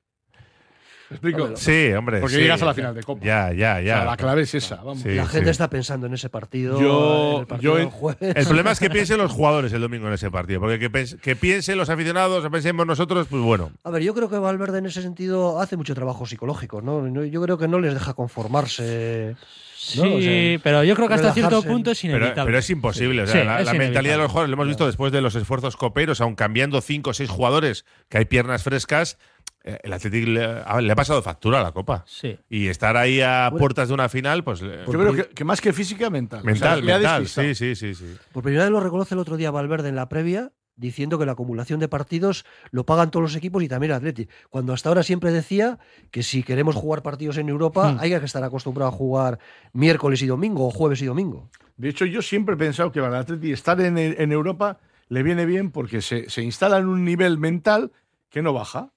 ¿Me 1.09 1.17
explico? 1.17 1.55
Sí, 1.55 1.91
hombre. 1.93 2.19
Porque 2.19 2.35
sí. 2.35 2.41
llegas 2.41 2.61
a 2.61 2.65
la 2.65 2.73
final 2.73 2.95
de 2.95 3.03
Copa. 3.03 3.23
Ya, 3.23 3.53
ya, 3.53 3.77
O 3.77 3.81
ya. 3.81 3.95
sea, 3.97 4.05
la 4.05 4.17
clave 4.17 4.41
es 4.41 4.55
esa, 4.55 4.77
vamos. 4.77 5.01
Sí, 5.01 5.09
la 5.13 5.25
sí. 5.25 5.29
gente 5.33 5.49
está 5.51 5.69
pensando 5.69 6.07
en 6.07 6.13
ese 6.15 6.29
partido. 6.29 6.81
Yo- 6.81 7.33
en 7.35 7.39
el 7.41 7.47
partido 7.47 7.71
yo 7.73 7.77
del 7.77 7.85
en- 7.85 7.91
jueves. 7.91 8.35
El 8.35 8.45
problema 8.45 8.71
es 8.71 8.79
que 8.79 8.89
piensen 8.89 9.17
los 9.19 9.31
jugadores 9.31 9.71
el 9.73 9.81
domingo 9.81 10.07
en 10.07 10.13
ese 10.13 10.31
partido. 10.31 10.59
Porque 10.59 10.79
que, 10.79 10.91
pens- 10.91 11.19
que 11.19 11.35
piensen 11.35 11.77
los 11.77 11.89
aficionados, 11.89 12.43
o 12.43 12.49
pensemos 12.51 12.87
nosotros, 12.87 13.27
pues 13.29 13.41
bueno. 13.43 13.71
A 13.83 13.91
ver, 13.91 14.01
yo 14.01 14.13
creo 14.15 14.29
que 14.29 14.37
Valverde 14.39 14.79
en 14.79 14.87
ese 14.87 15.01
sentido 15.03 15.59
hace 15.61 15.77
mucho 15.77 15.93
trabajo 15.93 16.25
psicológico, 16.25 16.81
¿no? 16.81 17.07
Yo 17.25 17.41
creo 17.43 17.57
que 17.57 17.67
no 17.67 17.79
les 17.79 17.93
deja 17.93 18.13
conformarse. 18.59 19.35
Sí, 19.77 19.99
¿no? 20.01 20.15
O 20.15 20.21
sea, 20.21 20.59
pero 20.63 20.83
yo 20.83 20.95
creo 20.95 21.07
que 21.07 21.13
hasta 21.13 21.33
cierto 21.33 21.61
punto 21.61 21.91
es 21.91 22.03
inevitable. 22.03 22.45
pero 22.45 22.57
es 22.57 22.69
imposible. 22.71 23.21
o 23.23 23.27
sea, 23.27 23.41
Sí, 23.41 23.45
la, 23.47 23.59
es 23.59 23.65
la 23.67 23.73
mentalidad 23.73 24.13
de 24.15 24.19
los 24.19 24.31
jugadores 24.31 24.49
lo 24.49 24.55
hemos 24.55 24.67
visto 24.67 24.85
después 24.87 25.11
de 25.11 25.21
los 25.21 25.35
esfuerzos 25.35 25.77
coperos, 25.77 26.21
aun 26.21 26.33
cambiando 26.35 26.81
cinco 26.81 27.11
o 27.11 27.13
seis 27.13 27.29
jugadores, 27.29 27.85
que 28.09 28.17
hay 28.17 28.25
piernas 28.25 28.63
frescas. 28.63 29.19
Eh, 29.67 29.80
El 29.84 29.91
Atlético 29.93 30.30
le, 30.30 30.43
ha- 30.45 30.80
le 30.80 30.91
ha 30.91 30.95
pasado 30.95 31.21
factura 31.21 31.60
a 31.60 31.63
la 31.63 31.71
Copa. 31.71 32.04
Sí. 32.08 32.38
Y 32.49 32.67
estar 32.67 32.95
ahí 32.97 33.19
a 33.21 33.51
puertas 33.58 33.88
de 33.89 33.93
una 33.95 34.08
final, 34.08 34.43
pues. 34.43 34.62
le- 34.62 34.86
Yo 34.86 34.91
creo 34.91 35.13
que, 35.13 35.23
que 35.30 35.43
más 35.43 35.60
que 35.60 35.73
física, 35.73 36.10
mental. 36.10 36.39
O 36.39 36.43
sea, 36.43 36.75
mental, 36.78 36.84
mental. 36.84 37.28
Sí, 37.28 37.56
sí, 37.56 37.75
sí, 37.75 37.93
sí. 37.95 38.15
Por 38.32 38.43
primera 38.43 38.63
vez 38.63 38.71
lo 38.71 38.80
reconoce 38.80 39.15
el 39.15 39.19
otro 39.19 39.36
día 39.38 39.51
Valverde 39.51 39.89
en 39.89 39.95
la 39.95 40.08
previa, 40.08 40.51
diciendo 40.78 41.17
que 41.17 41.25
la 41.25 41.32
acumulación 41.32 41.80
de 41.80 41.88
partidos 41.88 42.45
lo 42.71 42.86
pagan 42.86 43.10
todos 43.10 43.23
los 43.23 43.36
equipos 43.38 43.63
y 43.63 43.69
también 43.69 43.91
el 43.91 43.97
Atleti. 43.97 44.28
Cuando 44.49 44.73
hasta 44.73 44.89
ahora 44.89 45.04
siempre 45.04 45.32
decía 45.32 45.80
que 46.12 46.21
si 46.21 46.43
queremos 46.43 46.75
jugar 46.75 47.01
partidos 47.01 47.38
en 47.38 47.47
Europa, 47.49 47.93
Hmm. 47.93 47.97
hay 48.01 48.10
que 48.10 48.25
estar 48.25 48.43
acostumbrado 48.43 48.89
a 48.89 48.91
jugar 48.93 49.39
miércoles 49.73 50.21
y 50.21 50.28
domingo 50.28 50.67
o 50.67 50.71
jueves 50.71 51.01
y 51.01 51.06
domingo. 51.06 51.49
De 51.78 51.89
hecho, 51.89 52.06
yo 52.06 52.21
siempre 52.21 52.56
he 52.56 52.58
pensado 52.58 52.91
que 52.91 52.99
para 52.99 53.15
el 53.15 53.21
Atleti 53.21 53.51
estar 53.54 53.80
en, 53.82 53.97
en 53.97 54.32
Europa 54.32 54.80
le 55.08 55.23
viene 55.23 55.45
bien 55.45 55.71
porque 55.71 56.01
se, 56.01 56.30
se 56.30 56.41
instala 56.41 56.78
en 56.78 56.88
un 56.88 57.06
nivel 57.06 57.38
mental 57.38 57.91
que 58.30 58.41
no 58.41 58.51
baja. 58.51 58.89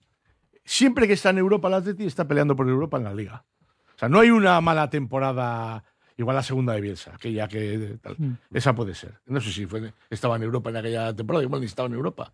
Siempre 0.70 1.07
que 1.07 1.14
está 1.14 1.31
en 1.31 1.38
Europa 1.38 1.68
el 1.68 1.74
Atleti 1.74 2.04
está 2.04 2.28
peleando 2.28 2.54
por 2.54 2.68
Europa 2.68 2.98
en 2.98 3.04
la 3.04 3.14
Liga. 3.14 3.42
O 3.96 3.98
sea, 3.98 4.11
no 4.11 4.20
hay 4.20 4.28
una 4.31 4.61
mala 4.61 4.90
temporada 4.90 5.83
igual 6.18 6.37
la 6.37 6.42
segunda 6.42 6.74
de 6.74 6.83
Bielsa, 6.83 7.12
que 7.18 7.33
ya 7.33 7.48
que 7.48 7.96
tal. 8.02 8.16
esa 8.52 8.74
puede 8.74 8.94
ser. 8.94 9.14
No 9.26 9.40
sé 9.40 9.50
si 9.50 9.64
fue, 9.64 9.94
estaba 10.11 10.37
en 10.37 10.42
Europa 10.42 10.68
en 10.68 10.76
aquella 10.76 11.14
temporada, 11.16 11.42
igual 11.42 11.62
ni 11.62 11.66
estaba 11.66 11.87
en 11.87 11.94
Europa. 11.94 12.33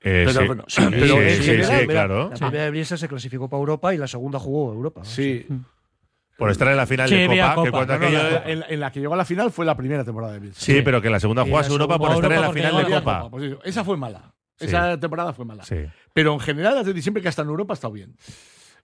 Eh, 0.00 0.22
Pero 0.26 0.40
sí. 0.40 0.46
bueno, 0.46 0.64
Sí, 0.68 0.82
pero 0.88 1.16
sí, 1.16 1.22
en 1.22 1.42
general, 1.42 1.86
claro. 1.88 2.28
La 2.30 2.36
primera 2.36 2.64
de 2.66 2.70
Bielsa 2.70 2.96
se 2.96 3.08
clasificó 3.08 3.48
para 3.48 3.58
Europa 3.58 3.92
y 3.92 3.98
la 3.98 4.06
segunda 4.06 4.38
jugó 4.38 4.72
Europa. 4.72 5.00
Sí. 5.04 5.44
Por 6.38 6.50
estar 6.50 6.68
en 6.68 6.76
la 6.76 6.86
final 6.86 7.08
Sí, 7.08 7.14
de 7.16 7.26
Copa, 7.26 7.64
que 7.64 7.70
cuando 7.70 7.98
No, 7.98 8.08
la- 8.10 8.42
en, 8.50 8.64
en 8.68 8.80
la 8.80 8.92
que 8.92 9.00
llegó 9.00 9.14
a 9.14 9.16
la 9.16 9.24
final 9.24 9.50
fue 9.50 9.64
la 9.64 9.76
primera 9.76 10.04
temporada 10.04 10.34
de 10.34 10.40
Bielsa. 10.40 10.60
Sí, 10.60 10.82
pero 10.82 11.00
que 11.00 11.08
en 11.08 11.12
la 11.12 11.20
segunda 11.20 11.44
la 11.44 11.66
Europa 11.66 11.98
por 11.98 12.12
estar 12.12 12.30
en 12.32 12.40
la 12.40 12.52
final 12.52 12.84
de 12.84 12.92
Copa. 12.92 13.30
Pues 13.30 13.44
eso, 13.44 13.58
esa 13.64 13.82
fue 13.84 13.96
mala. 13.96 14.33
Sí. 14.58 14.66
Esa 14.66 14.98
temporada 15.00 15.32
fue 15.32 15.44
mala. 15.44 15.64
Sí. 15.64 15.76
Pero 16.12 16.32
en 16.32 16.40
general, 16.40 16.78
Atleti 16.78 17.02
siempre 17.02 17.22
que 17.22 17.28
está 17.28 17.42
en 17.42 17.48
Europa 17.48 17.72
ha 17.72 17.76
estado 17.76 17.92
bien. 17.92 18.16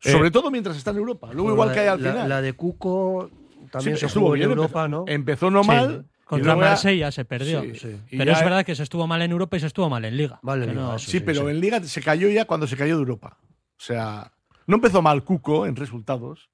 Eh, 0.03 0.13
Sobre 0.13 0.31
todo 0.31 0.51
mientras 0.51 0.77
está 0.77 0.91
en 0.91 0.97
Europa. 0.97 1.29
Luego, 1.33 1.55
Bueno, 1.55 1.71
igual 1.73 1.79
hay 1.79 1.87
al 1.89 2.03
la- 2.03 2.11
final. 2.13 2.29
La 2.29 2.43
de 2.43 2.53
Cuco 2.55 3.31
también 3.71 3.97
Sí, 3.97 4.01
se 4.01 4.07
estuvo 4.07 4.25
jugó 4.25 4.35
en 4.35 4.41
bien, 4.41 4.51
Europa, 4.51 4.85
empezó, 4.85 4.89
¿no? 4.89 5.05
Empezó 5.07 5.51
no 5.51 5.63
mal. 5.65 6.07
Contra 6.25 6.55
Marsella 6.55 7.11
se 7.11 7.25
perdió. 7.25 7.61
Sí, 7.63 7.75
sí. 7.75 8.01
Y 8.11 8.17
Pero 8.19 8.31
es 8.33 8.41
verdad 8.41 8.65
que 8.65 8.75
se 8.77 8.85
estuvo 8.85 9.05
mal 9.09 9.21
en 9.23 9.33
Europa 9.33 9.57
y 9.57 9.61
se 9.61 9.67
estuvo 9.67 9.91
mal 9.91 10.05
en 10.05 10.17
Liga. 10.17 10.39
Vale, 10.43 10.65
Que 10.65 10.71
Liga, 10.73 10.83
no- 10.83 10.95
eso 10.97 11.05
Sí, 11.07 11.19
sí, 11.19 11.21
pero 11.21 11.43
sí. 11.43 11.49
en 11.51 11.61
Liga 11.61 11.83
se 11.83 12.01
cayó 12.01 12.29
ya 12.29 12.45
cuando 12.45 12.67
se 12.69 12.77
cayó 12.77 12.95
de 12.95 13.01
Europa. 13.01 13.37
O 13.43 13.83
sea, 13.83 14.31
no 14.67 14.77
empezó 14.77 15.03
mal 15.03 15.25
Cuco 15.25 15.67
en 15.67 15.75
resultados, 15.75 16.49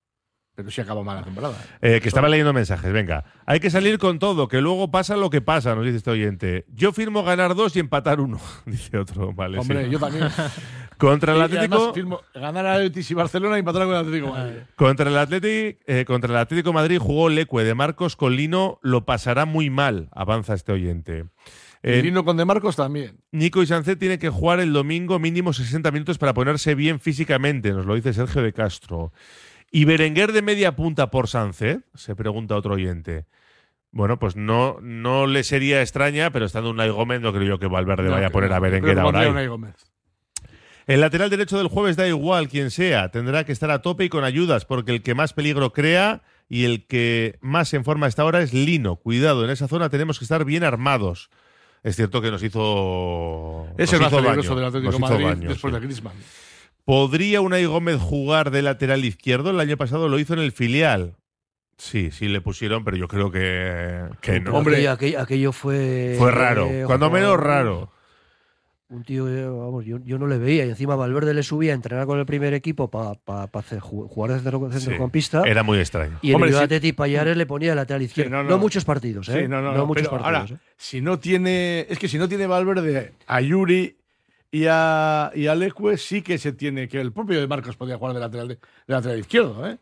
pero 0.57 0.71
sí 0.71 0.81
acabó 0.81 1.05
mal 1.05 1.17
la 1.17 1.23
temporada. 1.23 1.55
Eh, 1.83 2.01
que 2.01 2.09
estaba 2.09 2.29
leyendo 2.29 2.53
mensajes, 2.55 2.91
venga. 2.93 3.25
Hay 3.45 3.61
que 3.61 3.71
salir 3.71 3.99
con 3.99 4.19
todo, 4.19 4.49
que 4.49 4.63
luego 4.63 4.91
pasa 4.91 5.17
lo 5.17 5.29
que 5.29 5.43
pasa, 5.43 5.75
nos 5.75 5.85
dice 5.85 5.99
este 5.99 6.11
oyente. 6.11 6.65
Yo 6.75 6.93
firmo 6.93 7.23
ganar 7.23 7.55
dos 7.55 7.77
y 7.77 7.81
empatar 7.81 8.21
uno, 8.21 8.41
dice 8.67 8.97
otro. 8.97 9.35
Vale, 9.35 9.59
Hombre, 9.59 9.85
sí. 9.85 9.91
yo 9.91 9.99
también. 10.01 10.29
Contra 10.97 11.35
el 11.35 11.43
Atlético. 11.43 11.93
firmo 11.93 12.23
ganar 12.35 12.65
a 12.65 12.79
Betis 12.79 13.11
y 13.11 13.15
Barcelona 13.15 13.57
y 13.57 13.59
empatar 13.59 13.83
con 13.83 13.93
el 13.93 14.01
Atlético. 14.01 14.29
Madrid. 14.33 14.57
Contra 14.77 15.11
el 15.11 15.19
Atlético, 15.19 15.79
eh, 15.87 16.05
contra 16.07 16.31
el 16.31 16.39
Atlético 16.39 16.73
Madrid 16.73 16.99
jugó 16.99 17.29
Lecue 17.29 17.65
de 17.65 17.75
Marcos 17.75 18.17
con 18.17 18.35
Lino, 18.35 18.79
lo 18.83 19.05
pasará 19.05 19.45
muy 19.45 19.69
mal, 19.69 20.09
avanza 20.13 20.55
este 20.55 20.73
oyente. 20.73 21.27
Eh, 21.83 22.01
Lino 22.03 22.25
con 22.25 22.39
De 22.39 22.47
Marcos 22.47 22.77
también. 22.77 23.19
Nico 23.31 23.63
y 23.63 23.67
Sancet 23.67 23.99
tienen 23.99 24.19
que 24.19 24.31
jugar 24.31 24.59
el 24.59 24.73
domingo 24.73 25.19
mínimo 25.19 25.53
60 25.53 25.91
minutos 25.91 26.17
para 26.17 26.33
ponerse 26.33 26.75
bien 26.75 26.99
físicamente, 26.99 27.73
nos 27.73 27.85
lo 27.85 27.95
dice 27.95 28.15
Sergio 28.15 28.43
de 28.43 28.55
Castro. 28.55 29.13
¿Y 29.71 29.85
Berenguer 29.85 30.33
de 30.33 30.43
media 30.43 30.77
punta 30.77 31.11
por 31.11 31.29
Sancet? 31.29 31.83
Se 31.95 32.15
pregunta 32.15 32.57
otro 32.57 32.75
oyente. 32.75 33.27
Bueno, 33.91 34.19
pues 34.19 34.37
no, 34.37 34.79
no 34.83 35.27
le 35.27 35.43
sería 35.43 35.81
extraña, 35.81 36.31
pero 36.31 36.45
estando 36.45 36.71
un 36.71 36.77
Gómez 36.93 37.21
no 37.21 37.33
creo 37.33 37.45
yo 37.45 37.59
que 37.59 37.67
Valverde 37.67 38.05
No, 38.05 38.11
vaya 38.11 38.27
a 38.27 38.31
poner 38.31 38.53
a 38.53 38.61
Berenguer 38.61 38.99
ahora. 38.99 39.47
Gómez. 39.47 39.75
El 40.87 41.01
lateral 41.01 41.31
derecho 41.31 41.59
del 41.59 41.67
jueves 41.67 41.97
da 41.97 42.07
igual 42.07 42.49
quien 42.49 42.71
sea, 42.71 43.11
tendrá 43.11 43.45
que 43.45 43.53
estar 43.53 43.71
a 43.71 43.83
tope 43.83 44.05
y 44.05 44.09
con 44.09 44.23
ayudas, 44.23 44.65
porque 44.65 44.93
el 44.93 45.03
que 45.03 45.15
más 45.15 45.33
peligro 45.33 45.73
crea 45.73 46.23
y 46.49 46.65
el 46.65 46.87
que 46.87 47.39
más 47.41 47.75
en 47.75 47.85
forma 47.85 48.07
está 48.07 48.23
ahora 48.23 48.41
es 48.41 48.53
Lino. 48.53 48.97
Cuidado, 48.97 49.45
en 49.45 49.51
esa 49.51 49.67
zona 49.67 49.89
tenemos 49.89 50.19
que 50.19 50.25
estar 50.25 50.45
bien 50.45 50.63
armados. 50.63 51.31
Es 51.83 51.97
cierto 51.97 52.23
que 52.23 52.31
nos 52.31 52.43
hizo. 52.43 53.67
Es 53.79 53.91
nos 53.91 53.95
el 53.95 54.01
más 54.01 54.13
hizo 54.13 54.23
peligroso 54.23 54.49
daño, 54.55 54.57
del 54.57 54.65
Atlético 54.69 54.99
Madrid 54.99 55.49
después 55.49 55.75
sí. 55.75 55.81
de 55.81 55.87
Griezmann. 55.87 56.17
¿Podría 56.87 57.41
Unai 57.41 57.65
Gómez 57.67 57.99
jugar 58.01 58.51
de 58.53 58.63
lateral 58.63 59.05
izquierdo? 59.05 59.51
El 59.51 59.59
año 59.61 59.77
pasado 59.77 60.09
lo 60.09 60.19
hizo 60.21 60.35
en 60.35 60.39
el 60.41 60.53
filial. 60.53 61.17
Sí, 61.79 62.11
sí 62.13 62.29
le 62.29 62.41
pusieron, 62.41 62.85
pero 62.85 62.97
yo 62.97 63.09
creo 63.09 63.31
que, 63.31 64.05
que 64.23 64.39
no. 64.41 64.55
Hombre. 64.57 64.77
aquello, 64.77 64.93
aquello- 64.93 65.21
aquello 65.21 65.53
fue. 65.53 66.15
Fue 66.17 66.31
raro, 66.31 66.67
eh, 66.71 66.85
cuando 66.87 67.11
menos 67.11 67.39
raro. 67.39 67.91
Un 68.89 69.03
tío, 69.03 69.29
eh, 69.29 69.45
vamos, 69.45 69.85
yo, 69.85 69.99
yo 70.05 70.17
no 70.17 70.29
le 70.29 70.39
veía. 70.39 70.65
Y 70.65 70.69
encima 70.71 70.95
Valverde 70.95 71.35
le 71.35 71.43
subía 71.43 71.73
a 71.73 71.75
entrenar 71.75 72.07
con 72.07 72.21
el 72.21 72.25
primer 72.25 72.55
equipo 72.55 72.89
para 72.89 73.15
jugar 73.81 74.31
de 74.31 74.39
centro- 74.39 74.71
centrocampista. 74.71 75.43
Era 75.45 75.65
muy 75.65 75.79
extraño. 75.81 76.21
Y 76.23 76.29
en 76.29 76.37
Hombre, 76.37 76.51
el 76.51 76.81
sí. 76.81 76.93
Payares 76.93 77.37
le 77.37 77.47
ponía 77.47 77.75
lateral 77.75 78.03
izquierdo. 78.03 78.31
no, 78.31 78.45
no, 78.45 78.51
no. 78.51 78.59
muchos 78.59 78.85
partidos, 78.85 79.29
¿eh? 79.31 79.41
Sí, 79.43 79.49
no, 79.49 79.61
no, 79.61 79.73
no, 79.73 79.87
muchos 79.87 80.03
pero 80.09 80.23
partidos. 80.23 80.51
ahora, 80.53 80.55
¿eh? 80.55 80.73
si 80.77 81.01
no 81.01 81.19
tiene. 81.19 81.81
Es 81.91 81.99
que 81.99 82.07
si 82.07 82.17
no 82.17 82.29
tiene 82.29 82.47
Valverde 82.47 83.15
a 83.27 83.41
Yuri 83.41 83.97
y 84.61 84.67
a, 84.69 85.31
y 85.35 85.47
a 85.47 85.55
Leque, 85.55 85.97
sí 85.97 86.23
que 86.23 86.39
se 86.39 86.53
tiene. 86.53 86.89
Que 86.89 87.01
el 87.01 87.13
propio 87.13 87.41
de 87.41 87.47
Marcos 87.47 87.77
podía 87.77 87.97
jugar 87.99 88.15
de 88.15 88.21
lateral, 88.21 88.49
de, 88.49 88.55
de 88.55 88.61
lateral 88.95 89.19
izquierdo, 89.19 89.69
¿eh? 89.69 89.79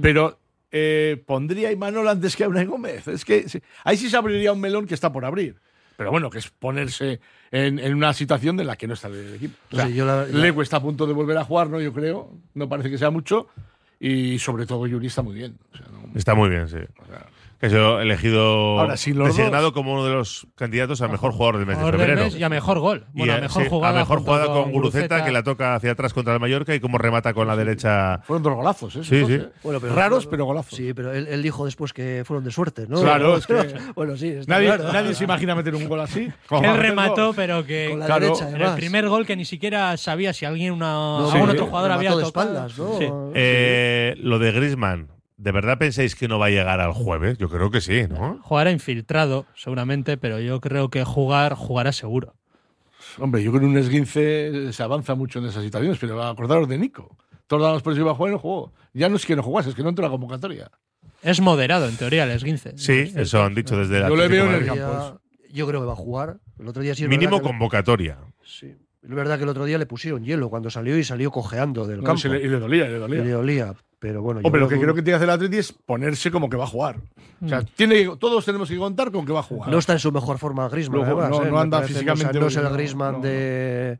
Pero 0.00 0.38
eh, 0.72 1.22
pondría 1.26 1.68
a 1.68 1.72
Imanol 1.72 2.08
antes 2.08 2.34
que 2.36 2.44
a 2.44 2.48
Unai 2.48 2.64
Gómez. 2.66 3.06
Es 3.08 3.24
que 3.24 3.48
sí, 3.48 3.60
ahí 3.84 3.96
sí 3.96 4.10
se 4.10 4.16
abriría 4.16 4.52
un 4.52 4.60
melón 4.60 4.86
que 4.86 4.94
está 4.94 5.12
por 5.12 5.24
abrir. 5.24 5.56
Pero 5.96 6.10
bueno, 6.10 6.28
que 6.28 6.38
es 6.38 6.50
ponerse 6.50 7.20
en, 7.50 7.78
en 7.78 7.94
una 7.94 8.12
situación 8.12 8.56
de 8.58 8.64
la 8.64 8.76
que 8.76 8.86
no 8.86 8.94
está 8.94 9.08
el 9.08 9.34
equipo. 9.34 9.54
O 9.72 9.76
sea, 9.76 9.88
yo 9.88 10.04
la- 10.04 10.26
la- 10.26 10.38
Leque 10.38 10.60
está 10.60 10.76
a 10.76 10.82
punto 10.82 11.06
de 11.06 11.14
volver 11.14 11.38
a 11.38 11.44
jugar, 11.44 11.70
¿no? 11.70 11.80
Yo 11.80 11.92
creo. 11.92 12.36
No 12.54 12.68
parece 12.68 12.90
que 12.90 12.98
sea 12.98 13.10
mucho. 13.10 13.48
Y 13.98 14.38
sobre 14.38 14.66
todo 14.66 14.86
Yuri 14.86 15.06
está 15.06 15.22
muy 15.22 15.34
bien. 15.34 15.56
O 15.72 15.76
sea, 15.76 15.86
no- 15.90 16.18
Está 16.18 16.34
muy 16.34 16.50
bien, 16.50 16.68
sí. 16.68 16.76
Que 17.58 17.70
yo 17.70 18.00
elegido 18.00 18.78
Ahora, 18.80 18.96
sin 18.98 19.16
los 19.18 19.28
designado 19.28 19.64
dos- 19.64 19.72
como 19.72 19.94
uno 19.94 20.04
de 20.04 20.12
los 20.12 20.46
candidatos 20.56 21.00
a 21.00 21.08
mejor 21.08 21.32
jugador 21.32 21.56
del 21.56 21.66
mes 21.66 21.78
de 21.78 21.84
febrero. 21.84 22.24
mes 22.24 22.36
y 22.36 22.42
a 22.42 22.48
mejor 22.50 22.78
gol. 22.80 23.06
Bueno, 23.14 23.32
Y, 23.32 23.36
a 23.36 23.40
mejor 23.40 23.62
sí, 23.62 23.68
jugada. 23.70 23.96
a 23.96 23.98
mejor 24.00 24.18
junto 24.18 24.32
jugada 24.32 24.46
con 24.52 24.72
Guruceta, 24.72 25.24
que 25.24 25.30
la 25.32 25.42
toca 25.42 25.74
hacia 25.74 25.92
atrás 25.92 26.12
contra 26.12 26.34
el 26.34 26.40
Mallorca 26.40 26.74
y 26.74 26.80
como 26.80 26.98
remata 26.98 27.32
con 27.32 27.46
la 27.46 27.56
derecha. 27.56 28.18
Fueron 28.24 28.42
dos 28.42 28.54
golazos, 28.54 28.96
¿eh? 28.96 29.04
Sí, 29.04 29.24
sí. 29.26 29.38
dos. 29.38 29.48
Bueno, 29.62 29.80
pero- 29.80 29.94
Raros, 29.94 30.26
pero 30.26 30.44
golazos. 30.44 30.76
Sí, 30.76 30.92
pero 30.92 31.12
él, 31.14 31.26
él 31.28 31.42
dijo 31.42 31.64
después 31.64 31.94
que 31.94 32.22
fueron 32.26 32.44
de 32.44 32.50
suerte, 32.50 32.86
¿no? 32.88 33.00
Claro, 33.00 33.36
es 33.38 33.46
que- 33.46 33.54
bueno, 33.94 34.16
sí, 34.18 34.28
está 34.28 34.52
Nadie, 34.54 34.66
claro. 34.66 34.92
nadie 34.92 35.14
se 35.14 35.24
imagina 35.24 35.54
meter 35.54 35.74
un 35.74 35.88
gol 35.88 36.00
así. 36.00 36.28
Que 36.48 36.66
él 36.66 36.76
remató, 36.76 37.32
pero 37.32 37.64
que 37.64 37.88
Con 37.90 38.00
la 38.00 38.06
Claro, 38.06 38.26
derecha, 38.36 38.50
el 38.50 38.74
primer 38.76 39.08
gol 39.08 39.24
que 39.24 39.34
ni 39.34 39.46
siquiera 39.46 39.96
sabía 39.96 40.34
si 40.34 40.44
alguien 40.44 40.72
una, 40.74 40.92
No, 40.92 41.30
algún 41.30 41.48
sí, 41.50 41.54
otro 41.56 41.66
jugador 41.66 41.92
había 41.92 42.10
tocado. 42.10 42.26
espaldas, 42.28 42.78
¿no? 42.78 42.98
Sí. 42.98 43.06
Eh, 43.34 44.14
lo 44.18 44.38
de 44.38 44.52
Grisman, 44.52 45.08
¿de 45.36 45.52
verdad 45.52 45.78
pensáis 45.78 46.14
que 46.14 46.28
no 46.28 46.38
va 46.38 46.46
a 46.46 46.50
llegar 46.50 46.80
al 46.80 46.92
jueves? 46.92 47.38
Yo 47.38 47.48
creo 47.48 47.70
que 47.70 47.80
sí, 47.80 48.04
¿no? 48.08 48.40
Jugará 48.42 48.70
infiltrado, 48.70 49.46
seguramente, 49.54 50.16
pero 50.16 50.40
yo 50.40 50.60
creo 50.60 50.90
que 50.90 51.04
jugar, 51.04 51.54
jugará 51.54 51.92
seguro. 51.92 52.34
Hombre, 53.18 53.42
yo 53.42 53.50
creo 53.50 53.60
que 53.60 53.66
un 53.66 53.78
esguince 53.78 54.72
se 54.72 54.82
avanza 54.82 55.14
mucho 55.14 55.38
en 55.38 55.46
esas 55.46 55.62
situaciones, 55.62 55.98
pero 56.00 56.22
acordaros 56.22 56.68
de 56.68 56.78
Nico. 56.78 57.16
Todos 57.46 57.62
damos 57.62 57.82
por 57.82 57.92
eso 57.92 58.02
iba 58.02 58.10
a 58.10 58.14
jugar 58.14 58.30
y 58.32 58.34
no 58.34 58.38
jugó. 58.40 58.72
Ya 58.92 59.08
no 59.08 59.16
es 59.16 59.24
que 59.26 59.36
no 59.36 59.42
jugase, 59.42 59.68
es 59.70 59.74
que 59.74 59.82
no 59.82 59.90
entró 59.90 60.04
a 60.04 60.08
la 60.08 60.12
convocatoria. 60.12 60.70
Es 61.22 61.40
moderado, 61.40 61.88
en 61.88 61.96
teoría, 61.96 62.24
el 62.24 62.30
esguince. 62.32 62.72
Sí, 62.76 63.12
eso 63.16 63.42
han 63.42 63.54
dicho 63.54 63.76
desde 63.78 64.00
la. 64.00 64.08
Yo 64.08 64.16
le 64.16 64.28
veo 64.28 64.46
en 64.46 64.54
el 64.54 64.66
campo. 64.66 65.20
yo 65.52 65.66
creo 65.66 65.80
que 65.80 65.86
va 65.86 65.92
a 65.92 65.96
jugar. 65.96 66.38
El 66.58 66.68
otro 66.68 66.82
día 66.82 66.94
sí 66.94 67.06
Mínimo 67.06 67.40
convocatoria. 67.40 68.18
Sí. 68.44 68.74
Es 69.02 69.10
verdad 69.14 69.36
que 69.38 69.44
el 69.44 69.48
otro 69.50 69.64
día 69.64 69.78
le 69.78 69.86
pusieron 69.86 70.24
hielo 70.24 70.50
cuando 70.50 70.68
salió 70.68 70.98
y 70.98 71.04
salió 71.04 71.30
cojeando 71.30 71.86
del 71.86 71.98
No, 71.98 72.04
campo. 72.04 72.26
le- 72.28 72.42
y 72.42 72.48
le 72.48 72.58
dolía, 72.58 72.88
le 72.88 72.96
Y 72.96 72.98
dolía. 72.98 73.22
le 73.22 73.30
dolía. 73.30 73.74
Pero 73.98 74.20
bueno, 74.22 74.40
Hombre, 74.44 74.60
lo 74.60 74.68
que 74.68 74.74
creo 74.74 74.82
creo 74.82 74.94
que 74.94 75.02
tiene 75.02 75.12
que 75.12 75.16
hacer 75.24 75.28
el 75.28 75.34
Atleti 75.34 75.56
es 75.56 75.72
ponerse 75.72 76.30
como 76.30 76.50
que 76.50 76.56
va 76.56 76.64
a 76.64 76.68
jugar. 76.68 76.96
O 77.40 77.44
Mm. 77.44 77.48
sea, 77.48 77.62
tiene, 77.62 78.16
todos 78.18 78.44
tenemos 78.44 78.68
que 78.68 78.76
contar 78.76 79.10
con 79.10 79.24
que 79.24 79.32
va 79.32 79.40
a 79.40 79.42
jugar. 79.42 79.70
No 79.70 79.78
está 79.78 79.94
en 79.94 79.98
su 79.98 80.12
mejor 80.12 80.38
forma 80.38 80.68
además. 81.22 81.30
no- 81.40 81.46
¿eh? 81.46 81.50
no 81.50 81.58
anda 81.58 81.78
parece, 81.78 81.94
físicamente 81.94 82.38
No, 82.38 82.46
es 82.48 82.56
el 82.56 82.66
no, 83.12 83.20
de, 83.20 83.98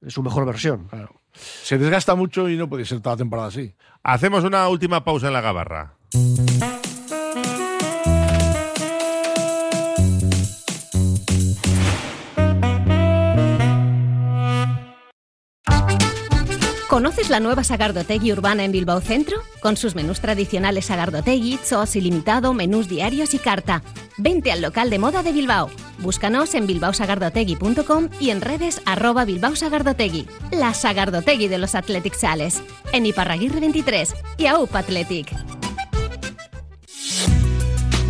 de 0.00 0.10
su 0.10 0.22
mejor 0.22 0.44
versión. 0.44 0.84
Claro. 0.88 1.14
Se 1.32 1.78
desgasta 1.78 2.14
mucho 2.14 2.48
y 2.48 2.56
no 2.56 2.68
puede 2.68 2.84
ser 2.84 3.00
toda 3.00 3.14
la 3.14 3.18
temporada 3.18 3.48
así. 3.48 3.74
Hacemos 4.02 4.44
una 4.44 4.68
última 4.68 5.02
pausa 5.04 5.28
en 5.28 5.32
la 5.32 5.40
gabarra. 5.40 5.94
¿Conoces 16.88 17.28
la 17.28 17.38
nueva 17.38 17.64
Sagardotegui 17.64 18.32
urbana 18.32 18.64
en 18.64 18.72
Bilbao 18.72 19.02
Centro? 19.02 19.36
Con 19.60 19.76
sus 19.76 19.94
menús 19.94 20.20
tradicionales 20.20 20.86
Sagardotegui, 20.86 21.58
Zoos 21.62 21.94
ilimitado, 21.96 22.54
menús 22.54 22.88
diarios 22.88 23.34
y 23.34 23.38
carta. 23.38 23.82
Vente 24.16 24.50
al 24.52 24.62
local 24.62 24.88
de 24.88 24.98
moda 24.98 25.22
de 25.22 25.32
Bilbao. 25.32 25.68
Búscanos 25.98 26.54
en 26.54 26.66
bilbaosagardotegui.com 26.66 28.08
y 28.18 28.30
en 28.30 28.40
redes 28.40 28.80
arroba 28.86 29.26
Bilbao 29.26 29.54
Sagardotegui. 29.54 30.26
La 30.50 30.72
Sagardotegui 30.72 31.48
de 31.48 31.58
los 31.58 31.74
Athletic 31.74 32.14
Sales. 32.14 32.62
En 32.90 33.04
Iparraguirre 33.04 33.60
23 33.60 34.14
y 34.38 34.46
AUP 34.46 34.74
Athletic. 34.74 35.67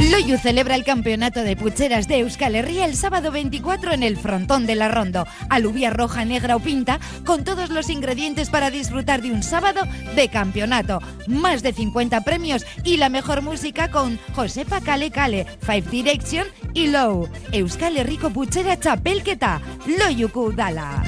Loyu 0.00 0.38
celebra 0.38 0.76
el 0.76 0.84
campeonato 0.84 1.42
de 1.42 1.56
pucheras 1.56 2.06
de 2.06 2.20
Euskal 2.20 2.54
Herria 2.54 2.84
el 2.84 2.94
sábado 2.94 3.32
24 3.32 3.92
en 3.92 4.04
el 4.04 4.16
frontón 4.16 4.64
de 4.64 4.76
la 4.76 4.88
Rondo. 4.88 5.26
Alubia 5.50 5.90
roja, 5.90 6.24
negra 6.24 6.54
o 6.54 6.60
pinta, 6.60 7.00
con 7.26 7.42
todos 7.42 7.70
los 7.70 7.90
ingredientes 7.90 8.48
para 8.48 8.70
disfrutar 8.70 9.22
de 9.22 9.32
un 9.32 9.42
sábado 9.42 9.82
de 10.14 10.28
campeonato. 10.28 11.00
Más 11.26 11.62
de 11.64 11.72
50 11.72 12.20
premios 12.20 12.64
y 12.84 12.96
la 12.96 13.08
mejor 13.08 13.42
música 13.42 13.90
con 13.90 14.18
Josepa 14.34 14.80
Kale 14.80 15.10
Kale, 15.10 15.46
Five 15.62 15.90
Direction 15.90 16.46
y 16.74 16.86
Low. 16.86 17.28
Euskal 17.50 17.96
Herriko 17.96 18.30
puchera 18.30 18.76
txapelketa, 18.76 19.60
Loyuku 19.86 20.52
dala. 20.52 21.02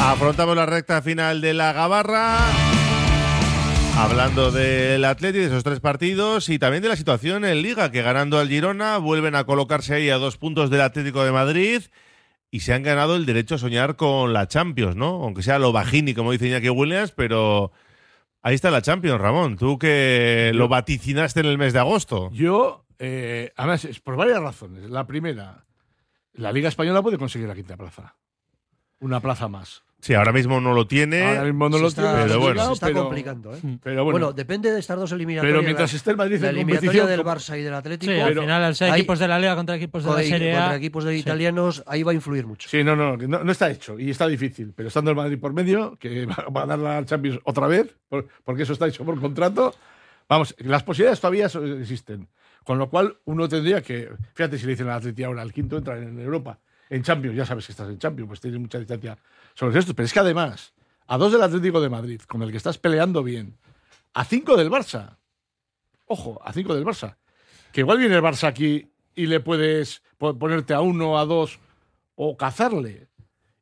Afrontamos 0.00 0.56
la 0.56 0.66
recta 0.66 1.02
final 1.02 1.40
de 1.40 1.52
la 1.52 1.72
Gabarra. 1.72 2.77
Hablando 3.98 4.52
del 4.52 5.04
Atleti, 5.04 5.38
de 5.38 5.46
esos 5.46 5.64
tres 5.64 5.80
partidos 5.80 6.48
y 6.50 6.60
también 6.60 6.84
de 6.84 6.88
la 6.88 6.94
situación 6.94 7.44
en 7.44 7.62
Liga, 7.62 7.90
que 7.90 8.00
ganando 8.00 8.38
al 8.38 8.48
Girona 8.48 8.96
vuelven 8.98 9.34
a 9.34 9.42
colocarse 9.42 9.94
ahí 9.94 10.08
a 10.08 10.18
dos 10.18 10.36
puntos 10.36 10.70
del 10.70 10.82
Atlético 10.82 11.24
de 11.24 11.32
Madrid 11.32 11.82
y 12.52 12.60
se 12.60 12.72
han 12.72 12.84
ganado 12.84 13.16
el 13.16 13.26
derecho 13.26 13.56
a 13.56 13.58
soñar 13.58 13.96
con 13.96 14.32
la 14.32 14.46
Champions, 14.46 14.94
¿no? 14.94 15.24
Aunque 15.24 15.42
sea 15.42 15.58
lo 15.58 15.72
bajini, 15.72 16.14
como 16.14 16.30
dice 16.30 16.46
Iñaki 16.46 16.68
Williams, 16.68 17.10
pero 17.10 17.72
ahí 18.40 18.54
está 18.54 18.70
la 18.70 18.82
Champions, 18.82 19.20
Ramón. 19.20 19.56
Tú 19.56 19.80
que 19.80 20.52
lo 20.54 20.68
vaticinaste 20.68 21.40
en 21.40 21.46
el 21.46 21.58
mes 21.58 21.72
de 21.72 21.80
agosto. 21.80 22.30
Yo, 22.30 22.86
eh, 23.00 23.52
además, 23.56 23.84
es 23.84 23.98
por 23.98 24.14
varias 24.14 24.40
razones. 24.40 24.88
La 24.88 25.08
primera, 25.08 25.66
la 26.34 26.52
Liga 26.52 26.68
Española 26.68 27.02
puede 27.02 27.18
conseguir 27.18 27.48
la 27.48 27.56
quinta 27.56 27.76
plaza. 27.76 28.14
Una 29.00 29.18
plaza 29.18 29.48
más. 29.48 29.82
Sí, 30.00 30.14
ahora 30.14 30.32
mismo 30.32 30.60
no 30.60 30.74
lo 30.74 30.86
tiene. 30.86 31.22
Ahora 31.24 31.42
mismo 31.44 31.68
no 31.68 31.76
Se 31.76 31.82
lo 31.82 31.88
está- 31.88 32.02
tiene, 32.12 32.26
pero 32.28 32.38
bueno. 32.40 32.66
se 32.68 32.72
está 32.72 32.86
pero- 32.86 33.02
complicando, 33.02 33.52
¿eh? 33.54 33.58
Pero 33.82 34.04
Bueno, 34.04 34.10
bueno, 34.26 34.32
depende 34.32 34.70
de 34.70 34.78
estas 34.78 34.96
dos 34.96 35.10
eliminatorias. 35.10 35.52
pero 35.52 35.62
mientras 35.64 35.92
esté 35.92 36.12
el 36.12 36.16
Madrid 36.16 36.40
la 36.40 36.50
en 36.50 36.54
eliminatoria 36.56 37.04
del 37.06 37.24
Barça 37.24 37.58
y 37.58 37.62
del 37.62 37.74
Atlético. 37.74 38.12
Sí, 38.12 38.20
al 38.20 38.28
Pero 38.28 38.42
final, 38.42 38.62
al 38.62 38.76
ser 38.76 38.92
hay- 38.92 39.00
equipos 39.00 39.18
de 39.18 39.26
la 39.28 39.38
Liga 39.40 39.56
contra 39.56 39.74
equipos 39.74 40.04
de 40.04 40.10
la 40.10 40.22
Serie 40.22 40.54
A. 40.56 40.60
contra 40.60 40.76
equipos 40.76 41.04
de 41.04 41.14
sí. 41.14 41.18
italianos, 41.18 41.82
ahí 41.86 42.04
va 42.04 42.12
a 42.12 42.14
influir 42.14 42.46
mucho. 42.46 42.68
Sí, 42.68 42.84
no, 42.84 42.94
no, 42.94 43.16
no, 43.16 43.42
no 43.42 43.52
está 43.52 43.70
hecho 43.70 43.98
y 43.98 44.10
está 44.10 44.28
difícil. 44.28 44.72
Pero 44.74 44.86
estando 44.86 45.10
el 45.10 45.16
Madrid 45.16 45.38
por 45.40 45.52
medio, 45.52 45.96
que 45.98 46.26
va, 46.26 46.46
va 46.56 46.62
a 46.62 46.66
dar 46.66 46.78
la 46.78 47.04
Champions 47.04 47.40
otra 47.42 47.66
vez, 47.66 47.92
por- 48.08 48.28
porque 48.44 48.62
eso 48.62 48.74
está 48.74 48.86
hecho 48.86 49.04
por 49.04 49.20
contrato. 49.20 49.74
Vamos, 50.28 50.54
las 50.58 50.84
posibilidades 50.84 51.20
todavía 51.20 51.46
existen. 51.80 52.28
Con 52.62 52.78
lo 52.78 52.88
cual, 52.88 53.16
uno 53.24 53.48
tendría 53.48 53.80
que. 53.82 54.10
Fíjate 54.34 54.58
si 54.58 54.66
le 54.66 54.72
dicen 54.72 54.86
al 54.88 54.98
Atleti 54.98 55.24
ahora, 55.24 55.42
el 55.42 55.52
quinto 55.52 55.76
entra 55.78 55.96
en 55.98 56.20
Europa. 56.20 56.58
En 56.90 57.02
Champions, 57.02 57.36
ya 57.36 57.44
sabes 57.44 57.66
que 57.66 57.72
estás 57.72 57.88
en 57.88 57.98
Champions, 57.98 58.28
pues 58.28 58.40
tienes 58.40 58.60
mucha 58.60 58.78
distancia 58.78 59.18
sobre 59.54 59.78
esto. 59.78 59.94
Pero 59.94 60.06
es 60.06 60.12
que 60.12 60.20
además, 60.20 60.72
a 61.06 61.18
dos 61.18 61.32
del 61.32 61.42
Atlético 61.42 61.80
de 61.80 61.88
Madrid, 61.88 62.20
con 62.26 62.42
el 62.42 62.50
que 62.50 62.56
estás 62.56 62.78
peleando 62.78 63.22
bien, 63.22 63.56
a 64.14 64.24
cinco 64.24 64.56
del 64.56 64.70
Barça. 64.70 65.16
Ojo, 66.06 66.40
a 66.44 66.52
cinco 66.52 66.74
del 66.74 66.84
Barça. 66.84 67.16
Que 67.72 67.80
igual 67.82 67.98
viene 67.98 68.16
el 68.16 68.22
Barça 68.22 68.48
aquí 68.48 68.90
y 69.14 69.26
le 69.26 69.40
puedes 69.40 70.02
po- 70.16 70.38
ponerte 70.38 70.72
a 70.74 70.80
uno, 70.80 71.18
a 71.18 71.24
dos 71.26 71.58
o 72.14 72.36
cazarle. 72.36 73.08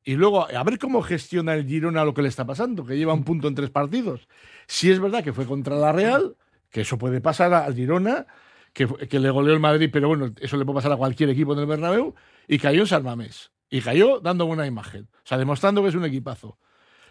Y 0.05 0.15
luego, 0.15 0.47
a 0.49 0.63
ver 0.63 0.79
cómo 0.79 1.03
gestiona 1.03 1.55
el 1.55 1.67
Girona 1.67 2.05
lo 2.05 2.15
que 2.15 2.23
le 2.23 2.29
está 2.29 2.47
pasando, 2.47 2.87
que 2.87 2.97
lleva 2.97 3.13
un 3.13 3.25
punto 3.25 3.49
en 3.49 3.57
tres 3.57 3.71
partidos. 3.71 4.29
Si 4.69 4.89
es 4.91 5.01
verdad 5.01 5.25
que 5.25 5.33
fue 5.33 5.47
contra 5.47 5.75
la 5.75 5.91
Real, 5.91 6.37
que 6.71 6.83
eso 6.83 6.97
puede 6.97 7.21
pasar 7.21 7.53
al 7.53 7.75
Girona, 7.75 8.27
que, 8.73 8.87
que 8.87 9.19
le 9.19 9.31
goleó 9.31 9.53
el 9.53 9.59
Madrid, 9.61 9.91
pero 9.93 10.07
bueno, 10.07 10.33
eso 10.41 10.57
le 10.57 10.65
puede 10.65 10.77
pasar 10.77 10.93
a 10.93 10.97
cualquier 10.97 11.31
equipo 11.31 11.55
en 11.55 11.59
el 11.59 11.67
Bernabéu, 11.67 12.15
y 12.49 12.59
cayó 12.59 12.81
en 12.83 12.87
San 12.87 13.03
Mamés. 13.03 13.51
Y 13.69 13.81
cayó 13.81 14.21
dando 14.21 14.47
buena 14.47 14.67
imagen. 14.67 15.09
O 15.13 15.21
sea, 15.27 15.39
demostrando 15.39 15.83
que 15.83 15.89
es 15.89 15.95
un 15.95 16.05
equipazo. 16.05 16.59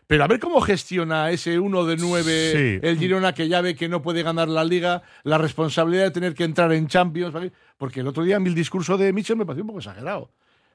Pero 0.08 0.24
a 0.24 0.28
ver 0.28 0.40
cómo 0.40 0.62
gestiona 0.62 1.32
ese 1.32 1.58
uno 1.60 1.84
de 1.84 1.98
nueve 1.98 2.80
Sí. 2.82 2.88
el 2.88 2.98
Girona 3.00 3.34
que 3.34 3.48
ya 3.48 3.62
ve 3.62 3.76
que 3.76 3.90
no 3.90 4.02
puede 4.04 4.22
ganar 4.24 4.48
la 4.48 4.64
liga, 4.64 5.02
la 5.24 5.38
responsabilidad 5.40 6.04
de 6.04 6.12
tener 6.12 6.36
que 6.36 6.44
entrar 6.44 6.72
en 6.74 6.88
Champions. 6.88 7.34
¿vale? 7.34 7.52
Porque 7.78 8.02
el 8.02 8.08
otro 8.08 8.24
día 8.24 8.38
el 8.38 8.54
discurso 8.56 8.98
de 8.98 9.12
Mitchell 9.14 9.36
me 9.36 9.46
pareció 9.46 9.64
un 9.64 9.68
poco 9.68 9.80
exagerado. 9.80 10.32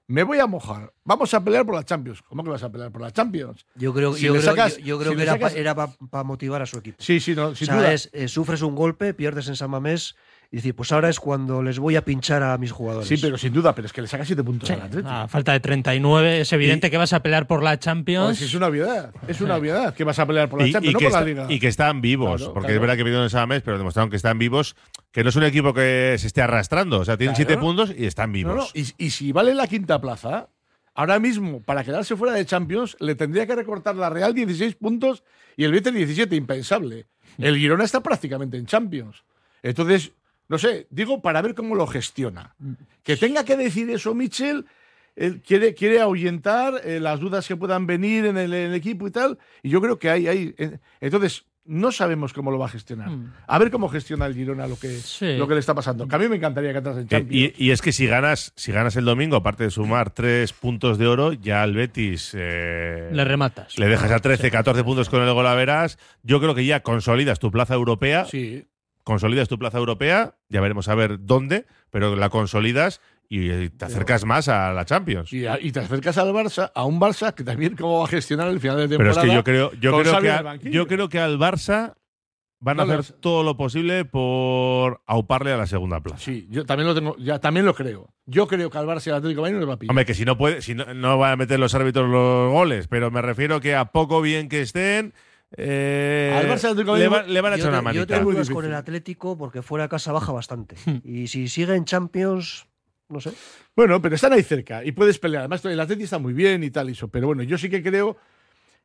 me 0.09 0.25
voy 0.25 0.41
a 0.41 0.47
mojar. 0.49 0.93
Vamos 1.05 1.33
a 1.35 1.45
pelear 1.45 1.65
por 1.65 1.77
la 1.77 1.85
Champions. 1.85 2.21
¿Cómo 2.23 2.43
que 2.43 2.51
vas 2.51 2.65
a 2.65 2.73
pelear 2.73 2.91
por 2.91 3.01
la 3.01 3.13
Champions? 3.13 3.65
Yo 3.77 3.95
creo, 3.95 4.13
Si 4.15 4.25
yo 4.27 4.33
creo, 4.33 4.43
sacas- 4.43 4.79
yo- 4.79 4.85
yo 4.85 4.99
creo 4.99 5.13
si 5.13 5.17
que 5.19 5.23
era, 5.23 5.33
sacas- 5.35 5.97
para 6.11 6.25
motivar 6.25 6.61
a 6.63 6.67
su 6.67 6.79
equipo. 6.79 6.97
Sí, 6.99 7.21
sí, 7.21 7.37
no, 7.37 7.55
sin 7.55 7.69
sea, 7.69 7.77
duda. 7.77 7.95
eh, 7.95 8.27
sufres 8.27 8.63
un 8.63 8.75
golpe, 8.75 9.15
pierdes 9.15 9.47
en 9.47 9.55
San 9.55 9.71
Mamés 9.71 10.17
y 10.53 10.57
decir, 10.57 10.75
pues 10.75 10.91
ahora 10.91 11.09
es 11.09 11.21
cuando 11.21 11.63
les 11.63 11.79
voy 11.79 11.95
a 11.95 12.05
pinchar 12.05 12.43
a 12.43 12.59
mis 12.59 12.73
jugadores. 12.73 13.09
Sí, 13.09 13.17
pero 13.21 13.39
sin 13.39 13.53
duda, 13.53 13.73
pero 13.75 13.87
es 13.87 13.93
que 13.93 14.03
le 14.03 14.09
sacas 14.09 14.27
7 14.27 14.43
puntos 14.43 14.69
al 14.71 14.81
Atlético. 14.83 15.09
A 15.09 15.29
falta 15.29 15.53
de 15.53 15.61
39, 15.61 16.41
es 16.41 16.53
evidente 16.53 16.91
que 16.91 16.97
vas 16.97 17.13
a 17.13 17.23
pelear 17.23 17.47
por 17.47 17.63
la 17.63 17.79
Champions. 17.79 18.27
Pues 18.39 18.43
es 18.43 18.55
una 18.55 18.67
obviedad, 18.67 19.15
es 19.29 19.41
una 19.41 19.55
obviedad 19.57 19.95
que 19.95 20.03
vas 20.03 20.19
a 20.19 20.27
pelear 20.27 20.49
por 20.49 20.61
la 20.61 20.67
Y, 20.67 20.73
Champions, 20.73 20.91
y 20.91 20.95
no 20.95 20.99
que 20.99 21.05
por 21.05 21.13
la 21.13 21.25
Liga. 21.25 21.47
y 21.49 21.61
que 21.61 21.69
están 21.69 22.01
vivos, 22.01 22.39
Claro, 22.41 22.53
porque 22.55 22.67
claro. 22.67 22.75
es 22.75 22.81
verdad 22.81 22.97
que 22.97 23.05
pidieron 23.05 23.27
esa 23.27 23.47
mes, 23.47 23.63
pero 23.63 23.79
demostraron 23.79 24.11
que 24.11 24.17
están 24.17 24.39
vivos, 24.41 24.75
que 25.13 25.23
no 25.23 25.29
es 25.31 25.37
un 25.37 25.45
equipo 25.45 25.73
que 25.73 26.17
se 26.19 26.27
esté 26.27 26.43
arrastrando, 26.43 26.99
o 26.99 27.05
sea, 27.05 27.17
tienen 27.17 27.37
Claro. 27.37 27.49
siete 27.49 27.61
puntos 27.61 27.95
y 27.97 28.07
están 28.07 28.33
vivos. 28.33 28.55
No, 28.57 28.63
no, 28.63 28.67
Y, 28.75 28.93
y 29.07 29.11
si 29.11 29.31
vale 29.31 29.55
la 29.55 29.69
quinta 29.69 30.01
plaza, 30.01 30.49
ahora 30.95 31.21
mismo, 31.21 31.63
para 31.63 31.85
quedarse 31.85 32.17
fuera 32.17 32.35
de 32.35 32.45
Champions, 32.45 32.97
le 32.99 33.15
tendría 33.15 33.47
que 33.47 33.55
recortar 33.55 33.95
la 33.95 34.11
Real 34.11 34.35
16 34.35 34.75
puntos 34.75 35.23
y 35.57 35.63
el 35.63 35.71
Betis 35.71 35.95
17, 35.95 36.35
impensable. 36.35 37.07
El 37.39 37.57
Girona 37.57 37.85
está 37.85 38.01
prácticamente 38.03 38.57
en 38.57 38.67
Champions. 38.67 39.23
Entonces, 39.63 40.11
no 40.51 40.59
sé, 40.59 40.87
digo 40.91 41.23
para 41.23 41.41
ver 41.41 41.55
cómo 41.55 41.75
lo 41.75 41.87
gestiona. 41.87 42.55
Que 43.03 43.17
tenga 43.17 43.45
que 43.45 43.57
decir 43.57 43.89
eso 43.89 44.15
Michel, 44.15 44.67
él 45.17 45.41
quiere, 45.41 45.73
quiere 45.75 46.01
ahuyentar 46.01 46.83
eh, 46.85 47.01
las 47.01 47.21
dudas 47.21 47.49
que 47.49 47.57
puedan 47.57 47.87
venir 47.87 48.27
en 48.27 48.37
el, 48.37 48.53
en 48.53 48.71
el 48.73 48.75
equipo 48.75 49.07
y 49.07 49.11
tal, 49.11 49.39
y 49.63 49.71
yo 49.71 49.81
creo 49.81 49.99
que 49.99 50.11
hay... 50.11 50.29
hay 50.29 50.55
eh, 50.59 50.79
entonces, 51.01 51.47
no 51.67 51.93
sabemos 51.93 52.33
cómo 52.33 52.51
lo 52.51 52.59
va 52.59 52.67
a 52.67 52.71
gestionar. 52.71 53.11
Mm. 53.11 53.33
A 53.47 53.59
ver 53.59 53.71
cómo 53.71 53.89
gestiona 53.89 54.27
el 54.27 54.35
Girona 54.35 54.67
lo 54.67 54.77
que, 54.77 54.89
Sí. 54.89 55.37
lo 55.37 55.47
que 55.47 55.55
le 55.55 55.61
está 55.61 55.73
pasando. 55.75 56.09
Que 56.09 56.17
a 56.17 56.19
mí 56.19 56.27
me 56.27 56.37
encantaría 56.37 56.73
que 56.73 56.79
entras 56.79 56.97
en 56.97 57.03
Eh, 57.05 57.07
Champions. 57.09 57.55
y, 57.59 57.67
y 57.67 57.71
es 57.71 57.81
que 57.81 57.93
si 57.93 58.07
ganas, 58.07 58.53
si 58.57 58.73
ganas 58.73 58.97
el 58.97 59.05
domingo, 59.05 59.37
aparte 59.37 59.65
de 59.65 59.71
sumar 59.71 60.11
tres 60.11 60.53
puntos 60.53 60.99
de 60.99 61.07
oro, 61.07 61.33
ya 61.35 61.63
al 61.63 61.75
Betis 61.75 62.33
eh, 62.37 63.11
Le 63.13 63.25
rematas. 63.25 63.79
le 63.79 63.87
dejas 63.87 64.11
a 64.11 64.19
13, 64.19 64.51
14 64.51 64.83
puntos 64.83 65.09
con 65.11 65.23
el 65.23 65.33
Golaveras. 65.33 65.99
Yo 66.25 66.41
creo 66.41 66.55
que 66.57 66.65
ya 66.65 66.81
consolidas 66.83 67.39
tu 67.39 67.53
plaza 67.53 67.75
europea. 67.75 68.25
Sí. 68.25 68.67
Consolidas 69.05 69.49
tu 69.49 69.59
plaza 69.59 69.79
europea, 69.79 70.35
ya 70.49 70.61
veremos 70.61 70.89
a 70.89 70.95
ver 70.95 71.19
dónde, 71.21 71.67
pero 71.91 72.15
la 72.17 72.29
consolidas 72.29 73.01
y 73.29 73.49
eh, 73.51 73.71
te 73.71 73.85
acercas 73.85 74.25
más 74.25 74.49
a 74.49 74.73
la 74.73 74.85
Champions. 74.85 75.33
Y, 75.33 75.47
a- 75.47 75.59
y 75.61 75.73
te 75.73 75.81
acercas 75.81 76.19
al 76.19 76.33
Barça, 76.33 76.71
a 76.75 76.85
un 76.85 77.01
Barça 77.01 77.33
que 77.35 77.45
también 77.45 77.77
cómo 77.77 78.01
va 78.01 78.05
a 78.05 78.09
gestionar 78.09 78.49
el 78.49 78.61
final 78.61 78.77
de 78.77 78.89
Pero 78.97 79.11
temporada. 79.15 79.23
es 79.23 79.29
que 79.31 79.35
yo 79.37 79.45
creo, 79.45 79.73
yo 79.81 80.01
creo 80.03 80.21
que, 80.21 80.31
a- 80.31 80.57
yo 80.57 80.87
creo 80.87 81.09
que 81.09 81.19
al 81.19 81.39
Barça 81.39 81.95
van 82.63 82.79
a 82.81 82.85
No 82.85 82.93
le 82.93 82.99
hacer 82.99 83.17
todo 83.21 83.43
lo 83.43 83.57
posible 83.57 84.05
por 84.05 85.01
auparle 85.07 85.53
a 85.53 85.57
la 85.57 85.67
segunda 85.67 86.01
plaza. 86.01 86.19
Sí, 86.19 86.47
yo 86.51 86.67
también 86.67 86.89
lo 86.89 86.95
tengo, 86.95 87.17
ya 87.19 87.39
también 87.39 87.65
lo 87.65 87.75
creo. 87.75 88.13
Yo 88.27 88.47
creo 88.47 88.69
que 88.69 88.77
al 88.79 88.87
Barça 88.87 89.07
y 89.07 89.11
al 89.11 89.17
Atlético 89.17 89.41
de 89.41 89.43
Madrid 89.43 89.55
no 89.55 89.61
les 89.61 89.69
va 89.71 89.75
a 89.75 89.79
pillar. 89.79 89.91
Hombre, 89.93 90.05
que 90.05 90.15
si 90.15 90.25
no 90.27 90.37
puede, 90.37 90.61
si 90.61 90.75
no, 90.75 90.93
no 90.93 91.17
van 91.17 91.33
a 91.33 91.37
meter 91.37 91.59
los 91.59 91.75
árbitros 91.75 92.09
los 92.11 92.53
goles, 92.53 92.87
pero 92.89 93.11
me 93.11 93.23
refiero 93.23 93.61
que 93.61 93.75
a 93.75 93.87
poco 93.87 94.21
bien 94.21 94.49
que 94.51 94.61
estén, 94.61 95.15
eh, 95.57 96.33
Al 96.37 96.49
Barça 96.49 96.75
le, 96.75 97.09
va- 97.09 97.23
le 97.23 97.41
van 97.41 97.53
a 97.53 97.57
yo 97.57 97.63
echar 97.63 97.71
una 97.71 97.79
Yo 97.79 97.83
manita. 97.83 98.07
tengo 98.19 98.33
dudas 98.33 98.51
con 98.51 98.65
el 98.65 98.75
Atlético 98.75 99.37
porque 99.37 99.63
fuera 99.63 99.85
de 99.85 99.89
casa 99.89 100.13
baja 100.13 100.33
bastante. 100.33 100.77
y 101.05 101.27
si 101.29 101.49
sigue 101.49 101.75
en 101.75 101.85
Champions, 101.85 102.67
no 103.09 103.21
sé. 103.21 103.33
Bueno, 103.75 104.01
pero 104.01 104.15
están 104.15 104.33
ahí 104.33 104.43
cerca 104.43 104.85
y 104.85 104.93
puedes 104.93 105.19
pelear. 105.19 105.41
Además, 105.43 105.65
el 105.65 105.81
Atlético 105.81 106.05
está 106.05 106.19
muy 106.19 106.33
bien 106.33 106.63
y 106.65 106.71
tal, 106.71 106.89
y 106.89 106.93
eso. 106.93 107.09
Pero 107.09 107.27
bueno, 107.27 107.43
yo 107.43 107.59
sí 107.59 107.69
que 107.69 107.83
creo 107.83 108.17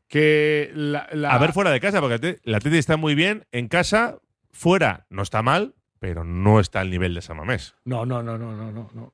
que 0.08 0.72
la, 0.74 1.08
la- 1.14 1.32
A 1.34 1.38
ver 1.38 1.54
fuera 1.54 1.72
de 1.72 1.80
casa, 1.80 2.00
porque 2.02 2.40
el 2.44 2.56
Atlético 2.56 2.80
está 2.80 2.98
muy 2.98 3.16
bien. 3.16 3.46
En 3.52 3.68
casa, 3.68 4.18
fuera, 4.52 5.06
no 5.10 5.22
está 5.24 5.42
mal, 5.42 5.76
pero 6.00 6.24
no 6.24 6.60
está 6.60 6.82
al 6.82 6.90
nivel 6.90 7.14
de 7.14 7.22
San 7.22 7.38
Mamés. 7.38 7.76
No, 7.86 8.06
no, 8.06 8.22
no, 8.24 8.38
no, 8.38 8.54
no, 8.56 8.72
no. 8.72 9.14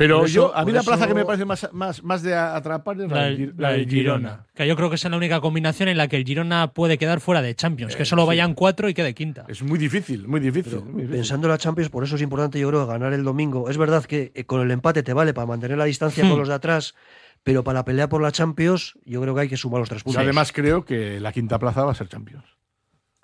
Pero 0.00 0.24
eso- 0.24 0.34
yo, 0.34 0.56
a 0.56 0.64
mí 0.64 0.72
la 0.72 0.82
plaza 0.82 1.04
eso- 1.04 1.08
que 1.08 1.14
me 1.14 1.24
parece 1.26 1.44
más, 1.44 1.68
más, 1.72 2.02
más 2.02 2.22
de 2.22 2.34
atrapar 2.34 2.98
es 3.00 3.10
la, 3.10 3.30
La, 3.76 3.84
Girona. 3.84 4.46
Que 4.54 4.66
yo 4.66 4.74
creo 4.74 4.88
que 4.88 4.94
esa 4.96 5.08
es 5.08 5.10
la 5.10 5.18
única 5.18 5.40
combinación 5.40 5.90
en 5.90 5.98
la 5.98 6.08
que 6.08 6.16
el 6.16 6.24
Girona 6.24 6.72
puede 6.72 6.96
quedar 6.96 7.20
fuera 7.20 7.42
de 7.42 7.54
Champions, 7.54 7.94
que 7.96 8.06
solo 8.06 8.24
vayan 8.24 8.54
cuatro 8.54 8.88
y 8.88 8.94
quede 8.94 9.12
quinta. 9.14 9.44
Es 9.48 9.62
muy 9.62 9.78
difícil, 9.78 10.26
muy 10.26 10.40
difícil. 10.40 10.72
Pero 10.72 10.84
muy 10.86 11.02
difícil. 11.02 11.16
pensando 11.16 11.46
en 11.48 11.50
la 11.52 11.58
Champions, 11.58 11.90
por 11.90 12.02
eso 12.02 12.16
es 12.16 12.22
importante, 12.22 12.58
yo 12.58 12.68
creo, 12.68 12.86
ganar 12.86 13.12
el 13.12 13.24
domingo. 13.24 13.68
Es 13.68 13.76
verdad 13.76 14.04
que 14.06 14.32
eh, 14.34 14.44
con 14.44 14.62
el 14.62 14.70
empate 14.70 15.02
te 15.02 15.12
vale 15.12 15.34
para 15.34 15.46
mantener 15.46 15.76
la 15.76 15.84
distancia 15.84 16.24
Hmm. 16.24 16.30
con 16.30 16.38
los 16.38 16.48
de 16.48 16.54
atrás, 16.54 16.94
pero 17.42 17.62
para 17.62 17.80
la 17.80 17.84
pelea 17.84 18.08
por 18.08 18.22
la 18.22 18.32
Champions, 18.32 18.94
yo 19.04 19.20
creo 19.20 19.34
que 19.34 19.42
hay 19.42 19.48
que 19.48 19.56
sumar 19.58 19.80
los 19.80 19.88
tres 19.90 20.00
Y 20.00 20.04
puntos. 20.04 20.22
además 20.22 20.50
creo 20.52 20.84
que 20.84 21.20
la 21.20 21.30
quinta 21.32 21.58
plaza 21.58 21.84
va 21.84 21.92
a 21.92 21.94
ser 21.94 22.08
Champions. 22.08 22.44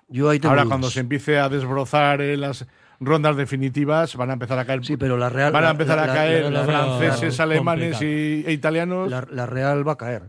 yo 0.09 0.29
ahí 0.29 0.39
tengo 0.39 0.51
Ahora 0.51 0.61
dudas. 0.63 0.71
cuando 0.73 0.89
se 0.91 0.99
empiece 1.01 1.37
a 1.39 1.49
desbrozar 1.49 2.21
en 2.21 2.39
las 2.41 2.65
rondas 2.99 3.35
definitivas 3.35 4.15
van 4.15 4.29
a 4.29 4.33
empezar 4.33 4.57
a 4.59 4.65
caer. 4.65 4.83
Sí, 4.85 4.97
pero 4.97 5.17
la 5.17 5.29
Real. 5.29 5.51
van 5.51 5.63
a 5.63 5.67
la- 5.67 5.71
empezar 5.71 5.97
la- 5.97 6.03
a 6.03 6.15
caer 6.15 6.43
la- 6.45 6.49
la- 6.49 6.65
franceses, 6.65 7.37
la- 7.37 7.43
alemanes 7.43 8.01
y, 8.01 8.43
e 8.45 8.51
italianos. 8.51 9.09
La, 9.09 9.25
la 9.31 9.45
Real 9.45 9.87
va 9.87 9.93
a 9.93 9.97
caer. 9.97 10.23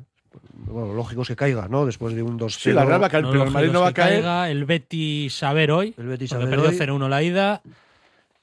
Bueno, 0.70 0.92
lógico 0.92 1.22
es 1.22 1.28
que 1.28 1.36
caiga, 1.36 1.66
¿no? 1.68 1.86
Después 1.86 2.14
de 2.14 2.22
un 2.22 2.36
2 2.36 2.54
Sí, 2.54 2.72
la 2.72 2.84
Real 2.84 3.00
va 3.02 3.06
a 3.06 3.10
caer, 3.10 3.24
pero 3.30 3.44
el 3.44 3.50
Madrid 3.50 3.70
no 3.72 3.80
va 3.80 3.88
a 3.88 3.92
caer. 3.94 4.14
caiga, 4.22 4.50
el 4.50 4.64
Betis 4.66 5.42
a 5.42 5.52
ver 5.54 5.70
hoy, 5.70 5.94
El 5.96 6.06
Betis 6.08 6.30
ver 6.36 6.50
perdió 6.50 6.68
hoy. 6.68 6.76
0-1 6.76 7.08
la 7.08 7.22
ida. 7.22 7.62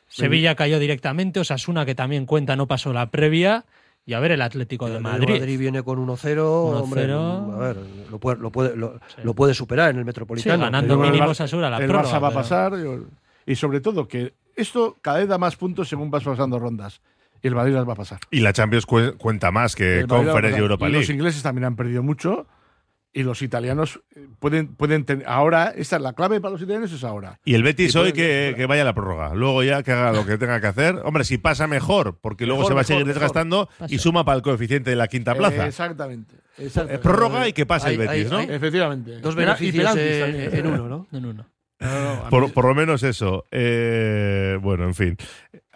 Sevilla 0.08 0.56
cayó 0.56 0.80
directamente, 0.80 1.40
Osasuna, 1.40 1.86
que 1.86 1.94
también 1.96 2.26
cuenta, 2.26 2.56
no 2.56 2.68
pasó 2.68 2.94
la 2.94 3.08
previa. 3.08 3.66
Y 4.08 4.14
a 4.14 4.20
ver 4.20 4.32
el 4.34 4.42
Atlético 4.44 4.86
de 4.88 4.98
El 4.98 5.04
Real 5.04 5.20
Madrid. 5.20 5.40
Madrid 5.40 5.60
viene 5.60 5.82
con 5.82 5.98
1-0. 5.98 6.46
hombre, 6.80 7.06
1-0. 7.08 7.54
a 7.54 7.58
ver, 7.58 7.78
lo 8.12 8.20
puede, 8.20 8.38
lo, 8.38 8.52
puede, 8.52 8.76
lo, 8.76 9.00
lo 9.24 9.34
puede 9.34 9.56
superar 9.56 9.90
en 9.90 9.98
el 9.98 10.06
Metropolitano. 10.06 10.56
Sí, 10.56 10.62
ganando 10.62 10.96
pero- 10.96 11.10
mínimo 11.10 11.24
el 11.26 11.32
Osasuna, 11.32 11.72
la 11.72 11.78
el 11.78 11.88
prórroga, 11.88 12.10
Barça 12.10 12.22
va 12.22 12.28
a 12.28 12.30
pero- 12.30 12.42
pasar. 12.42 12.72
yo- 12.78 13.00
Y 13.46 13.56
sobre 13.56 13.82
todo 13.82 14.08
que 14.08 14.34
esto 14.56 14.98
cada 15.02 15.20
vez 15.20 15.28
da 15.28 15.38
más 15.38 15.56
puntos 15.56 15.88
según 15.90 16.10
vas 16.12 16.24
pasando 16.24 16.58
rondas. 16.60 17.02
Y 17.42 17.48
el 17.48 17.56
Madrid 17.56 17.74
las 17.74 17.88
va 17.88 17.94
a 17.94 17.98
pasar. 17.98 18.20
Y 18.32 18.40
la 18.40 18.54
Champions 18.54 18.86
cu- 18.86 19.16
cuenta 19.18 19.52
más 19.52 19.76
que 19.76 20.06
Conference 20.08 20.58
y. 20.58 20.62
Europa 20.62 20.88
Y 20.88 20.92
League. 20.92 21.04
Los 21.04 21.10
ingleses 21.12 21.44
también 21.44 21.66
han 21.66 21.76
perdido 21.76 22.02
mucho. 22.02 22.48
Y 23.14 23.24
los 23.24 23.42
italianos 23.42 24.02
eh, 24.16 24.28
pueden, 24.40 24.76
pueden 24.76 25.06
tener. 25.06 25.26
Ahora, 25.28 25.72
esta 25.74 25.96
es 25.96 26.02
la 26.02 26.12
clave 26.14 26.42
para 26.42 26.52
los 26.54 26.62
italianos, 26.62 26.92
es 26.92 27.02
ahora. 27.06 27.40
Y 27.46 27.54
el 27.54 27.64
Betis 27.64 27.96
Y 27.96 27.98
hoy 27.98 28.12
que, 28.14 28.54
que 28.58 28.66
vaya 28.66 28.82
a 28.82 28.86
la 28.86 28.94
prórroga. 28.94 29.34
Luego 29.36 29.64
ya 29.64 29.84
que 29.84 29.94
haga 29.94 30.12
lo 30.12 30.26
que 30.26 30.38
tenga 30.38 30.60
que 30.60 30.68
hacer. 30.68 31.00
Hombre, 31.06 31.24
si 31.24 31.38
pasa 31.38 31.66
mejor, 31.68 32.18
porque 32.20 32.46
luego 32.46 32.68
se 32.68 32.74
va 32.74 32.82
a 32.82 32.84
seguir 32.84 33.06
mejor. 33.06 33.14
desgastando 33.22 33.70
y 33.88 34.00
suma 34.00 34.26
para 34.26 34.36
el 34.38 34.42
coeficiente 34.42 34.90
de 34.90 34.96
la 34.98 35.08
quinta 35.08 35.34
plaza. 35.34 35.64
Eh, 35.66 35.68
exactamente. 35.70 36.36
Eh, 36.58 36.66
exactamente. 36.66 37.04
prórroga 37.04 37.48
y 37.48 37.54
que 37.54 37.66
pase 37.66 37.92
el 37.92 37.98
Betis, 38.00 38.26
hay- 38.26 38.32
¿no? 38.32 38.38
hay- 38.40 38.48
Efectivamente. 38.50 39.20
Dos 39.20 39.34
y 39.34 39.38
beneficios 39.38 39.96
en, 39.96 40.20
también. 40.22 40.56
en 40.56 40.68
uno, 40.68 40.90
¿no? 40.90 41.08
En 41.14 41.26
uno. 41.26 41.46
No, 41.86 42.16
no, 42.16 42.26
a 42.26 42.30
Por, 42.30 42.44
mí- 42.46 42.50
por 42.50 42.66
lo 42.66 42.76
menos 42.76 43.04
eso. 43.04 43.46
Eh, 43.52 44.58
bueno, 44.62 44.84
en 44.86 44.96
fin. 44.96 45.18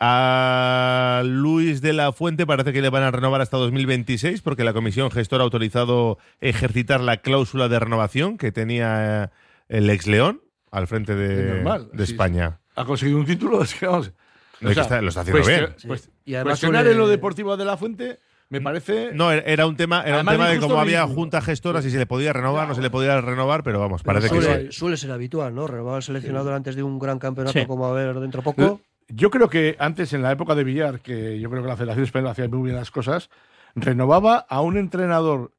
A 0.02 1.22
Luis 1.26 1.82
de 1.82 1.94
la 1.94 2.12
Fuente 2.14 2.46
parece 2.48 2.72
que 2.74 2.82
le 2.82 2.90
van 2.90 3.04
a 3.04 3.12
renovar 3.12 3.42
hasta 3.42 3.58
2026 3.58 4.42
porque 4.42 4.64
la 4.64 4.74
comisión 4.74 5.12
gestora 5.12 5.44
ha 5.44 5.46
autorizado 5.46 6.18
ejercitar 6.42 7.02
la 7.02 7.18
cláusula 7.18 7.68
de 7.68 7.80
renovación 7.80 8.38
que 8.38 8.52
tenía 8.52 9.26
eh, 9.26 9.28
el 9.68 9.90
ex 9.90 10.08
León 10.08 10.42
al 10.72 10.88
frente 10.88 11.16
de, 11.16 11.54
normal, 11.56 11.90
de 11.94 12.06
sí, 12.06 12.14
España. 12.14 12.60
ha 12.76 12.86
conseguido 12.86 13.20
un 13.20 13.26
título. 13.26 13.62
Es 13.64 13.74
que, 13.76 13.86
vamos, 13.88 14.14
No, 14.62 14.70
es 14.70 14.76
que 14.76 14.82
está- 14.82 15.02
lo 15.02 15.10
está 15.10 15.22
haciendo 15.22 15.46
bien. 15.46 15.76
pues- 15.88 16.10
Y 16.26 16.36
además 16.36 16.52
cuestionar 16.54 16.88
en 16.88 16.98
lo 16.98 17.08
deportivo 17.08 17.58
de 17.58 17.66
la 17.66 17.76
fuente 17.78 18.20
me 18.50 18.62
parece. 18.62 19.12
No, 19.14 19.32
era- 19.32 19.66
un 19.68 19.76
tema, 19.76 20.02
era 20.02 20.10
un 20.22 20.28
Además, 20.28 20.34
tema 20.36 20.50
de 20.50 20.60
cómo 20.60 20.80
había 20.80 21.02
ridículo. 21.02 21.16
junta 21.22 21.42
gestora, 21.42 21.82
si 21.82 21.92
se 21.92 21.98
le 21.98 22.06
podía 22.06 22.34
renovar, 22.34 22.68
no 22.68 22.76
se 22.76 22.82
le 22.82 22.90
podía 22.90 23.22
renovar, 23.22 23.64
pero 23.64 23.80
vamos, 23.80 24.02
Pero 24.04 24.20
parece 24.20 24.34
que 24.36 24.42
suele, 24.42 24.72
sí. 24.72 24.78
suele 24.80 24.98
ser 24.98 25.12
habitual, 25.12 25.54
¿no? 25.54 25.68
Renovar 25.68 25.96
al 25.96 26.04
seleccionador 26.04 26.54
antes 26.54 26.76
de 26.76 26.84
un 26.84 26.98
gran 27.00 27.20
campeonato 27.20 27.58
Sí. 27.60 27.66
como 27.66 27.86
a 27.86 27.92
haber 27.92 28.20
dentro 28.20 28.42
poco. 28.42 28.82
Yo 29.08 29.30
creo 29.30 29.50
que 29.50 29.76
antes, 29.80 30.14
en 30.14 30.22
la 30.22 30.32
época 30.32 30.56
de 30.56 30.64
Villar, 30.64 31.00
que 31.02 31.40
yo 31.40 31.50
creo 31.50 31.62
que 31.64 31.70
la 31.70 31.78
Federación 31.78 32.04
Española 32.06 32.32
hacía 32.32 32.48
muy 32.48 32.64
bien 32.64 32.76
las 32.76 32.92
cosas, 32.92 33.30
renovaba 33.76 34.38
a 34.50 34.62
un 34.62 34.78
entrenador 34.78 35.52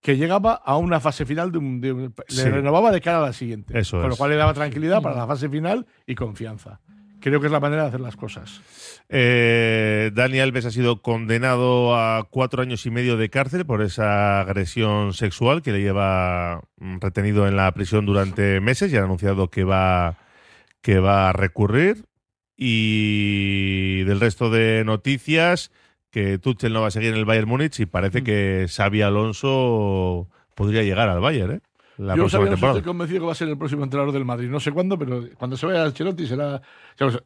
que 0.00 0.16
llegaba 0.16 0.54
a 0.54 0.76
una 0.78 0.98
fase 1.00 1.24
final 1.24 1.52
de 1.52 1.58
un. 1.58 1.80
de 1.80 1.92
un- 1.92 2.14
Sí. 2.28 2.42
Le 2.42 2.50
renovaba 2.50 2.90
de 2.90 3.00
cara 3.00 3.18
a 3.18 3.22
la 3.26 3.32
siguiente. 3.32 3.78
Eso 3.78 4.00
con 4.00 4.10
lo 4.10 4.16
cual 4.16 4.30
le 4.30 4.36
daba 4.36 4.52
tranquilidad 4.52 5.00
para 5.00 5.16
la 5.16 5.26
fase 5.26 5.48
final 5.48 5.86
y 6.06 6.14
confianza. 6.14 6.80
Creo 7.22 7.40
que 7.40 7.46
es 7.46 7.52
la 7.52 7.60
manera 7.60 7.82
de 7.82 7.88
hacer 7.88 8.00
las 8.00 8.16
cosas. 8.16 8.60
Eh, 9.08 10.10
Dani 10.12 10.40
Alves 10.40 10.66
ha 10.66 10.72
sido 10.72 11.02
condenado 11.02 11.96
a 11.96 12.26
cuatro 12.28 12.62
años 12.62 12.84
y 12.84 12.90
medio 12.90 13.16
de 13.16 13.30
cárcel 13.30 13.64
por 13.64 13.80
esa 13.80 14.40
agresión 14.40 15.12
sexual 15.12 15.62
que 15.62 15.70
le 15.70 15.80
lleva 15.80 16.62
mm, 16.78 16.98
retenido 16.98 17.46
en 17.46 17.54
la 17.56 17.70
prisión 17.72 18.06
durante 18.06 18.60
meses 18.60 18.92
y 18.92 18.96
ha 18.96 19.04
anunciado 19.04 19.50
que 19.50 19.62
va, 19.62 20.18
que 20.80 20.98
va 20.98 21.28
a 21.28 21.32
recurrir. 21.32 22.06
Y 22.56 24.02
del 24.02 24.20
resto 24.20 24.50
de 24.50 24.84
noticias, 24.84 25.70
que 26.10 26.38
Tuchel 26.38 26.72
no 26.72 26.82
va 26.82 26.88
a 26.88 26.90
seguir 26.90 27.10
en 27.10 27.18
el 27.18 27.24
Bayern 27.24 27.48
Múnich 27.48 27.78
y 27.80 27.86
parece 27.86 28.24
que 28.24 28.66
Xavi 28.68 29.02
Alonso 29.02 30.28
podría 30.56 30.82
llegar 30.82 31.08
al 31.08 31.20
Bayern, 31.20 31.52
¿eh? 31.52 31.60
La 31.98 32.14
Yo 32.14 32.22
próxima 32.22 32.40
sabía, 32.40 32.50
temporada. 32.52 32.78
estoy 32.78 32.90
convencido 32.90 33.20
que 33.20 33.26
va 33.26 33.32
a 33.32 33.34
ser 33.34 33.48
el 33.48 33.58
próximo 33.58 33.84
entrenador 33.84 34.12
del 34.14 34.24
Madrid. 34.24 34.48
No 34.48 34.60
sé 34.60 34.72
cuándo, 34.72 34.98
pero 34.98 35.24
cuando 35.38 35.56
se 35.56 35.66
vaya 35.66 35.82
a 35.82 35.86
Ancelotti 35.86 36.26
será. 36.26 36.60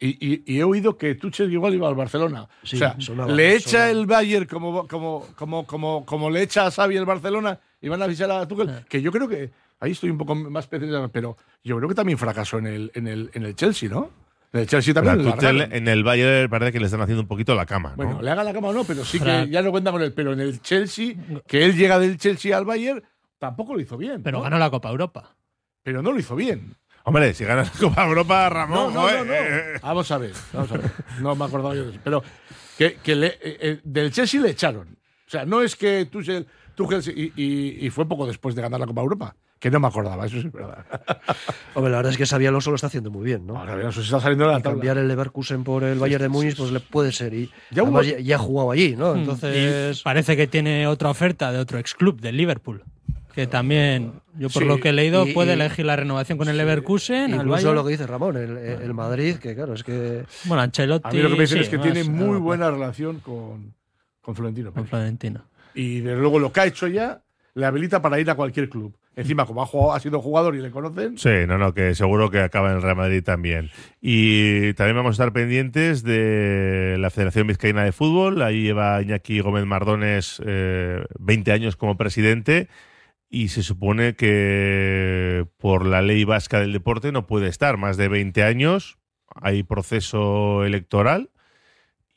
Y, 0.00 0.08
y- 0.34 0.42
y 0.46 0.58
he 0.58 0.64
oído 0.64 0.96
que 0.96 1.14
Tuchel 1.14 1.52
igual 1.52 1.74
iba 1.74 1.88
al 1.88 1.94
Barcelona. 1.94 2.48
Sí, 2.62 2.76
o 2.76 2.78
sea, 2.80 2.96
sonaba, 3.00 3.32
le 3.32 3.54
echa 3.56 3.70
sonaba. 3.70 3.90
el 3.90 4.06
Bayern 4.06 4.46
como, 4.46 4.86
como, 4.88 5.26
como, 5.36 5.66
como, 5.66 6.04
como 6.04 6.30
le 6.30 6.42
echa 6.42 6.66
a 6.66 6.70
Xavi 6.70 6.96
el 6.96 7.04
Barcelona 7.04 7.58
y 7.80 7.88
van 7.88 8.02
a 8.02 8.06
fichar 8.08 8.30
a 8.30 8.46
Tuchel. 8.46 8.84
Que 8.88 9.00
yo 9.00 9.10
creo 9.12 9.28
que. 9.28 9.50
Ahí 9.78 9.92
estoy 9.92 10.08
un 10.10 10.16
poco 10.18 10.34
más 10.34 10.64
especial, 10.64 11.10
pero 11.12 11.36
yo 11.62 11.76
creo 11.76 11.88
que 11.88 11.94
también 11.94 12.16
fracasó 12.18 12.56
en 12.58 12.66
el, 12.66 12.90
en 12.94 13.06
el, 13.06 13.30
en 13.34 13.42
el 13.44 13.54
Chelsea, 13.54 13.90
¿no? 13.90 14.08
El 14.52 14.66
Chelsea 14.66 14.94
Pero 14.94 15.06
también. 15.06 15.32
Tuchel 15.34 15.58
largaron. 15.58 15.76
en 15.76 15.88
el 15.88 16.02
Bayern 16.02 16.48
parece 16.48 16.72
que 16.72 16.78
le 16.80 16.86
están 16.86 17.02
haciendo 17.02 17.20
un 17.20 17.28
poquito 17.28 17.54
la 17.54 17.66
cama, 17.66 17.90
¿no? 17.90 17.96
Bueno, 17.96 18.22
le 18.22 18.30
haga 18.30 18.42
la 18.42 18.54
cama 18.54 18.68
o 18.68 18.72
no, 18.72 18.84
pero 18.84 19.04
sí 19.04 19.20
que 19.20 19.48
ya 19.50 19.60
no 19.60 19.70
cuenta 19.70 19.92
con 19.92 20.00
él. 20.02 20.14
Pero 20.14 20.32
en 20.32 20.40
el 20.40 20.62
Chelsea, 20.62 21.14
que 21.46 21.62
él 21.64 21.76
llega 21.76 21.98
del 21.98 22.16
Chelsea 22.16 22.56
al 22.56 22.64
Bayern, 22.64 23.02
tampoco 23.38 23.74
lo 23.74 23.80
hizo 23.80 23.96
bien. 23.96 24.22
Pero 24.22 24.38
¿no? 24.38 24.44
ganó 24.44 24.58
la 24.58 24.70
Copa 24.70 24.90
Europa. 24.90 25.36
Pero 25.82 26.02
no 26.02 26.12
lo 26.12 26.18
hizo 26.18 26.34
bien. 26.36 26.74
Hombre, 27.04 27.32
si 27.34 27.44
ganas 27.44 27.72
la 27.74 27.80
Copa 27.88 28.06
Europa, 28.06 28.48
Ramón, 28.48 28.92
no, 28.92 29.00
joder, 29.02 29.26
no, 29.26 29.32
no. 29.74 29.80
Vamos 29.82 30.10
a 30.10 30.18
ver, 30.18 30.32
vamos 30.52 30.72
a 30.72 30.76
ver. 30.78 30.90
No 31.20 31.36
me 31.36 31.44
acordaba 31.44 31.74
yo 31.74 31.84
de 31.84 31.90
eso. 31.90 32.00
Pero 32.02 32.22
que, 32.76 32.94
que 32.96 33.14
le- 33.14 33.26
eh, 33.40 33.58
eh, 33.60 33.80
del 33.84 34.10
Chelsea 34.12 34.40
le 34.40 34.50
echaron. 34.50 34.88
O 35.26 35.30
sea, 35.30 35.44
no 35.44 35.62
es 35.62 35.76
que 35.76 36.06
Tuchel, 36.06 36.46
y, 37.14 37.32
y- 37.42 37.86
y 37.86 37.90
fue 37.90 38.06
poco 38.08 38.26
después 38.26 38.54
de 38.54 38.62
ganar 38.62 38.80
la 38.80 38.86
Copa 38.86 39.00
Europa. 39.02 39.36
Que 39.58 39.70
no 39.70 39.80
me 39.80 39.86
acordaba, 39.88 40.26
eso 40.26 40.38
sí 40.40 40.48
es 40.48 40.52
verdad. 40.52 40.84
Hombre, 41.74 41.90
la 41.90 41.96
verdad 41.98 42.12
es 42.12 42.18
que 42.18 42.26
Xabi 42.26 42.44
Alonso 42.46 42.68
lo 42.70 42.74
está 42.76 42.88
haciendo 42.88 43.10
muy 43.10 43.24
bien, 43.24 43.46
¿no? 43.46 43.56
Ahora 43.58 43.74
bien, 43.74 43.88
eso 43.88 44.00
se 44.00 44.04
está 44.06 44.20
saliendo 44.20 44.44
de 44.46 44.52
la 44.52 44.58
Y 44.58 44.62
tabla. 44.62 44.74
cambiar 44.76 44.98
el 44.98 45.08
Leverkusen 45.08 45.64
por 45.64 45.82
el 45.82 45.98
Bayern 45.98 46.22
de 46.24 46.28
Múnich, 46.28 46.56
pues 46.56 46.70
le 46.72 46.80
puede 46.80 47.10
ser. 47.10 47.32
Y 47.32 47.50
Ya 47.70 47.82
hubo- 47.82 47.96
además 47.98 48.06
ya, 48.06 48.18
ya 48.20 48.36
ha 48.36 48.38
jugado 48.38 48.70
allí, 48.72 48.94
¿no? 48.96 49.14
Mm. 49.14 49.18
Entonces. 49.18 49.98
Y 50.00 50.02
parece 50.04 50.36
que 50.36 50.46
tiene 50.46 50.86
otra 50.86 51.08
oferta 51.08 51.50
de 51.52 51.58
otro 51.58 51.78
ex 51.78 51.94
club, 51.94 52.20
del 52.20 52.36
Liverpool. 52.36 52.84
Que 53.36 53.46
también, 53.46 54.14
yo 54.38 54.48
por 54.48 54.62
Sí, 54.62 54.68
lo 54.68 54.80
que 54.80 54.88
he 54.88 54.92
leído, 54.92 55.26
y- 55.26 55.32
puede 55.34 55.50
y- 55.50 55.54
elegir 55.54 55.84
la 55.86 55.94
renovación 55.94 56.38
con 56.38 56.48
el 56.48 56.56
Leverkusen. 56.56 57.34
al 57.34 57.46
Incluso 57.46 57.72
lo 57.74 57.84
que 57.84 57.90
dice 57.90 58.06
Ramón, 58.06 58.36
el, 58.36 58.56
el 58.56 58.94
Madrid, 58.94 59.36
que 59.36 59.54
claro, 59.54 59.74
es 59.74 59.84
que. 59.84 60.24
Bueno, 60.46 60.62
Ancelotti. 60.62 61.06
A 61.08 61.12
mí 61.12 61.18
lo 61.22 61.28
que 61.28 61.34
me 61.36 61.40
dicen 61.42 61.58
sí, 61.58 61.64
es 61.64 61.68
que 61.68 61.76
más, 61.78 61.84
tiene 61.92 62.02
muy 62.08 62.24
claro, 62.24 62.40
buena 62.40 62.70
relación 62.70 63.20
con, 63.20 63.74
con 64.22 64.34
Florentino. 64.34 64.72
Con. 64.72 64.86
Florentino. 64.86 65.44
Y 65.74 66.00
desde 66.00 66.18
luego 66.18 66.38
lo 66.38 66.50
que 66.50 66.60
ha 66.60 66.66
hecho 66.66 66.88
ya 66.88 67.20
le 67.54 67.66
habilita 67.66 68.00
para 68.02 68.18
ir 68.18 68.28
a 68.30 68.34
cualquier 68.34 68.68
club. 68.70 68.96
Encima, 69.14 69.46
como 69.46 69.62
ha, 69.62 69.66
jugado- 69.66 69.92
ha 69.94 70.00
sido 70.00 70.20
jugador 70.20 70.56
y 70.56 70.60
le 70.60 70.70
conocen, 70.70 71.16
Sí, 71.18 71.30
no, 71.46 71.56
no, 71.58 71.72
que 71.72 71.94
seguro 71.94 72.30
que 72.30 72.40
acaba 72.40 72.70
en 72.70 72.76
el 72.76 72.82
Real 72.82 72.96
Madrid 72.96 73.22
también. 73.22 73.70
Y 74.00 74.72
también 74.74 74.96
vamos 74.96 75.10
a 75.10 75.22
estar 75.22 75.32
pendientes 75.34 76.02
de 76.02 76.96
la 76.98 77.08
Federación 77.10 77.46
Vizcaína 77.46 77.84
de 77.84 77.92
Fútbol. 77.92 78.40
Ahí 78.42 78.62
lleva 78.62 79.00
Iñaki 79.02 79.40
Gómez 79.40 79.64
Mardones 79.66 80.40
eh, 80.44 81.02
20 81.18 81.52
años 81.52 81.76
como 81.76 81.96
presidente 81.98 82.68
y 83.28 83.48
se 83.48 83.62
supone 83.62 84.14
que 84.14 85.46
por 85.58 85.84
la 85.84 86.02
ley 86.02 86.24
vasca 86.24 86.60
del 86.60 86.72
deporte 86.72 87.12
no 87.12 87.26
puede 87.26 87.48
estar 87.48 87.76
más 87.76 87.96
de 87.96 88.08
20 88.08 88.42
años. 88.44 88.98
Hay 89.34 89.62
proceso 89.62 90.64
electoral. 90.64 91.30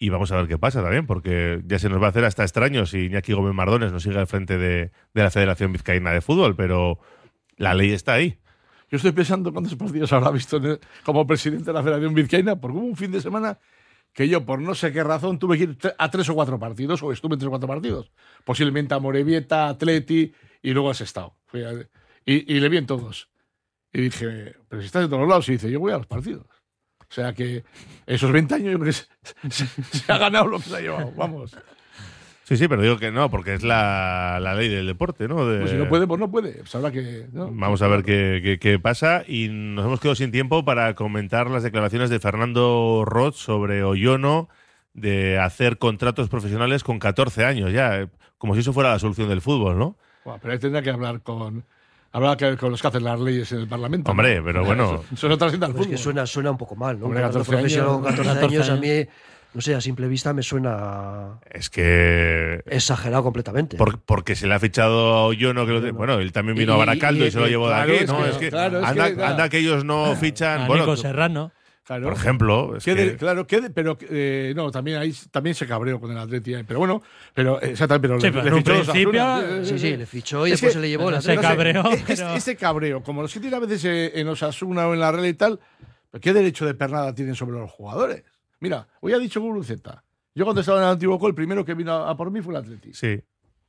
Y 0.02 0.10
vamos 0.10 0.32
a 0.32 0.38
ver 0.38 0.48
qué 0.48 0.58
pasa 0.58 0.82
también, 0.82 1.06
porque 1.06 1.62
ya 1.66 1.78
se 1.78 1.90
nos 1.90 2.02
va 2.02 2.06
a 2.06 2.10
hacer 2.12 2.24
hasta 2.24 2.44
extraño 2.44 2.86
si 2.86 3.08
Iñaki 3.08 3.34
Gómez 3.34 3.54
Mardones 3.54 3.92
no 3.92 4.00
sigue 4.00 4.18
al 4.18 4.28
frente 4.28 4.58
de, 4.58 4.92
de 5.14 5.24
la 5.24 5.30
Federación 5.30 5.74
Vizcaína 5.74 6.12
de 6.12 6.22
Fútbol, 6.22 6.56
pero 6.56 7.00
la 7.58 7.74
ley 7.74 7.92
está 7.92 8.14
ahí. 8.14 8.40
yo 8.90 8.96
estoy 8.96 9.12
pensando 9.12 9.52
cuántos 9.52 9.76
partidos 9.76 10.14
habrá 10.14 10.32
visto 10.32 10.62
como 11.04 11.28
presidente 11.28 11.66
de 11.66 11.74
la 11.74 11.84
Federación 11.84 12.14
Vizcaína, 12.14 12.56
porque 12.56 12.78
hubo 12.78 12.86
un 12.86 12.96
fin 12.96 13.12
de 13.12 13.20
semana 13.20 13.60
que 14.14 14.30
yo, 14.30 14.46
por 14.46 14.62
no 14.62 14.74
sé 14.74 14.94
qué 14.94 15.04
razón, 15.04 15.38
tuve 15.38 15.58
que 15.58 15.64
ir 15.66 15.78
a 15.98 16.10
tres 16.10 16.30
o 16.30 16.34
cuatro 16.34 16.58
partidos, 16.58 17.04
o 17.04 17.12
estuve 17.12 17.34
en 17.34 17.40
tres 17.40 17.48
o 17.48 17.52
cuatro 17.52 17.68
partidos. 17.68 18.10
Posiblemente 18.46 18.94
a 18.94 19.00
Morevieta, 19.00 19.68
Atleti, 19.68 20.34
y 20.62 20.72
luego. 20.72 20.92
Fui 21.48 21.64
a- 21.64 21.74
y, 22.26 22.56
y 22.56 22.60
le 22.60 22.70
vi 22.70 22.78
en 22.78 22.86
todos. 22.86 23.30
Y 23.92 24.02
dije, 24.02 24.56
pero 24.68 24.82
si 24.82 24.86
estás 24.86 25.04
en 25.06 25.10
todos 25.10 25.28
lados, 25.28 25.50
y 25.50 25.54
dice, 25.54 25.72
yo 25.72 25.80
voy 25.80 25.92
a 25.94 25.98
los 25.98 26.06
partidos. 26.08 26.46
O 27.02 27.12
sea 27.12 27.34
que 27.34 27.64
esos 28.06 28.32
20 28.32 28.54
años 28.54 28.72
yo 28.74 28.80
creo 28.80 28.94
que 28.94 28.94
se, 28.94 29.66
se- 29.66 29.84
se 29.84 30.12
ha 30.12 30.18
ganado 30.20 30.48
lo 30.48 30.58
que 30.60 30.66
se 30.70 30.76
ha 30.76 30.82
llevado. 30.82 31.12
Vamos. 31.16 31.56
Sí, 32.44 32.58
sí, 32.58 32.68
pero 32.68 32.82
digo 32.82 32.98
que 32.98 33.12
no, 33.12 33.30
porque 33.30 33.54
es 33.54 33.64
la, 33.64 34.40
la 34.42 34.56
ley 34.56 34.70
del 34.70 34.88
deporte, 34.88 35.28
¿no? 35.28 35.46
De- 35.48 35.60
Pues 35.60 35.72
si 35.72 35.78
no 35.78 35.88
puede, 35.88 36.08
pues 36.08 36.20
no 36.20 36.30
puede. 36.32 36.54
Pues 36.54 36.74
habrá 36.76 36.92
que. 36.92 37.28
¿no? 37.32 37.50
Vamos 37.52 37.82
a 37.84 37.88
ver 37.88 38.04
qué, 38.04 38.42
qué- 38.44 38.60
qué 38.60 38.80
pasa. 38.80 39.24
Y 39.28 39.48
nos 39.50 39.86
hemos 39.86 40.00
quedado 40.00 40.16
sin 40.16 40.32
tiempo 40.32 40.66
para 40.66 40.94
comentar 40.96 41.50
las 41.50 41.64
declaraciones 41.64 42.10
de 42.10 42.20
Fernando 42.20 43.04
Roth 43.06 43.36
sobre 43.36 43.84
Oyono 43.84 44.50
de 44.94 45.38
hacer 45.40 45.78
contratos 45.78 46.30
profesionales 46.30 46.84
con 46.84 46.98
14 47.00 47.46
años 47.46 47.72
ya, 47.72 48.02
eh, 48.02 48.08
como 48.40 48.56
si 48.56 48.62
eso 48.62 48.74
fuera 48.74 48.90
la 48.92 49.00
solución 49.00 49.30
del 49.30 49.42
fútbol, 49.42 49.78
¿no? 49.78 49.98
Pero 50.42 50.54
ahí 50.54 50.60
tendrá 50.60 50.82
que 50.82 50.90
hablar 50.92 51.22
con. 51.22 51.64
Habrá 52.12 52.36
que 52.38 52.58
con 52.58 52.72
los 52.72 52.82
que 52.82 52.88
hacen 52.88 53.04
las 53.04 53.20
leyes 53.20 53.52
en 53.52 53.60
el 53.60 53.68
Parlamento. 53.68 54.10
Hombre, 54.12 54.40
¿no? 54.40 54.46
pero 54.46 54.66
bueno. 54.66 54.84
Eso, 54.86 55.06
eso 55.14 55.30
no 55.30 55.38
trasciende 55.38 55.66
al 55.68 55.72
Pues 55.74 55.82
es 55.82 55.86
fútbol. 55.88 55.98
que 55.98 56.04
suena, 56.04 56.26
suena 56.26 56.52
un 56.52 56.58
poco 56.58 56.76
mal, 56.76 57.00
¿no? 57.00 57.06
Hombre, 57.06 57.20
Un 57.22 57.26
contrato 57.32 57.46
14 57.46 57.52
profesional 57.52 57.88
años, 57.90 58.02
con 58.02 58.10
14, 58.10 58.34
14 58.34 58.56
años, 58.56 58.70
a 58.70 58.76
mí, 58.78 59.08
no 59.54 59.62
sé, 59.62 59.76
a 59.76 59.82
simple 59.82 60.08
vista 60.08 60.34
me 60.34 60.42
suena 60.42 61.40
Es 61.52 61.70
que. 61.70 62.62
exagerado 62.66 63.22
completamente. 63.24 63.78
por- 63.78 64.00
porque 64.00 64.36
se 64.36 64.48
le 64.48 64.56
ha 64.56 64.60
fichado 64.60 65.14
a 65.14 65.26
Oyono, 65.26 65.66
que 65.68 65.72
lo 65.74 65.94
bueno, 65.94 66.20
él 66.20 66.32
también 66.32 66.58
vino 66.58 66.72
Y- 66.74 66.76
a 66.76 66.78
Baracaldo 66.80 67.26
y, 67.26 67.28
y- 67.28 67.32
se 67.32 67.40
lo 67.40 67.48
llevó 67.48 67.68
claro, 67.68 67.88
de 67.92 67.94
aquí, 67.96 68.04
es 68.06 68.10
¿no? 68.10 68.26
es 68.26 68.38
que, 68.38 68.50
claro, 68.50 68.80
es 68.80 68.86
anda, 68.86 69.10
que, 69.10 69.16
nada. 69.16 69.30
anda 69.30 69.50
que 69.50 69.58
ellos 69.60 69.86
no 69.86 70.16
fichan. 70.16 70.62
A 70.62 70.68
bueno, 70.68 70.84
Nico 70.86 70.98
Serrano. 70.98 71.52
Claro. 71.90 72.04
por 72.04 72.14
ejemplo, 72.14 72.76
es 72.78 72.86
Que 72.86 72.94
de- 72.94 73.12
que- 73.14 73.18
claro, 73.18 73.48
pero 73.74 73.98
eh, 74.12 74.54
no, 74.56 74.70
también 74.70 74.98
ahí 74.98 75.12
también 75.32 75.56
se 75.56 75.66
cabreó 75.66 76.00
con 76.00 76.12
el 76.12 76.20
Atleti, 76.20 76.54
eh, 76.54 76.64
pero 76.68 76.78
bueno, 76.78 77.02
pero 77.34 77.60
eh, 77.60 77.72
exactamente, 77.72 78.08
pero 78.08 78.20
Sí, 78.20 78.28
le- 78.28 78.32
pero 78.32 78.44
le 78.44 78.48
en 78.50 78.54
un 78.54 78.60
fichó 78.60 78.92
principio-. 78.92 79.66
Sí, 79.66 79.80
sí, 79.80 79.98
le 79.98 80.06
fichó 80.06 80.46
y 80.46 80.52
Es 80.52 80.62
después 80.62 80.70
que- 80.74 80.74
se 80.76 80.82
le 80.82 80.90
llevó 80.90 81.10
la 81.10 81.20
se 81.20 81.34
No 81.34 81.42
sé, 81.42 81.48
cabreó, 81.48 81.84
pero- 82.06 82.34
Ese 82.36 82.56
cabreo, 82.56 83.02
como 83.02 83.24
los 83.24 83.34
que 83.34 83.40
tiene 83.40 83.56
a 83.56 83.60
veces 83.60 84.12
en 84.14 84.28
Osasuna 84.28 84.88
o 84.88 84.94
en 84.94 85.00
la 85.00 85.12
Real 85.12 85.26
y 85.26 85.34
tal, 85.34 85.60
¿pero 86.12 86.22
¿qué 86.22 86.32
derecho 86.32 86.68
de 86.68 86.76
pernada 86.76 87.16
tienen 87.16 87.34
sobre 87.34 87.58
los 87.58 87.72
jugadores? 87.72 88.24
Mira, 88.60 88.88
hoy 89.02 89.14
ha 89.14 89.18
dicho 89.18 89.42
Guruceta. 89.42 90.04
Yo 90.36 90.46
cuando 90.46 90.62
estaba 90.62 90.78
en 90.78 90.84
el 90.86 90.92
antiguo 90.92 91.28
el 91.28 91.34
primero 91.34 91.66
que 91.66 91.74
vino 91.74 91.92
a, 91.92 92.12
a 92.12 92.16
por 92.16 92.30
mí 92.30 92.40
fue 92.42 92.54
el 92.54 92.60
Atleti. 92.60 92.94
sí. 92.94 93.20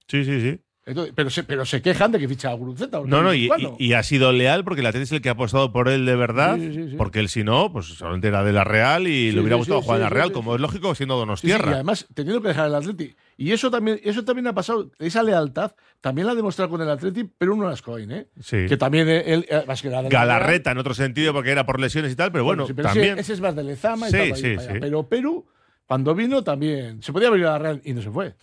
Sí, 0.08 0.24
sí, 0.26 0.40
sí. 0.42 0.60
Entonces, 0.86 1.12
pero, 1.14 1.28
se, 1.30 1.44
pero 1.44 1.64
se 1.66 1.82
quejan 1.82 2.10
de 2.10 2.18
que 2.18 2.26
ficha 2.26 2.50
a 2.50 2.54
Guruceta. 2.54 3.00
No, 3.04 3.22
no, 3.22 3.34
y, 3.34 3.50
y- 3.78 3.84
y 3.88 3.92
ha 3.92 4.02
sido 4.02 4.32
leal 4.32 4.64
porque 4.64 4.80
el 4.80 4.86
Atleti 4.86 5.04
es 5.04 5.12
el 5.12 5.20
que 5.20 5.28
ha 5.28 5.32
apostado 5.32 5.72
por 5.72 5.88
él 5.88 6.06
de 6.06 6.16
verdad. 6.16 6.56
Sí, 6.56 6.72
sí, 6.72 6.88
sí. 6.90 6.96
Porque 6.96 7.20
él, 7.20 7.28
si 7.28 7.44
no, 7.44 7.70
pues 7.70 7.86
solamente 7.86 8.28
era 8.28 8.42
de 8.42 8.52
la 8.52 8.64
Real 8.64 9.06
y 9.06 9.30
le 9.30 9.40
hubiera 9.40 9.56
gustado 9.56 9.82
jugar 9.82 9.98
en 9.98 10.04
la 10.04 10.08
Real, 10.10 10.32
como 10.32 10.54
es 10.54 10.60
lógico, 10.60 10.94
siendo 10.94 11.16
Donostierra. 11.16 11.70
y 11.70 11.74
además, 11.74 12.06
teniendo 12.14 12.40
que 12.40 12.48
dejar 12.48 12.66
el 12.68 12.74
Atleti. 12.74 13.14
Y 13.36 13.52
eso 13.52 13.70
también, 13.70 14.00
eso 14.04 14.24
también 14.24 14.46
ha 14.48 14.54
pasado, 14.54 14.90
esa 14.98 15.22
lealtad 15.22 15.72
también 16.00 16.26
la 16.26 16.32
ha 16.32 16.36
demostrado 16.36 16.70
con 16.70 16.80
el 16.80 16.88
Atleti, 16.90 17.24
pero 17.38 17.54
uno 17.54 17.68
las 17.68 17.82
coin, 17.82 18.10
¿eh? 18.10 18.26
Que 18.50 18.76
también 18.78 19.06
él. 19.08 19.46
eh, 19.48 19.62
más 19.66 19.82
que 19.82 19.88
de 19.90 20.02
la. 20.02 20.08
Galarreta 20.08 20.72
en 20.72 20.78
otro 20.78 20.94
sentido 20.94 21.32
porque 21.34 21.50
era 21.50 21.66
por 21.66 21.78
lesiones 21.78 22.10
y 22.12 22.16
tal, 22.16 22.32
pero 22.32 22.44
bueno, 22.44 22.66
pero 22.66 22.88
también. 22.88 23.12
Ese, 23.12 23.20
ese 23.20 23.32
es 23.34 23.40
más 23.40 23.54
de 23.54 23.64
Lezama 23.64 24.08
y 24.08 24.12
tal, 24.12 24.32
ahí. 24.32 24.56
Pero 24.80 25.08
Perú, 25.08 25.46
cuando 25.90 26.14
vino 26.14 26.44
también. 26.44 27.02
Se 27.02 27.12
podía 27.12 27.30
venir 27.30 27.46
a 27.46 27.50
la 27.54 27.58
Real 27.58 27.82
y 27.84 27.94
no 27.94 28.00
se 28.00 28.12
fue. 28.12 28.36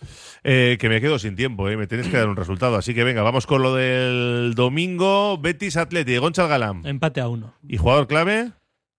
Eh, 0.44 0.76
que 0.78 0.90
me 0.90 1.00
quedo 1.00 1.18
sin 1.18 1.34
tiempo, 1.34 1.66
eh, 1.70 1.78
me 1.78 1.86
tenéis 1.86 2.08
que 2.08 2.18
dar 2.18 2.28
un 2.28 2.36
resultado. 2.36 2.76
Así 2.76 2.92
que 2.92 3.04
venga, 3.04 3.22
vamos 3.22 3.46
con 3.46 3.62
lo 3.62 3.74
del 3.74 4.52
domingo. 4.54 5.38
Betis 5.38 5.78
Atleti, 5.78 6.18
Gonchal 6.18 6.46
Galán. 6.46 6.84
Empate 6.84 7.22
a 7.22 7.28
uno. 7.28 7.54
¿Y 7.66 7.78
jugador 7.78 8.06
clave? 8.06 8.52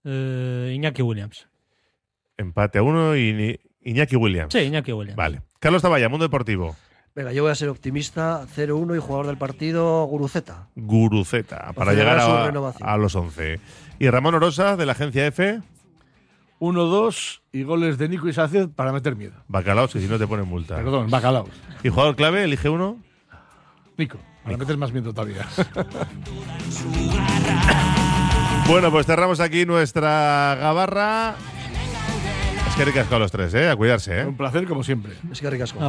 Eh, 0.03 0.73
Iñaki 0.73 1.03
Williams. 1.03 1.47
Empate 2.37 2.79
a 2.79 2.81
uno 2.81 3.15
y 3.15 3.59
Iñaki 3.83 4.15
Williams. 4.15 4.51
Sí, 4.51 4.61
Iñaki 4.61 4.93
Williams. 4.93 5.15
Vale. 5.15 5.43
Carlos 5.59 5.83
Taballa, 5.83 6.09
Mundo 6.09 6.25
Deportivo. 6.25 6.75
Venga, 7.13 7.31
yo 7.31 7.43
voy 7.43 7.51
a 7.51 7.55
ser 7.55 7.69
optimista. 7.69 8.47
0-1 8.55 8.95
y 8.95 8.99
jugador 8.99 9.27
del 9.27 9.37
partido, 9.37 10.05
Guruceta. 10.05 10.69
Guruceta, 10.75 11.71
para 11.73 11.93
llegar 11.93 12.19
su 12.19 12.31
a, 12.31 12.47
renovación. 12.47 12.89
a 12.89 12.97
los 12.97 13.13
11. 13.13 13.59
Y 13.99 14.09
Ramón 14.09 14.33
Orosa, 14.33 14.75
de 14.75 14.87
la 14.87 14.93
agencia 14.93 15.27
F. 15.27 15.61
1-2 16.59 17.41
y 17.51 17.63
goles 17.63 17.97
de 17.97 18.09
Nico 18.09 18.27
y 18.27 18.33
Sánchez 18.33 18.69
para 18.75 18.91
meter 18.91 19.15
miedo. 19.15 19.33
Bacalao, 19.47 19.87
que 19.87 19.99
si 19.99 20.07
no 20.07 20.17
te 20.17 20.27
ponen 20.27 20.47
multa. 20.47 20.75
Perdón, 20.75 21.09
bacalao. 21.09 21.47
¿Y 21.83 21.89
jugador 21.89 22.15
clave? 22.15 22.43
Elige 22.43 22.69
uno. 22.69 22.97
Nico, 23.97 24.17
para 24.43 24.57
meter 24.57 24.77
más 24.77 24.91
miedo 24.91 25.13
todavía. 25.13 25.47
Bueno, 28.69 28.91
pues 28.91 29.07
cerramos 29.07 29.39
aquí 29.39 29.65
nuestra 29.65 30.55
gabarra. 30.59 31.33
Es 32.69 32.75
que 32.75 32.85
ricasco 32.85 33.15
a 33.15 33.19
los 33.19 33.31
tres, 33.31 33.51
¿eh? 33.55 33.67
A 33.67 33.75
cuidarse, 33.75 34.21
¿eh? 34.21 34.25
Un 34.27 34.37
placer 34.37 34.67
como 34.67 34.83
siempre. 34.83 35.13
Es 35.31 35.41
que 35.41 35.49
ricasco. 35.49 35.79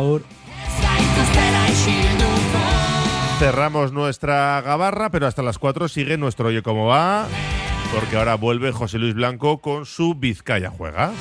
Cerramos 3.39 3.93
nuestra 3.93 4.63
gabarra, 4.63 5.11
pero 5.11 5.27
hasta 5.27 5.43
las 5.43 5.59
4 5.59 5.89
sigue 5.89 6.17
nuestro 6.17 6.49
Oye 6.49 6.63
Cómo 6.63 6.87
Va, 6.87 7.27
porque 7.93 8.17
ahora 8.17 8.37
vuelve 8.37 8.73
José 8.73 8.99
Luis 8.99 9.15
Blanco 9.15 9.61
con 9.61 9.85
su 9.87 10.15
Vizcaya 10.15 10.71
Juega. 10.71 11.13